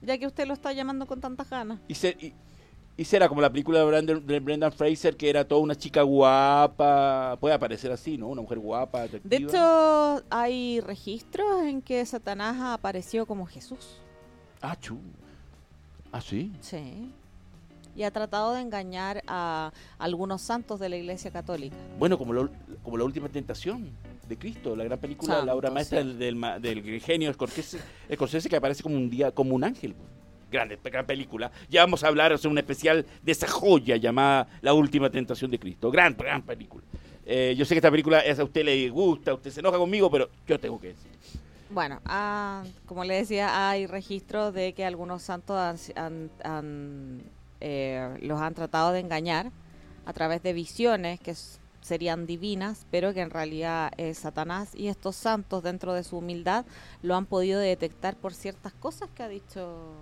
ya 0.00 0.16
que 0.18 0.26
usted 0.26 0.46
lo 0.46 0.54
está 0.54 0.72
llamando 0.72 1.06
con 1.06 1.20
tantas 1.20 1.50
ganas. 1.50 1.80
Y, 1.88 1.94
se, 1.94 2.10
y, 2.20 2.32
y 2.96 3.04
será 3.04 3.28
como 3.28 3.40
la 3.40 3.50
película 3.50 3.78
de 3.80 3.84
Brendan, 3.86 4.26
de 4.26 4.40
Brendan 4.40 4.72
Fraser, 4.72 5.16
que 5.16 5.30
era 5.30 5.46
toda 5.46 5.60
una 5.60 5.74
chica 5.74 6.02
guapa, 6.02 7.36
puede 7.40 7.54
aparecer 7.54 7.90
así, 7.90 8.16
¿no? 8.18 8.28
Una 8.28 8.42
mujer 8.42 8.58
guapa, 8.58 9.00
De 9.00 9.04
atractiva. 9.06 9.50
hecho, 9.50 10.24
hay 10.30 10.80
registros 10.80 11.62
en 11.64 11.82
que 11.82 12.04
Satanás 12.06 12.56
apareció 12.60 13.26
como 13.26 13.46
Jesús. 13.46 14.00
Ah, 14.60 14.76
chu. 14.78 14.98
Ah, 16.12 16.20
sí. 16.20 16.52
Sí. 16.60 17.12
Y 17.98 18.04
ha 18.04 18.12
tratado 18.12 18.54
de 18.54 18.60
engañar 18.60 19.24
a 19.26 19.72
algunos 19.98 20.40
santos 20.40 20.78
de 20.78 20.88
la 20.88 20.96
Iglesia 20.96 21.32
Católica. 21.32 21.74
Bueno, 21.98 22.16
como, 22.16 22.32
lo- 22.32 22.48
como 22.84 22.96
la 22.96 23.02
última 23.02 23.28
tentación 23.28 23.90
de 24.28 24.36
Cristo, 24.38 24.76
la 24.76 24.84
gran 24.84 25.00
película, 25.00 25.44
la 25.44 25.52
obra 25.52 25.66
Santo, 25.66 25.74
maestra 25.74 26.02
sí. 26.02 26.06
del, 26.14 26.40
del, 26.62 26.62
del 26.62 27.00
genio 27.00 27.32
Scorsese, 27.32 27.80
Scorsese 28.14 28.48
que 28.48 28.54
aparece 28.54 28.84
como 28.84 28.94
un 28.94 29.10
día, 29.10 29.32
como 29.32 29.52
un 29.56 29.64
ángel. 29.64 29.96
Grande, 30.48 30.78
gran 30.84 31.06
película. 31.06 31.50
Ya 31.68 31.80
vamos 31.84 32.04
a 32.04 32.06
hablar, 32.08 32.32
hacer 32.32 32.48
un 32.48 32.58
especial 32.58 33.04
de 33.20 33.32
esa 33.32 33.48
joya 33.48 33.96
llamada 33.96 34.46
La 34.62 34.74
última 34.74 35.10
tentación 35.10 35.50
de 35.50 35.58
Cristo. 35.58 35.90
Gran, 35.90 36.16
gran 36.16 36.42
película. 36.42 36.84
Eh, 37.26 37.56
yo 37.58 37.64
sé 37.64 37.74
que 37.74 37.78
esta 37.80 37.90
película 37.90 38.20
es 38.20 38.38
a 38.38 38.44
usted 38.44 38.64
le 38.64 38.88
gusta, 38.90 39.34
usted 39.34 39.50
se 39.50 39.58
enoja 39.58 39.76
conmigo, 39.76 40.08
pero 40.08 40.30
yo 40.46 40.60
tengo 40.60 40.80
que 40.80 40.88
decir. 40.88 41.10
Bueno, 41.68 42.00
ah, 42.06 42.62
como 42.86 43.02
le 43.02 43.14
decía, 43.16 43.68
hay 43.68 43.86
registros 43.88 44.54
de 44.54 44.72
que 44.72 44.84
algunos 44.84 45.20
santos 45.22 45.56
han- 45.58 45.76
han- 45.96 46.30
han, 46.44 47.22
eh, 47.60 48.18
los 48.22 48.40
han 48.40 48.54
tratado 48.54 48.92
de 48.92 49.00
engañar 49.00 49.50
a 50.06 50.12
través 50.12 50.42
de 50.42 50.52
visiones 50.52 51.20
que 51.20 51.34
serían 51.80 52.26
divinas, 52.26 52.86
pero 52.90 53.14
que 53.14 53.20
en 53.20 53.30
realidad 53.30 53.92
es 53.96 54.18
Satanás 54.18 54.74
y 54.74 54.88
estos 54.88 55.16
santos 55.16 55.62
dentro 55.62 55.94
de 55.94 56.04
su 56.04 56.18
humildad 56.18 56.66
lo 57.02 57.16
han 57.16 57.26
podido 57.26 57.60
detectar 57.60 58.16
por 58.16 58.34
ciertas 58.34 58.72
cosas 58.74 59.08
que 59.14 59.22
ha 59.22 59.28
dicho. 59.28 59.92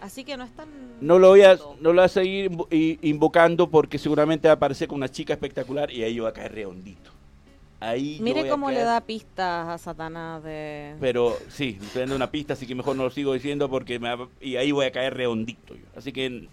Así 0.00 0.24
que 0.24 0.36
no 0.36 0.44
es 0.44 0.50
tan... 0.52 0.68
No 1.00 1.18
lo 1.18 1.28
voy 1.28 1.42
a, 1.42 1.56
no 1.56 1.92
lo 1.92 1.94
voy 1.94 2.04
a 2.04 2.08
seguir 2.08 2.50
invocando 3.02 3.68
porque 3.68 3.98
seguramente 3.98 4.48
va 4.48 4.52
a 4.52 4.56
aparecer 4.56 4.88
con 4.88 4.96
una 4.96 5.10
chica 5.10 5.34
espectacular 5.34 5.90
y 5.90 6.02
ahí 6.02 6.14
yo 6.14 6.22
voy 6.22 6.30
a 6.30 6.34
caer 6.34 6.54
redondito. 6.54 7.10
Ahí 7.80 8.18
Mire 8.20 8.46
cómo 8.48 8.70
le 8.70 8.80
da 8.82 9.00
pistas 9.00 9.66
a 9.68 9.78
Satanás 9.78 10.42
de... 10.44 10.96
Pero 11.00 11.34
sí, 11.48 11.78
estoy 11.80 12.00
dando 12.00 12.14
una 12.16 12.30
pista, 12.30 12.52
así 12.52 12.66
que 12.66 12.74
mejor 12.74 12.94
no 12.94 13.04
lo 13.04 13.10
sigo 13.10 13.32
diciendo 13.32 13.70
porque 13.70 13.98
me 13.98 14.10
y 14.40 14.56
ahí 14.56 14.70
voy 14.70 14.84
a 14.84 14.92
caer 14.92 15.14
redondito 15.14 15.74
yo. 15.74 15.86
Así 15.96 16.12
que 16.12 16.46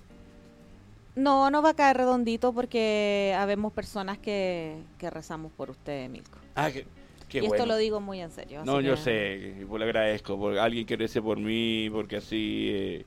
No, 1.15 1.49
no 1.51 1.61
va 1.61 1.71
a 1.71 1.73
caer 1.73 1.97
redondito 1.97 2.53
porque 2.53 3.35
habemos 3.37 3.73
personas 3.73 4.17
que, 4.17 4.77
que 4.97 5.09
rezamos 5.09 5.51
por 5.51 5.69
usted, 5.69 6.09
Milko. 6.09 6.37
ah, 6.55 6.71
qué, 6.71 6.85
qué 7.27 7.39
y 7.41 7.45
esto 7.45 7.65
lo 7.65 7.75
digo 7.75 7.99
muy 7.99 8.21
en 8.21 8.31
serio. 8.31 8.63
No, 8.63 8.79
yo 8.79 8.95
que- 8.95 9.01
sé, 9.01 9.65
pues 9.67 9.79
le 9.79 9.85
agradezco, 9.85 10.39
porque 10.39 10.59
alguien 10.59 10.85
que 10.85 10.95
rece 10.95 11.21
por 11.21 11.37
mí, 11.39 11.89
porque 11.91 12.17
así 12.17 12.69
eh, 12.71 13.05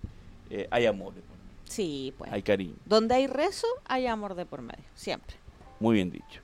eh, 0.51 0.69
hay 0.71 0.85
amor, 0.85 1.15
Sí, 1.65 2.13
pues. 2.19 2.31
hay 2.33 2.43
cariño. 2.43 2.75
Donde 2.85 3.15
hay 3.15 3.29
rezo, 3.29 3.67
hay 3.87 4.07
amor 4.09 4.35
de 4.35 4.45
por 4.45 4.61
medio, 4.61 4.85
siempre. 4.95 5.37
Muy 5.79 5.95
bien 5.95 6.11
dicho. 6.11 6.43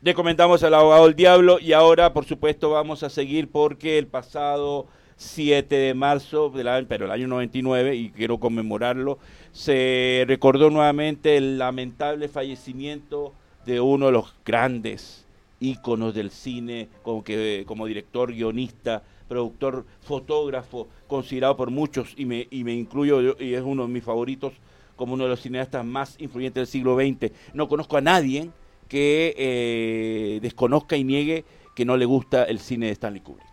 Le 0.00 0.14
comentamos 0.14 0.62
al 0.62 0.74
abogado 0.74 1.06
del 1.06 1.16
diablo 1.16 1.58
y 1.58 1.72
ahora, 1.72 2.12
por 2.12 2.24
supuesto, 2.24 2.70
vamos 2.70 3.02
a 3.02 3.10
seguir 3.10 3.48
porque 3.48 3.98
el 3.98 4.06
pasado 4.06 4.86
7 5.16 5.74
de 5.74 5.92
marzo, 5.92 6.50
del 6.50 6.68
año, 6.68 6.86
pero 6.88 7.06
el 7.06 7.10
año 7.10 7.26
99, 7.26 7.96
y 7.96 8.10
quiero 8.10 8.38
conmemorarlo, 8.38 9.18
se 9.50 10.24
recordó 10.28 10.70
nuevamente 10.70 11.36
el 11.36 11.58
lamentable 11.58 12.28
fallecimiento 12.28 13.32
de 13.66 13.80
uno 13.80 14.06
de 14.06 14.12
los 14.12 14.36
grandes 14.46 15.26
íconos 15.58 16.14
del 16.14 16.30
cine, 16.30 16.88
como, 17.02 17.24
que, 17.24 17.64
como 17.66 17.86
director, 17.86 18.32
guionista, 18.32 19.02
productor, 19.26 19.84
fotógrafo, 20.02 20.86
considerado 21.08 21.56
por 21.56 21.72
muchos, 21.72 22.14
y 22.16 22.24
me, 22.24 22.46
y 22.52 22.62
me 22.62 22.72
incluyo, 22.72 23.20
yo, 23.20 23.34
y 23.40 23.54
es 23.54 23.62
uno 23.64 23.88
de 23.88 23.92
mis 23.92 24.04
favoritos, 24.04 24.52
como 24.94 25.14
uno 25.14 25.24
de 25.24 25.30
los 25.30 25.40
cineastas 25.40 25.84
más 25.84 26.14
influyentes 26.20 26.60
del 26.60 26.66
siglo 26.68 26.94
XX. 26.94 27.32
No 27.52 27.66
conozco 27.66 27.96
a 27.96 28.00
nadie 28.00 28.52
que 28.88 29.34
eh, 29.36 30.38
desconozca 30.40 30.96
y 30.96 31.04
niegue 31.04 31.44
que 31.74 31.84
no 31.84 31.96
le 31.96 32.06
gusta 32.06 32.44
el 32.44 32.58
cine 32.58 32.86
de 32.86 32.92
Stanley 32.92 33.20
Kubrick. 33.20 33.46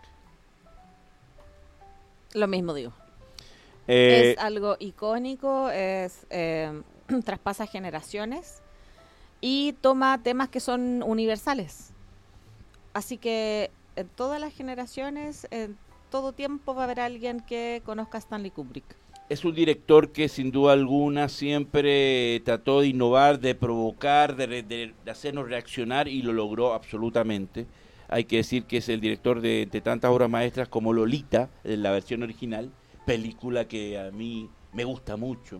Lo 2.34 2.48
mismo 2.48 2.74
digo. 2.74 2.92
Eh, 3.88 4.32
es 4.32 4.40
algo 4.40 4.78
icónico, 4.80 5.70
es 5.70 6.26
eh, 6.30 6.82
traspasa 7.24 7.68
generaciones 7.68 8.62
y 9.42 9.74
toma 9.74 10.22
temas 10.24 10.50
que 10.50 10.60
son 10.60 11.04
universales. 11.04 11.92
Así 12.94 13.18
que 13.18 13.72
en 13.96 14.08
todas 14.10 14.42
las 14.42 14.54
generaciones, 14.54 15.48
en 15.52 15.78
todo 16.10 16.34
tiempo 16.34 16.74
va 16.74 16.82
a 16.82 16.86
haber 16.86 17.00
alguien 17.00 17.42
que 17.42 17.82
conozca 17.86 18.18
a 18.18 18.22
Stanley 18.22 18.52
Kubrick. 18.52 18.86
Es 19.30 19.44
un 19.44 19.56
director 19.56 20.12
que 20.12 20.30
sin 20.30 20.52
duda 20.52 20.74
alguna 20.74 21.30
siempre 21.30 22.40
trató 22.46 22.82
de 22.82 22.88
innovar, 22.90 23.40
de 23.40 23.56
provocar, 23.56 24.36
de, 24.36 24.46
re- 24.46 24.64
de- 24.64 24.94
de 25.04 25.12
hacernos 25.12 25.48
reaccionar 25.50 26.08
y 26.08 26.22
lo 26.22 26.32
logró 26.34 26.74
absolutamente. 26.74 27.66
Hay 28.08 28.26
que 28.26 28.38
decir 28.38 28.66
que 28.66 28.78
es 28.78 28.90
el 28.90 29.02
director 29.02 29.42
de, 29.42 29.66
de 29.66 29.82
tantas 29.82 30.12
obras 30.12 30.30
maestras 30.30 30.68
como 30.68 30.94
Lolita, 30.94 31.50
en 31.64 31.82
la 31.82 31.92
versión 31.92 32.22
original, 32.22 32.72
película 33.06 33.68
que 33.68 33.98
a 33.98 34.12
mí 34.12 34.48
me 34.74 34.84
gusta 34.84 35.18
mucho, 35.18 35.60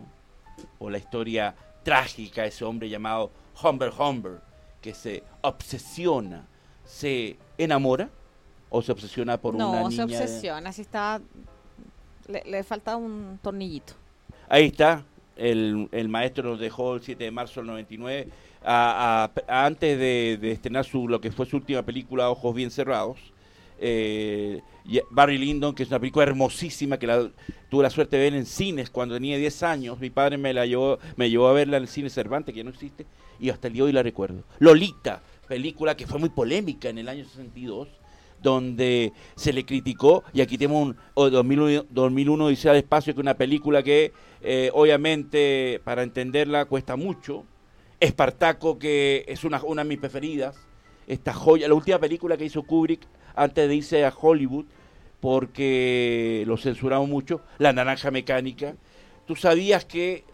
o 0.78 0.88
la 0.88 0.98
historia 0.98 1.54
trágica 1.82 2.42
de 2.42 2.48
ese 2.48 2.64
hombre 2.64 2.88
llamado 2.88 3.32
Humber 3.62 3.90
Humber, 3.98 4.40
que 4.80 4.94
se 4.94 5.24
obsesiona, 5.42 6.46
se 6.84 7.36
enamora 7.58 8.10
o 8.70 8.80
se 8.82 8.92
obsesiona 8.92 9.38
por 9.40 9.56
una 9.56 9.64
no, 9.82 9.88
niña. 9.88 9.90
se 9.90 9.96
de- 9.96 10.02
obsesiona, 10.22 10.70
así 10.70 10.82
está. 10.82 11.20
Le, 12.28 12.62
falta 12.64 12.96
un 12.96 13.38
tornillito. 13.42 13.92
Ahí 14.48 14.66
está, 14.66 15.04
el, 15.36 15.88
el 15.92 16.08
maestro 16.08 16.50
nos 16.50 16.60
dejó 16.60 16.94
el 16.96 17.02
7 17.02 17.24
de 17.24 17.30
marzo 17.30 17.60
del 17.60 17.66
99, 17.68 18.28
a- 18.64 19.24
a- 19.24 19.52
a- 19.62 19.66
antes 19.66 19.98
de, 19.98 20.38
de 20.40 20.52
estrenar 20.52 20.84
su, 20.84 21.08
lo 21.08 21.20
que 21.20 21.30
fue 21.32 21.46
su 21.46 21.56
última 21.56 21.82
película, 21.82 22.30
Ojos 22.30 22.54
Bien 22.54 22.70
Cerrados. 22.70 23.18
eh, 23.78 24.60
Barry 25.10 25.36
Lyndon, 25.36 25.74
que 25.74 25.82
es 25.82 25.88
una 25.88 25.98
película 25.98 26.24
hermosísima 26.24 26.96
que 26.98 27.06
la, 27.08 27.28
tuve 27.68 27.82
la 27.82 27.90
suerte 27.90 28.16
de 28.16 28.22
ver 28.22 28.34
en 28.34 28.46
cines 28.46 28.88
cuando 28.88 29.16
tenía 29.16 29.36
10 29.36 29.62
años. 29.64 29.98
Mi 29.98 30.10
padre 30.10 30.38
me 30.38 30.54
la 30.54 30.64
llevó, 30.64 30.98
me 31.16 31.28
llevó 31.28 31.48
a 31.48 31.52
verla 31.52 31.76
en 31.76 31.82
el 31.82 31.88
cine 31.88 32.08
Cervantes, 32.08 32.52
que 32.54 32.58
ya 32.58 32.64
no 32.64 32.70
existe, 32.70 33.04
y 33.40 33.50
hasta 33.50 33.66
el 33.66 33.74
día 33.74 33.82
de 33.82 33.86
hoy 33.88 33.92
la 33.92 34.02
recuerdo. 34.04 34.42
Lolita, 34.60 35.20
película 35.48 35.96
que 35.96 36.06
fue 36.06 36.18
muy 36.20 36.28
polémica 36.30 36.88
en 36.88 36.98
el 36.98 37.08
año 37.08 37.24
62, 37.24 37.88
donde 38.46 39.12
se 39.34 39.52
le 39.52 39.66
criticó, 39.66 40.22
y 40.32 40.40
aquí 40.40 40.56
tenemos 40.56 40.88
un 40.88 40.96
o 41.14 41.28
2001, 41.28 41.86
2001 41.90 42.44
Odisea 42.44 42.72
del 42.72 42.82
Espacio, 42.82 43.12
que 43.12 43.20
es 43.20 43.22
una 43.22 43.34
película 43.34 43.82
que 43.82 44.12
eh, 44.40 44.70
obviamente 44.72 45.80
para 45.82 46.04
entenderla 46.04 46.66
cuesta 46.66 46.94
mucho. 46.96 47.44
Espartaco, 47.98 48.78
que 48.78 49.24
es 49.26 49.42
una, 49.42 49.60
una 49.64 49.82
de 49.82 49.88
mis 49.88 49.98
preferidas, 49.98 50.56
esta 51.08 51.32
joya, 51.32 51.66
la 51.66 51.74
última 51.74 51.98
película 51.98 52.36
que 52.36 52.44
hizo 52.44 52.62
Kubrick 52.62 53.00
antes 53.34 53.68
de 53.68 53.74
irse 53.74 54.04
a 54.04 54.14
Hollywood, 54.16 54.66
porque 55.18 56.44
lo 56.46 56.56
censuraron 56.56 57.10
mucho, 57.10 57.40
La 57.58 57.72
Naranja 57.72 58.12
Mecánica. 58.12 58.76
¿Tú 59.26 59.34
sabías 59.34 59.84
que 59.84 60.24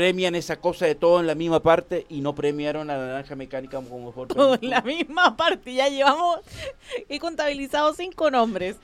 premian 0.00 0.34
esa 0.34 0.56
cosa 0.58 0.86
de 0.86 0.94
todo 0.94 1.20
en 1.20 1.26
la 1.26 1.34
misma 1.34 1.60
parte 1.60 2.06
y 2.08 2.22
no 2.22 2.34
premiaron 2.34 2.88
a 2.88 2.96
La 2.96 3.06
Naranja 3.08 3.36
Mecánica 3.36 3.76
como 3.82 4.06
mejor 4.06 4.28
Con 4.28 4.52
película? 4.58 4.76
la 4.78 4.80
misma 4.82 5.36
parte, 5.36 5.74
ya 5.74 5.90
llevamos 5.90 6.40
he 7.10 7.18
contabilizado 7.18 7.92
cinco 7.92 8.30
nombres. 8.30 8.76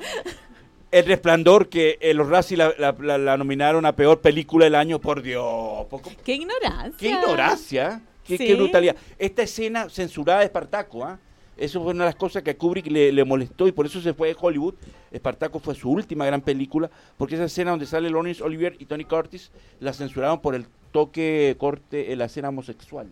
El 0.91 1.07
Resplandor, 1.07 1.71
que 1.71 1.97
eh, 2.03 2.13
los 2.13 2.29
Razzie 2.29 2.59
la, 2.59 2.75
la- 2.77 2.95
la- 3.01 3.17
la 3.17 3.37
nominaron 3.39 3.87
a 3.87 3.97
peor 3.97 4.21
película 4.21 4.67
del 4.67 4.75
año, 4.75 4.99
por 5.01 5.23
Dios. 5.23 5.87
por- 5.89 6.03
¡Qué 6.23 6.35
ignorancia! 6.35 6.99
¡Qué 6.99 7.09
ignorancia! 7.09 8.03
¡Qué, 8.23 8.55
brutalidad! 8.55 8.97
Esta 9.19 9.43
escena 9.43 9.89
censurada 9.89 10.41
de 10.41 10.45
Espartaco, 10.47 11.03
¿ah? 11.03 11.19
Eso 11.57 11.83
fue 11.83 11.93
una 11.93 12.05
de 12.05 12.11
las 12.11 12.17
cosas 12.17 12.43
que 12.43 12.51
a 12.51 12.57
Kubrick 12.59 12.87
le, 12.89 13.11
le 13.13 13.25
molestó 13.25 13.67
y 13.67 13.73
por 13.73 13.87
eso 13.87 14.01
se 14.01 14.13
fue 14.13 14.29
de 14.29 14.37
Hollywood. 14.39 14.75
Espartaco 15.11 15.59
fue 15.59 15.75
su 15.75 15.91
última 15.91 16.27
gran 16.27 16.41
película, 16.43 16.91
porque 17.17 17.35
esa 17.37 17.45
escena 17.45 17.71
donde 17.71 17.87
sale 17.87 18.11
Lawrence 18.11 18.43
Olivier 18.43 18.77
y 18.79 18.85
Tony 18.85 19.05
Curtis 19.05 19.51
la 19.81 19.93
censuraron 19.95 20.41
por 20.41 20.55
el 20.55 20.67
toque 20.93 21.57
corte 21.59 22.13
en 22.13 22.19
la 22.19 22.27
escena 22.27 22.51
homosexual. 22.51 23.09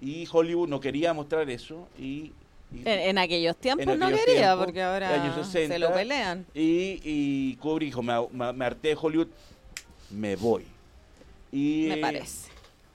Y 0.00 0.26
Hollywood 0.30 0.68
no 0.68 0.80
quería 0.80 1.12
mostrar 1.12 1.48
eso 1.50 1.88
y 1.98 2.32
En, 2.84 2.86
en 3.00 3.18
aquellos 3.18 3.56
tiempos 3.56 3.86
en 3.86 3.98
no 3.98 4.08
quería, 4.08 4.24
tiempos, 4.24 4.64
porque 4.64 4.82
ahora 4.82 5.22
años 5.22 5.36
60, 5.46 5.74
se 5.74 5.78
lo 5.78 5.92
pelean. 5.92 6.46
Y, 6.54 7.00
y 7.04 7.56
Kubrick 7.56 7.88
dijo, 7.88 8.02
me, 8.02 8.14
me- 8.32 8.52
me 8.52 8.64
harté 8.64 8.88
de 8.88 8.98
Hollywood, 9.00 9.28
me 10.10 10.36
voy. 10.36 10.64
Y, 11.52 11.86
Me 11.88 11.96
parece. 11.98 12.50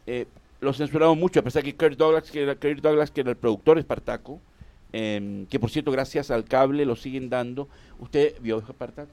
eh, 0.05 0.25
lo 0.61 0.73
censuraron 0.73 1.19
mucho, 1.19 1.39
a 1.39 1.43
pesar 1.43 1.63
que 1.63 1.75
Kirk 1.75 1.97
Douglas, 1.97 2.29
que 2.29 2.43
era, 2.43 2.55
Kirk 2.55 2.81
Douglas, 2.81 3.09
que 3.09 3.21
era 3.21 3.31
el 3.31 3.35
productor 3.35 3.75
de 3.75 3.81
Espartaco, 3.81 4.39
em, 4.93 5.45
que 5.47 5.59
por 5.59 5.71
cierto, 5.71 5.91
gracias 5.91 6.29
al 6.29 6.45
cable 6.45 6.85
lo 6.85 6.95
siguen 6.95 7.29
dando. 7.29 7.67
¿Usted 7.99 8.35
vio 8.41 8.59
Espartaco? 8.59 9.11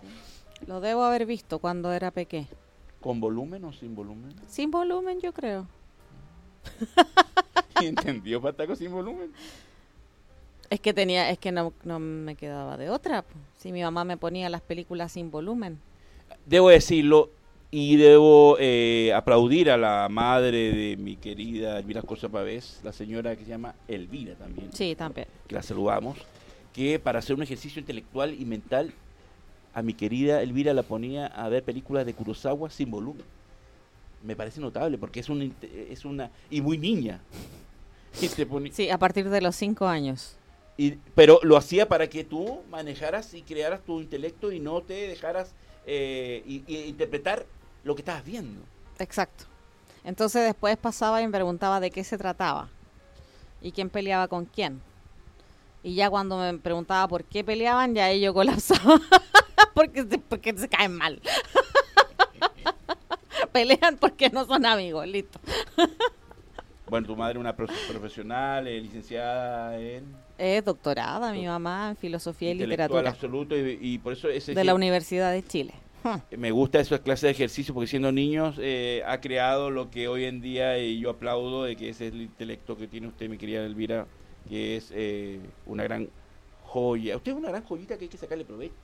Lo 0.67 0.81
debo 0.81 1.03
haber 1.05 1.25
visto 1.25 1.59
cuando 1.59 1.93
era 1.93 2.11
pequeño. 2.11 2.49
¿Con 3.01 3.19
volumen 3.21 3.65
o 3.65 3.73
sin 3.73 3.95
volumen? 3.95 4.35
Sin 4.47 4.71
volumen, 4.71 5.21
yo 5.21 5.33
creo. 5.33 5.67
¿Entendió 7.83 8.37
Espartaco 8.37 8.77
sin 8.77 8.93
volumen? 8.93 9.33
Es 10.69 10.81
que 10.81 10.93
tenía, 10.93 11.31
es 11.31 11.39
que 11.39 11.51
no, 11.51 11.73
no 11.83 11.99
me 11.99 12.35
quedaba 12.35 12.77
de 12.77 12.91
otra. 12.91 13.25
Si 13.57 13.73
mi 13.73 13.83
mamá 13.83 14.05
me 14.05 14.19
ponía 14.19 14.51
las 14.51 14.61
películas 14.61 15.13
sin 15.13 15.31
volumen. 15.31 15.79
Debo 16.45 16.69
decirlo, 16.69 17.31
y 17.71 17.97
debo 17.97 18.57
eh, 18.59 19.13
aplaudir 19.15 19.71
a 19.71 19.77
la 19.77 20.09
madre 20.09 20.73
de 20.73 20.97
mi 20.97 21.17
querida 21.17 21.79
Elvira 21.79 22.01
Cosa 22.01 22.29
Pavés, 22.29 22.81
la 22.83 22.93
señora 22.93 23.37
que 23.37 23.45
se 23.45 23.51
llama 23.51 23.75
Elvira 23.89 24.35
también. 24.37 24.73
Sí, 24.73 24.95
también. 24.95 25.27
Que 25.47 25.55
la 25.55 25.63
saludamos. 25.63 26.17
Que 26.73 26.99
para 26.99 27.19
hacer 27.19 27.37
un 27.37 27.43
ejercicio 27.43 27.81
intelectual 27.81 28.35
y 28.41 28.45
mental, 28.47 28.93
a 29.75 29.83
mi 29.83 29.93
querida 29.93 30.43
Elvira 30.43 30.73
la 30.73 30.83
ponía 30.83 31.27
a 31.27 31.49
ver 31.49 31.63
películas 31.63 32.07
de 32.07 32.15
Kurosawa 32.15 32.71
sin 32.71 32.91
volumen. 32.91 33.25
Me 34.23 34.35
parece 34.35 34.61
notable 34.61 34.97
porque 34.97 35.21
es, 35.21 35.29
un, 35.29 35.55
es 35.63 36.05
una. 36.05 36.31
y 36.51 36.61
muy 36.61 36.79
niña. 36.79 37.21
Sí, 38.73 38.91
a 38.91 38.99
partir 38.99 39.29
de 39.29 39.41
los 39.41 39.55
cinco 39.55 39.87
años. 39.87 40.35
Y, 40.77 40.95
pero 41.15 41.39
lo 41.43 41.57
hacía 41.57 41.87
para 41.87 42.09
que 42.09 42.25
tú 42.25 42.63
manejaras 42.71 43.33
y 43.35 43.43
crearas 43.43 43.83
tu 43.83 44.01
intelecto 44.01 44.51
y 44.51 44.59
no 44.59 44.81
te 44.81 45.07
dejaras 45.07 45.55
eh, 45.87 46.43
y, 46.47 46.89
interpretar 46.89 47.47
lo 47.89 47.97
que 47.97 48.03
estabas 48.03 48.25
viendo. 48.25 48.61
Exacto. 48.99 49.45
Entonces 50.05 50.45
después 50.45 50.77
pasaba 50.77 51.21
y 51.23 51.27
me 51.27 51.33
preguntaba 51.33 51.81
de 51.81 51.91
qué 51.91 52.05
se 52.05 52.19
trataba 52.19 52.69
y 53.61 53.73
quién 53.73 53.91
peleaba 53.91 54.29
con 54.29 54.45
quién. 54.45 54.81
Y 55.83 55.95
ya 55.95 56.11
cuando 56.11 56.39
me 56.39 56.59
preguntaba 56.59 57.09
por 57.09 57.25
qué 57.25 57.43
peleaban, 57.43 57.95
ya 57.95 58.11
ellos 58.11 58.35
colapsaba 58.35 59.01
porque, 59.75 60.05
porque 60.29 60.57
se 60.57 60.69
caen 60.69 60.93
mal. 60.93 61.21
Pelean 63.53 63.97
porque 63.97 64.29
no 64.29 64.45
son 64.45 64.67
amigos, 64.67 65.07
listo. 65.07 65.41
bueno, 66.91 67.07
tu 67.07 67.17
madre 67.17 67.35
es 67.35 67.41
una 67.41 67.57
profesional, 67.57 68.65
licenciada 68.65 69.79
en... 69.79 70.05
Es 70.37 70.65
doctorada, 70.65 71.33
mi 71.33 71.47
mamá, 71.47 71.91
en 71.91 71.97
filosofía 71.97 72.51
y 72.51 72.55
literatura. 72.55 73.11
absoluto 73.11 73.57
y, 73.57 73.99
por 73.99 74.13
eso... 74.13 74.29
de 74.29 74.65
la 74.65 74.75
Universidad 74.75 75.33
de 75.33 75.43
Chile. 75.43 75.75
Me 76.37 76.51
gusta 76.51 76.81
esa 76.81 76.99
clase 77.01 77.27
de 77.27 77.33
ejercicio 77.33 77.75
porque 77.75 77.89
siendo 77.89 78.13
niños 78.13 78.57
eh, 78.59 79.03
ha 79.07 79.21
creado 79.21 79.71
lo 79.71 79.91
que 79.91 80.09
hoy 80.09 80.25
en 80.25 80.41
día 80.41 80.79
yo 80.79 81.11
aplaudo 81.11 81.65
de 81.65 81.77
que 81.77 81.91
ese 81.91 82.09
es 82.09 82.13
el 82.13 82.23
intelecto 82.23 82.77
que 82.77 82.87
tiene 82.87 83.09
usted, 83.09 83.29
mi 83.29 83.39
querida 83.39 83.65
Elvira, 83.65 84.07
que 84.49 84.77
es 84.77 84.91
eh, 84.95 85.41
una 85.67 85.85
gran 85.85 86.09
joya. 86.65 87.17
Usted 87.17 87.33
es 87.33 87.39
una 87.39 87.51
gran 87.51 87.65
joyita 87.65 87.97
que 87.97 88.05
hay 88.05 88.09
que 88.09 88.19
sacarle 88.19 88.45
provecho. 88.45 88.75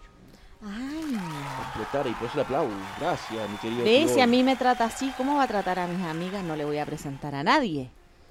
Ay. 0.63 1.19
Explotar, 1.67 2.07
y 2.07 2.13
por 2.13 2.29
eso 2.29 2.37
le 2.37 2.43
aplaudo. 2.43 2.73
Gracias, 2.99 3.51
mi 3.51 3.57
querido. 3.59 3.85
¿Ves? 3.85 4.11
Si 4.13 4.21
a 4.21 4.27
mí 4.27 4.43
me 4.43 4.57
trata 4.57 4.87
así, 4.87 5.13
¿cómo 5.17 5.37
va 5.37 5.45
a 5.45 5.49
tratar 5.49 5.79
a 5.79 5.87
mis 5.87 6.03
amigas? 6.07 6.43
No 6.43 6.57
le 6.57 6.65
voy 6.65 6.79
a 6.79 6.87
presentar 6.87 7.35
a 7.35 7.43
nadie. 7.43 7.91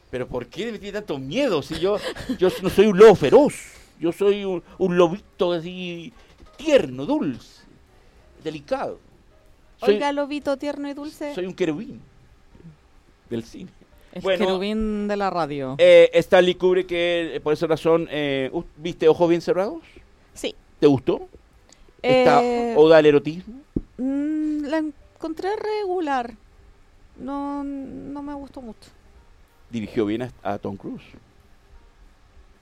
Pero 0.10 0.28
¿por 0.28 0.48
qué 0.48 0.72
me 0.72 0.80
tiene 0.80 0.94
tanto 1.00 1.18
miedo? 1.18 1.62
Si 1.62 1.80
yo, 1.80 1.98
yo 2.38 2.50
no 2.62 2.70
soy 2.70 2.88
un 2.88 2.98
lobo 2.98 3.16
feroz. 3.16 3.54
Yo 4.00 4.12
soy 4.12 4.44
un, 4.44 4.64
un 4.80 4.98
lobito 4.98 5.54
así 5.54 6.12
tierno, 6.58 7.06
dulce 7.06 7.63
delicado. 8.44 9.00
Soy, 9.80 9.96
Oiga, 9.96 10.12
lobito 10.12 10.58
tierno 10.58 10.90
y 10.90 10.94
dulce. 10.94 11.34
Soy 11.34 11.46
un 11.46 11.54
querubín 11.54 12.02
del 13.30 13.44
cine. 13.44 13.72
El 14.14 14.22
querubín 14.38 15.08
de 15.08 15.18
la 15.18 15.30
radio. 15.30 15.76
Eh, 15.80 16.12
Stanley 16.14 16.56
Kubrick, 16.56 16.88
que 16.88 17.42
por 17.44 17.54
esa 17.54 17.66
razón, 17.66 18.08
eh, 18.12 18.52
¿viste 18.78 19.08
Ojos 19.08 19.28
Bien 19.28 19.42
Cerrados? 19.42 19.82
Sí. 20.34 20.54
¿Te 20.80 20.86
gustó? 20.86 21.28
Eh, 22.04 22.76
¿Oda 22.78 22.98
al 22.98 23.06
erotismo? 23.06 23.56
Mm, 23.98 24.66
la 24.66 24.78
encontré 24.78 25.50
regular. 25.56 26.36
No, 27.18 27.64
no 27.64 28.22
me 28.22 28.34
gustó 28.34 28.62
mucho. 28.62 28.92
¿Dirigió 29.72 30.06
bien 30.06 30.30
a 30.44 30.58
Tom 30.60 30.78
Cruise? 30.78 31.04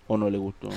¿O 0.08 0.18
no 0.18 0.30
le 0.30 0.38
gustó? 0.38 0.70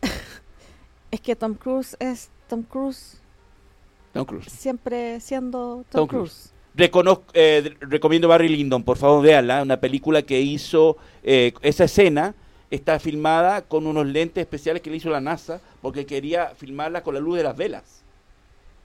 es 1.10 1.20
que 1.20 1.36
Tom 1.36 1.54
Cruise 1.54 1.96
es 1.98 2.30
Tom 2.50 2.64
Cruise. 2.64 3.16
Tom 4.12 4.24
Cruise. 4.24 4.50
Siempre 4.50 5.20
siendo 5.20 5.84
Tom, 5.88 6.08
Cruise. 6.08 6.52
Eh, 7.32 7.76
recomiendo 7.80 8.26
Barry 8.26 8.48
Lyndon, 8.48 8.82
por 8.82 8.96
favor, 8.96 9.22
véanla. 9.22 9.62
Una 9.62 9.78
película 9.78 10.22
que 10.22 10.40
hizo. 10.40 10.96
Eh, 11.22 11.52
esa 11.62 11.84
escena 11.84 12.34
está 12.68 12.98
filmada 12.98 13.62
con 13.62 13.86
unos 13.86 14.04
lentes 14.04 14.42
especiales 14.42 14.82
que 14.82 14.90
le 14.90 14.96
hizo 14.96 15.10
la 15.10 15.20
NASA 15.20 15.60
porque 15.80 16.04
quería 16.06 16.48
filmarla 16.56 17.04
con 17.04 17.14
la 17.14 17.20
luz 17.20 17.36
de 17.36 17.44
las 17.44 17.56
velas. 17.56 18.02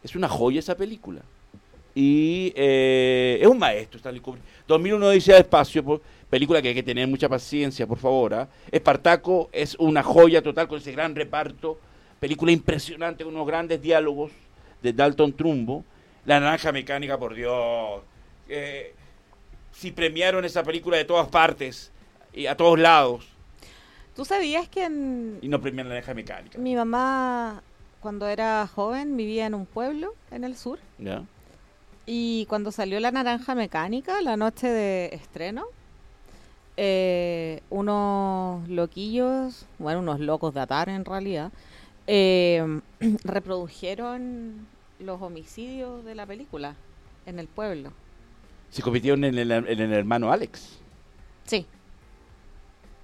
Es 0.04 0.16
una 0.16 0.30
joya 0.30 0.60
esa 0.60 0.78
película. 0.78 1.22
Y 1.96 2.54
eh, 2.56 3.40
es 3.42 3.48
un 3.48 3.58
maestro, 3.58 3.98
Stanley 3.98 4.22
Kubrick. 4.22 4.44
2001 4.68 5.10
dice 5.10 5.34
de 5.34 5.40
Espacio, 5.40 6.02
película 6.30 6.62
que 6.62 6.68
hay 6.68 6.76
que 6.76 6.84
tener 6.84 7.08
mucha 7.08 7.28
paciencia, 7.28 7.88
por 7.88 7.98
favor. 7.98 8.36
¿ah? 8.36 8.48
Espartaco 8.72 9.50
es 9.52 9.76
una 9.80 10.04
joya 10.04 10.44
total 10.44 10.68
con 10.68 10.78
ese 10.78 10.92
gran 10.92 11.16
reparto 11.16 11.80
película 12.20 12.52
impresionante 12.52 13.24
unos 13.24 13.46
grandes 13.46 13.82
diálogos 13.82 14.32
de 14.82 14.94
Dalton 14.94 15.34
Trumbo. 15.34 15.84
La 16.26 16.40
naranja 16.40 16.72
mecánica, 16.72 17.18
por 17.18 17.36
Dios. 17.36 18.02
Eh, 18.48 18.94
si 19.72 19.92
premiaron 19.92 20.46
esa 20.46 20.64
película 20.64 20.98
de 20.98 21.06
todas 21.06 21.28
partes 21.28 21.92
y 22.34 22.48
a 22.48 22.56
todos 22.56 22.80
lados. 22.80 23.28
¿Tú 24.16 24.24
sabías 24.24 24.70
que 24.70 24.86
Y 25.42 25.48
no 25.48 25.62
premian 25.62 25.90
la 25.90 25.96
naranja 25.96 26.14
mecánica. 26.14 26.58
Mi 26.58 26.76
mamá, 26.76 27.62
cuando 28.00 28.28
era 28.28 28.66
joven, 28.68 29.18
vivía 29.18 29.46
en 29.46 29.54
un 29.54 29.66
pueblo 29.66 30.14
en 30.32 30.44
el 30.44 30.56
sur. 30.56 30.80
¿Ya? 30.98 31.24
Y 32.06 32.46
cuando 32.48 32.72
salió 32.72 33.00
la 33.00 33.12
naranja 33.12 33.56
mecánica, 33.56 34.22
la 34.22 34.38
noche 34.38 34.68
de 34.68 35.10
estreno, 35.14 35.66
eh, 36.78 37.62
unos 37.70 38.68
loquillos, 38.70 39.66
bueno, 39.80 40.00
unos 40.00 40.20
locos 40.20 40.54
de 40.54 40.60
atar 40.60 40.90
en 40.90 41.04
realidad, 41.04 41.52
eh, 42.08 42.82
reprodujeron 43.24 44.68
los 45.00 45.22
homicidios 45.22 46.04
de 46.06 46.16
la 46.16 46.26
película 46.26 46.76
en 47.26 47.40
el 47.40 47.48
pueblo. 47.48 47.92
¿Se 48.70 48.82
convirtieron 48.82 49.24
en 49.24 49.38
el, 49.38 49.52
en 49.52 49.80
el 49.80 49.94
hermano 49.94 50.32
Alex? 50.32 50.80
Sí. 51.46 51.66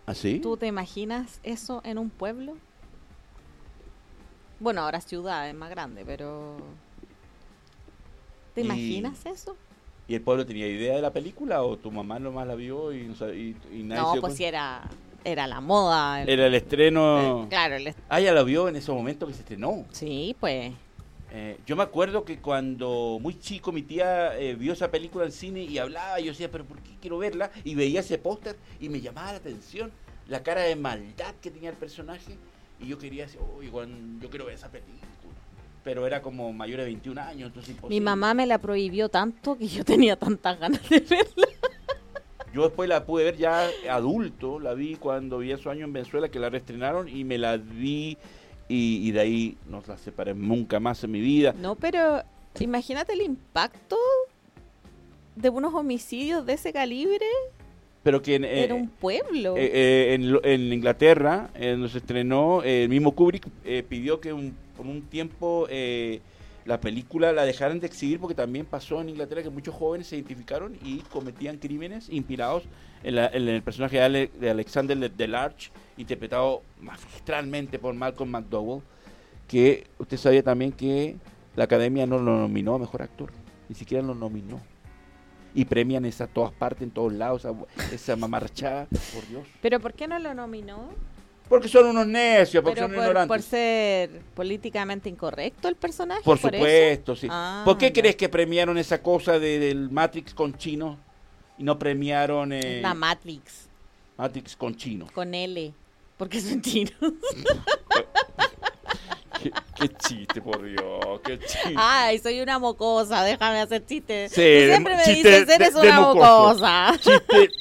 ¿Así? 0.05 0.39
¿Tú 0.39 0.57
te 0.57 0.67
imaginas 0.67 1.39
eso 1.43 1.81
en 1.85 1.97
un 1.97 2.09
pueblo? 2.09 2.57
Bueno, 4.59 4.81
ahora 4.81 5.01
ciudad 5.01 5.47
es 5.47 5.55
más 5.55 5.69
grande, 5.69 6.03
pero... 6.05 6.57
¿Te 8.53 8.61
imaginas 8.61 9.25
eso? 9.25 9.55
¿Y 10.07 10.15
el 10.15 10.21
pueblo 10.21 10.45
tenía 10.45 10.67
idea 10.67 10.95
de 10.95 11.01
la 11.01 11.13
película 11.13 11.63
o 11.63 11.77
tu 11.77 11.89
mamá 11.89 12.19
nomás 12.19 12.45
la 12.45 12.55
vio 12.55 12.93
y, 12.93 12.99
y, 12.99 13.83
nadie 13.83 14.01
No, 14.01 14.15
pues 14.19 14.35
si 14.35 14.43
era 14.43 14.89
era 15.23 15.47
la 15.47 15.61
moda. 15.61 16.23
era 16.23 16.47
el 16.47 16.55
estreno. 16.55 17.43
Eh, 17.43 17.47
claro, 17.49 17.75
Ah, 18.09 18.19
ya 18.19 18.33
lo 18.33 18.45
vio 18.45 18.67
en 18.67 18.75
ese 18.75 18.91
momento 18.91 19.27
que 19.27 19.33
se 19.33 19.39
estrenó. 19.39 19.85
Sí, 19.91 20.35
pues. 20.39 20.73
Eh, 21.33 21.57
yo 21.65 21.77
me 21.77 21.83
acuerdo 21.83 22.25
que 22.25 22.39
cuando 22.39 23.17
muy 23.21 23.39
chico 23.39 23.71
mi 23.71 23.83
tía 23.83 24.37
eh, 24.37 24.53
vio 24.55 24.73
esa 24.73 24.91
película 24.91 25.23
en 25.23 25.31
cine 25.31 25.63
y 25.63 25.77
hablaba, 25.77 26.19
yo 26.19 26.31
decía, 26.31 26.51
pero 26.51 26.65
¿por 26.65 26.79
qué 26.79 26.91
quiero 26.99 27.17
verla? 27.19 27.51
Y 27.63 27.75
veía 27.75 28.01
ese 28.01 28.17
póster 28.17 28.57
y 28.81 28.89
me 28.89 28.99
llamaba 28.99 29.31
la 29.31 29.37
atención 29.37 29.91
la 30.27 30.43
cara 30.43 30.61
de 30.61 30.75
maldad 30.75 31.33
que 31.41 31.49
tenía 31.51 31.69
el 31.69 31.77
personaje. 31.77 32.37
Y 32.81 32.87
yo 32.87 32.97
quería 32.97 33.23
decir, 33.25 33.39
oh, 33.41 33.61
igual, 33.63 33.89
yo 34.19 34.29
quiero 34.29 34.45
ver 34.45 34.55
esa 34.55 34.69
película. 34.69 34.99
Pero 35.83 36.05
era 36.05 36.21
como 36.21 36.51
mayor 36.53 36.79
de 36.79 36.85
21 36.85 37.21
años, 37.21 37.47
entonces 37.47 37.75
Mi 37.89 38.01
mamá 38.01 38.33
me 38.33 38.45
la 38.45 38.57
prohibió 38.59 39.09
tanto 39.09 39.57
que 39.57 39.67
yo 39.67 39.83
tenía 39.85 40.15
tantas 40.15 40.59
ganas 40.59 40.87
de 40.89 40.99
verla. 40.99 41.47
Yo 42.53 42.63
después 42.63 42.89
la 42.89 43.05
pude 43.05 43.23
ver 43.23 43.37
ya 43.37 43.69
adulto, 43.89 44.59
la 44.59 44.73
vi 44.73 44.95
cuando 44.95 45.37
vi 45.37 45.55
su 45.57 45.69
año 45.69 45.85
en 45.85 45.93
Venezuela 45.93 46.29
que 46.29 46.39
la 46.39 46.49
reestrenaron 46.49 47.07
y 47.07 47.23
me 47.23 47.37
la 47.37 47.57
vi 47.57 48.17
y, 48.67 49.11
de 49.11 49.19
ahí 49.19 49.57
no 49.69 49.83
la 49.85 49.97
separé 49.97 50.33
nunca 50.33 50.79
más 50.79 51.03
en 51.03 51.11
mi 51.11 51.19
vida. 51.19 51.53
No, 51.57 51.75
pero 51.75 52.23
imagínate 52.59 53.13
el 53.13 53.21
impacto 53.21 53.97
de 55.35 55.49
unos 55.49 55.73
homicidios 55.73 56.45
de 56.45 56.53
ese 56.53 56.71
calibre. 56.71 57.25
Pero 58.03 58.21
que 58.21 58.35
en, 58.35 58.45
Era 58.45 58.73
un 58.73 58.87
pueblo. 58.87 59.57
Eh, 59.57 59.71
eh, 59.73 60.13
en, 60.13 60.39
en, 60.43 60.73
Inglaterra, 60.73 61.49
donde 61.53 61.89
se 61.89 61.99
estrenó, 61.99 62.63
el 62.63 62.89
mismo 62.89 63.13
Kubrick 63.13 63.47
eh, 63.65 63.83
pidió 63.87 64.21
que 64.21 64.33
un, 64.33 64.55
por 64.75 64.85
un 64.85 65.01
tiempo 65.03 65.67
la 66.65 66.79
película 66.79 67.33
la 67.33 67.43
dejaron 67.43 67.79
de 67.79 67.87
exhibir 67.87 68.19
porque 68.19 68.35
también 68.35 68.65
pasó 68.65 69.01
en 69.01 69.09
Inglaterra 69.09 69.41
que 69.41 69.49
muchos 69.49 69.73
jóvenes 69.73 70.07
se 70.07 70.15
identificaron 70.15 70.77
y 70.83 70.99
cometían 70.99 71.57
crímenes 71.57 72.07
inspirados 72.09 72.63
en, 73.03 73.17
el 73.17 73.63
personaje 73.63 73.97
de, 73.97 74.49
Alexander 74.49 75.11
Delarge, 75.11 75.71
interpretado 75.97 76.61
magistralmente 76.79 77.79
por 77.79 77.95
Malcolm 77.95 78.29
McDowell, 78.29 78.83
que 79.47 79.87
usted 79.97 80.17
sabía 80.17 80.43
también 80.43 80.71
que 80.71 81.15
la 81.55 81.63
academia 81.63 82.05
no 82.05 82.19
lo 82.19 82.37
nominó 82.37 82.75
a 82.75 82.79
mejor 82.79 83.01
actor, 83.01 83.31
ni 83.67 83.75
siquiera 83.75 84.03
lo 84.03 84.13
nominó. 84.13 84.59
Y 85.53 85.65
premian 85.65 86.05
esa 86.05 86.27
todas 86.27 86.53
partes, 86.53 86.83
en 86.83 86.91
todos 86.91 87.11
lados, 87.11 87.43
esa, 87.43 87.93
esa 87.93 88.15
mamarchada, 88.15 88.85
por 88.85 89.27
Dios. 89.27 89.47
¿Pero 89.61 89.81
por 89.81 89.93
qué 89.93 90.07
no 90.07 90.17
lo 90.19 90.33
nominó? 90.33 90.91
Porque 91.51 91.67
son 91.67 91.87
unos 91.87 92.07
necios, 92.07 92.63
porque 92.63 92.79
son 92.79 92.91
por, 92.91 92.99
ignorantes. 92.99 93.27
¿Por 93.27 93.41
ser 93.41 94.21
políticamente 94.33 95.09
incorrecto 95.09 95.67
el 95.67 95.75
personaje? 95.75 96.21
Por, 96.23 96.37
supuesto, 96.37 97.13
sí. 97.13 97.27
Ah, 97.29 97.63
¿Por 97.65 97.77
qué 97.77 97.91
crees 97.91 98.15
que 98.15 98.29
premiaron 98.29 98.77
esa 98.77 99.03
cosa 99.03 99.37
del 99.37 99.89
Matrix 99.89 100.33
con 100.33 100.57
chino 100.57 100.97
y 101.57 101.63
no 101.63 101.77
premiaron... 101.77 102.53
Eh, 102.53 102.79
la 102.81 102.93
Matrix. 102.93 103.67
Matrix 104.15 104.55
con 104.55 104.77
chino. 104.77 105.07
Con 105.13 105.33
L. 105.33 105.73
porque 106.15 106.37
es 106.37 106.45
mentira. 106.45 106.93
qué, 109.43 109.51
qué, 109.75 109.89
chiste, 109.89 110.41
por 110.41 110.63
Dios, 110.63 111.19
qué 111.25 111.37
chiste. 111.37 111.73
Ay, 111.75 112.17
soy 112.19 112.39
una 112.39 112.59
mocosa, 112.59 113.25
déjame 113.25 113.59
hacer 113.59 113.85
chistes. 113.85 114.31
Sí, 114.31 114.67
siempre 114.67 114.95
me 114.95 115.03
chiste 115.03 115.41
dices, 115.41 115.49
eres 115.49 115.73
de, 115.73 115.81
una 115.81 115.95
de 115.95 116.01
mocosa. 116.01 116.97
Chiste. 116.97 117.51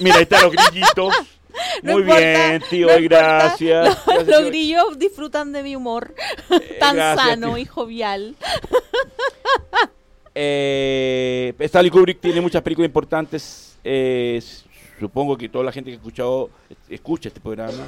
Mira, 0.00 0.16
ahí 0.16 0.22
están 0.22 0.44
los 0.44 0.52
grillitos. 0.52 1.14
No 1.82 1.92
Muy 1.92 2.02
importa, 2.02 2.20
bien, 2.20 2.62
tío, 2.70 2.86
no 2.88 3.02
gracias. 3.02 3.86
Los, 3.86 4.04
Gracias, 4.06 4.26
los 4.28 4.38
tío. 4.38 4.46
grillos 4.48 4.98
disfrutan 4.98 5.52
de 5.52 5.62
mi 5.62 5.76
humor 5.76 6.14
tan 6.80 6.96
gracias, 6.96 7.26
sano 7.28 7.48
tío. 7.54 7.58
y 7.58 7.64
jovial. 7.66 8.36
Eh, 10.36 11.54
Stanley 11.60 11.90
Kubrick 11.90 12.20
tiene 12.20 12.40
muchas 12.40 12.60
películas 12.62 12.88
importantes. 12.88 13.78
eh, 13.84 14.42
supongo 14.98 15.36
que 15.36 15.48
toda 15.48 15.64
la 15.64 15.70
gente 15.72 15.90
que 15.90 15.94
ha 15.94 15.98
escuchado, 15.98 16.50
escucha 16.88 17.28
este 17.28 17.40
programa 17.40 17.86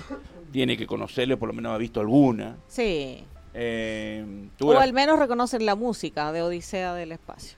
tiene 0.52 0.76
que 0.76 0.86
conocerlo, 0.86 1.38
por 1.38 1.48
lo 1.48 1.54
menos 1.54 1.72
ha 1.72 1.78
visto 1.78 1.98
alguna. 2.00 2.56
Sí. 2.68 3.24
Eh, 3.54 4.24
O 4.60 4.72
la- 4.74 4.82
al 4.82 4.92
menos 4.92 5.18
reconocen 5.18 5.64
la 5.66 5.74
música 5.74 6.30
de 6.30 6.42
Odisea 6.42 6.94
del 6.94 7.12
Espacio. 7.12 7.56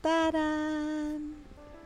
¡Tarán! 0.00 1.34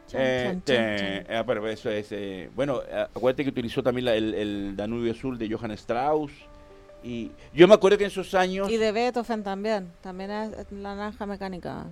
Chan, 0.07 0.21
Eh, 0.23 0.43
chan, 0.47 0.61
te- 0.63 0.75
chan, 0.77 1.25
chan. 1.27 1.37
ah, 1.37 1.45
pero 1.47 1.67
eso 1.69 1.91
es. 1.91 2.09
eh, 2.13 2.51
bueno, 2.55 2.81
acuérdate 3.15 3.45
que 3.45 3.51
utilizó 3.51 3.83
también 3.83 4.05
la- 4.07 4.15
el, 4.15 4.35
el 4.35 4.77
Danubio 4.77 5.13
Azul 5.13 5.39
de 5.39 5.49
Johann 5.51 5.71
Strauss. 5.73 6.33
Y 7.03 7.31
yo 7.53 7.69
me 7.69 7.75
acuerdo 7.75 7.99
que 7.99 8.05
en 8.05 8.11
esos 8.11 8.35
años. 8.35 8.71
Y 8.71 8.77
de 8.79 8.91
Beethoven 8.93 9.43
también. 9.43 9.91
También 10.01 10.31
es 10.31 10.51
la 10.73 10.95
naranja 10.95 11.27
mecánica. 11.27 11.85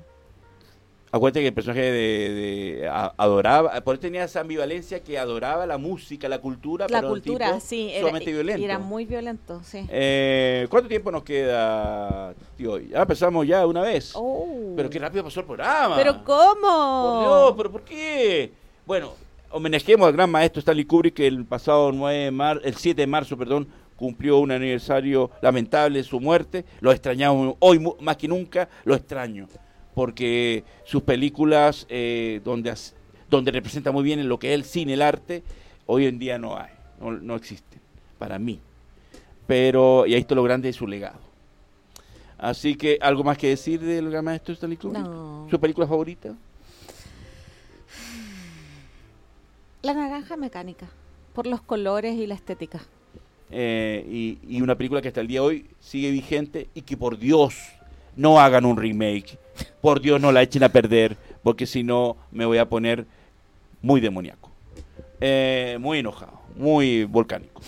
Acuérdate 1.14 1.40
que 1.40 1.48
el 1.48 1.52
personaje 1.54 1.82
de, 1.82 2.30
de- 2.80 2.88
a- 2.88 3.12
adoraba, 3.18 3.78
por 3.82 3.94
eso 3.94 4.00
tenía 4.00 4.24
esa 4.24 4.40
ambivalencia 4.40 5.00
que 5.00 5.18
adoraba 5.18 5.66
la 5.66 5.76
música, 5.76 6.26
la 6.26 6.38
cultura, 6.38 6.86
La 6.88 7.00
pero 7.00 7.10
cultura, 7.10 7.46
tipo 7.48 7.60
sí. 7.60 7.90
Era, 7.90 8.00
sumamente 8.00 8.32
violento. 8.32 8.64
era 8.64 8.78
muy 8.78 9.04
violento, 9.04 9.60
sí. 9.62 9.86
Eh, 9.90 10.66
¿Cuánto 10.70 10.88
tiempo 10.88 11.10
nos 11.12 11.22
queda, 11.22 12.32
tío? 12.56 12.78
Ya 12.78 13.02
empezamos 13.02 13.46
ya 13.46 13.66
una 13.66 13.82
vez. 13.82 14.12
Oh. 14.14 14.72
Pero 14.74 14.88
qué 14.88 14.98
rápido 14.98 15.24
pasó 15.24 15.40
el 15.40 15.46
programa. 15.46 15.96
¿Pero 15.96 16.24
cómo? 16.24 17.02
Por 17.12 17.20
Dios, 17.20 17.54
¿pero 17.58 17.72
por 17.72 17.82
qué? 17.82 18.52
Bueno, 18.86 19.12
homenajemos 19.50 20.06
al 20.06 20.14
gran 20.14 20.30
maestro 20.30 20.60
Stanley 20.60 20.86
Kubrick 20.86 21.14
que 21.14 21.26
el 21.26 21.44
pasado 21.44 21.92
9 21.92 22.18
de 22.24 22.30
mar, 22.30 22.58
el 22.64 22.74
7 22.74 23.02
de 23.02 23.06
marzo, 23.06 23.36
perdón, 23.36 23.68
cumplió 23.96 24.38
un 24.38 24.50
aniversario 24.50 25.30
lamentable 25.42 25.98
de 25.98 26.04
su 26.04 26.18
muerte. 26.18 26.64
Lo 26.80 26.90
extrañamos 26.90 27.54
hoy 27.60 27.78
más 28.00 28.16
que 28.16 28.26
nunca, 28.28 28.68
lo 28.84 28.94
extraño, 28.94 29.46
porque 29.94 30.64
sus 30.84 31.02
películas 31.02 31.86
eh, 31.88 32.40
donde 32.44 32.74
donde 33.28 33.50
representa 33.50 33.92
muy 33.92 34.04
bien 34.04 34.28
lo 34.28 34.38
que 34.38 34.48
es 34.48 34.54
el 34.54 34.64
cine, 34.64 34.94
el 34.94 35.02
arte, 35.02 35.42
hoy 35.86 36.06
en 36.06 36.18
día 36.18 36.38
no 36.38 36.56
hay, 36.56 36.70
no, 37.00 37.12
no 37.12 37.34
existen 37.36 37.80
para 38.18 38.38
mí. 38.38 38.58
Pero 39.46 40.06
y 40.06 40.14
ahí 40.14 40.20
está 40.20 40.34
lo 40.34 40.42
grande 40.42 40.68
de 40.68 40.72
su 40.72 40.86
legado. 40.86 41.18
Así 42.38 42.74
que 42.74 42.98
algo 43.00 43.24
más 43.24 43.38
que 43.38 43.48
decir 43.48 43.80
del 43.80 44.10
gran 44.10 44.24
maestro 44.24 44.52
Stanley 44.54 44.76
Kubrick. 44.76 45.02
No. 45.02 45.46
¿Su 45.50 45.58
película 45.60 45.86
favorita? 45.86 46.34
La 49.82 49.94
naranja 49.94 50.36
mecánica. 50.36 50.88
Por 51.34 51.46
los 51.46 51.60
colores 51.62 52.16
y 52.16 52.26
la 52.26 52.34
estética. 52.34 52.80
eh, 53.50 54.04
y, 54.08 54.38
y 54.48 54.60
una 54.62 54.76
película 54.76 55.00
que 55.02 55.08
hasta 55.08 55.20
el 55.20 55.26
día 55.28 55.40
de 55.40 55.46
hoy 55.46 55.66
sigue 55.80 56.10
vigente 56.10 56.68
y 56.74 56.82
que 56.82 56.96
por 56.96 57.18
Dios 57.18 57.54
no 58.16 58.40
hagan 58.40 58.64
un 58.64 58.76
remake, 58.76 59.38
por 59.80 60.00
Dios 60.00 60.20
no 60.20 60.32
la 60.32 60.42
echen 60.42 60.62
a 60.64 60.68
perder, 60.70 61.16
porque 61.42 61.66
si 61.66 61.82
no 61.82 62.16
me 62.30 62.44
voy 62.44 62.58
a 62.58 62.68
poner 62.68 63.04
muy 63.82 64.00
demoníaco, 64.00 64.50
Eh, 65.20 65.76
muy 65.80 65.98
enojado, 66.00 66.40
muy 66.56 67.04
volcánico. 67.04 67.60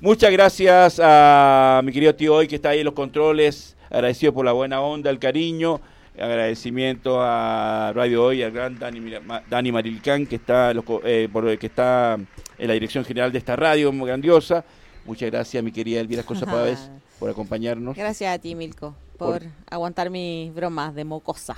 Muchas 0.00 0.30
gracias 0.32 1.00
a 1.02 1.80
mi 1.82 1.92
querido 1.92 2.14
tío 2.14 2.34
hoy 2.34 2.46
que 2.46 2.56
está 2.56 2.70
ahí 2.70 2.80
en 2.80 2.84
los 2.84 2.92
controles, 2.94 3.74
agradecido 3.90 4.34
por 4.34 4.44
la 4.44 4.52
buena 4.52 4.80
onda, 4.82 5.08
el 5.10 5.18
cariño, 5.18 5.80
agradecimiento 6.18 7.20
a 7.22 7.92
Radio 7.94 8.24
Hoy, 8.24 8.42
al 8.42 8.50
gran 8.52 8.78
Dani, 8.78 9.00
Dani 9.48 9.72
Marilcán 9.72 10.26
que 10.26 10.36
está, 10.36 10.72
eh, 11.04 11.28
por- 11.32 11.58
que 11.58 11.66
está 11.66 12.18
en 12.58 12.68
la 12.68 12.74
dirección 12.74 13.04
general 13.04 13.32
de 13.32 13.38
esta 13.38 13.56
radio 13.56 13.90
muy 13.92 14.08
grandiosa. 14.08 14.64
Muchas 15.06 15.30
gracias, 15.30 15.62
mi 15.64 15.72
querida 15.72 16.00
Elvira 16.00 16.22
Cosa 16.22 16.44
Páez, 16.46 16.90
por 17.18 17.30
acompañarnos. 17.30 17.96
Gracias 17.96 18.34
a 18.34 18.38
ti, 18.38 18.54
Milko, 18.54 18.94
por, 19.18 19.40
Por- 19.40 19.48
aguantar 19.70 20.10
mis 20.10 20.52
bromas 20.54 20.94
de 20.94 21.04
mocosa. 21.04 21.56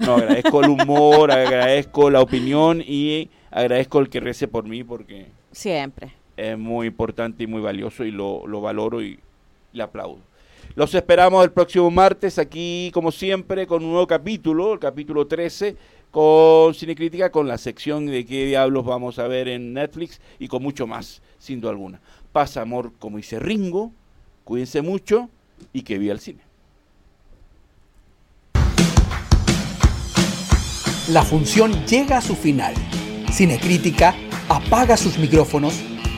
No, 0.00 0.16
agradezco 0.16 0.62
el 0.62 0.70
humor, 0.70 1.30
agradezco 1.30 2.10
la 2.10 2.20
opinión 2.20 2.82
y 2.86 3.30
agradezco 3.50 3.98
el 4.00 4.08
que 4.08 4.20
rece 4.20 4.48
por 4.48 4.64
mí 4.64 4.82
porque 4.84 5.26
Siempre. 5.52 6.12
es 6.36 6.58
muy 6.58 6.88
importante 6.88 7.44
y 7.44 7.46
muy 7.46 7.60
valioso 7.60 8.04
y 8.04 8.10
lo, 8.10 8.46
lo 8.46 8.60
valoro 8.60 9.02
y 9.02 9.18
le 9.72 9.82
aplaudo. 9.82 10.18
Los 10.74 10.94
esperamos 10.94 11.44
el 11.44 11.52
próximo 11.52 11.90
martes 11.90 12.38
aquí, 12.38 12.90
como 12.92 13.12
siempre, 13.12 13.66
con 13.66 13.82
un 13.84 13.90
nuevo 13.92 14.06
capítulo, 14.06 14.72
el 14.74 14.78
capítulo 14.78 15.26
13, 15.26 15.76
con 16.10 16.74
Cinecrítica, 16.74 17.30
con 17.30 17.46
la 17.48 17.56
sección 17.56 18.06
de 18.06 18.26
qué 18.26 18.46
diablos 18.46 18.84
vamos 18.84 19.18
a 19.18 19.28
ver 19.28 19.48
en 19.48 19.72
Netflix 19.72 20.20
y 20.38 20.48
con 20.48 20.62
mucho 20.62 20.86
más, 20.86 21.22
sin 21.38 21.60
duda 21.60 21.70
alguna. 21.70 22.00
Paz, 22.32 22.56
amor, 22.56 22.92
como 22.98 23.16
dice 23.18 23.38
Ringo, 23.38 23.92
cuídense 24.44 24.82
mucho 24.82 25.30
y 25.72 25.82
que 25.82 25.98
viva 25.98 26.12
el 26.12 26.20
cine. 26.20 26.40
La 31.08 31.22
función 31.22 31.72
llega 31.86 32.18
a 32.18 32.20
su 32.20 32.34
final. 32.34 32.74
Cinecrítica 33.32 34.12
apaga 34.48 34.96
sus 34.96 35.18
micrófonos 35.18 35.74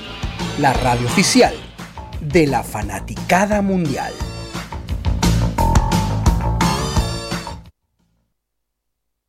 la 0.60 0.74
radio 0.74 1.08
oficial 1.08 1.54
de 2.20 2.48
la 2.48 2.64
fanaticada 2.64 3.62
mundial. 3.62 4.12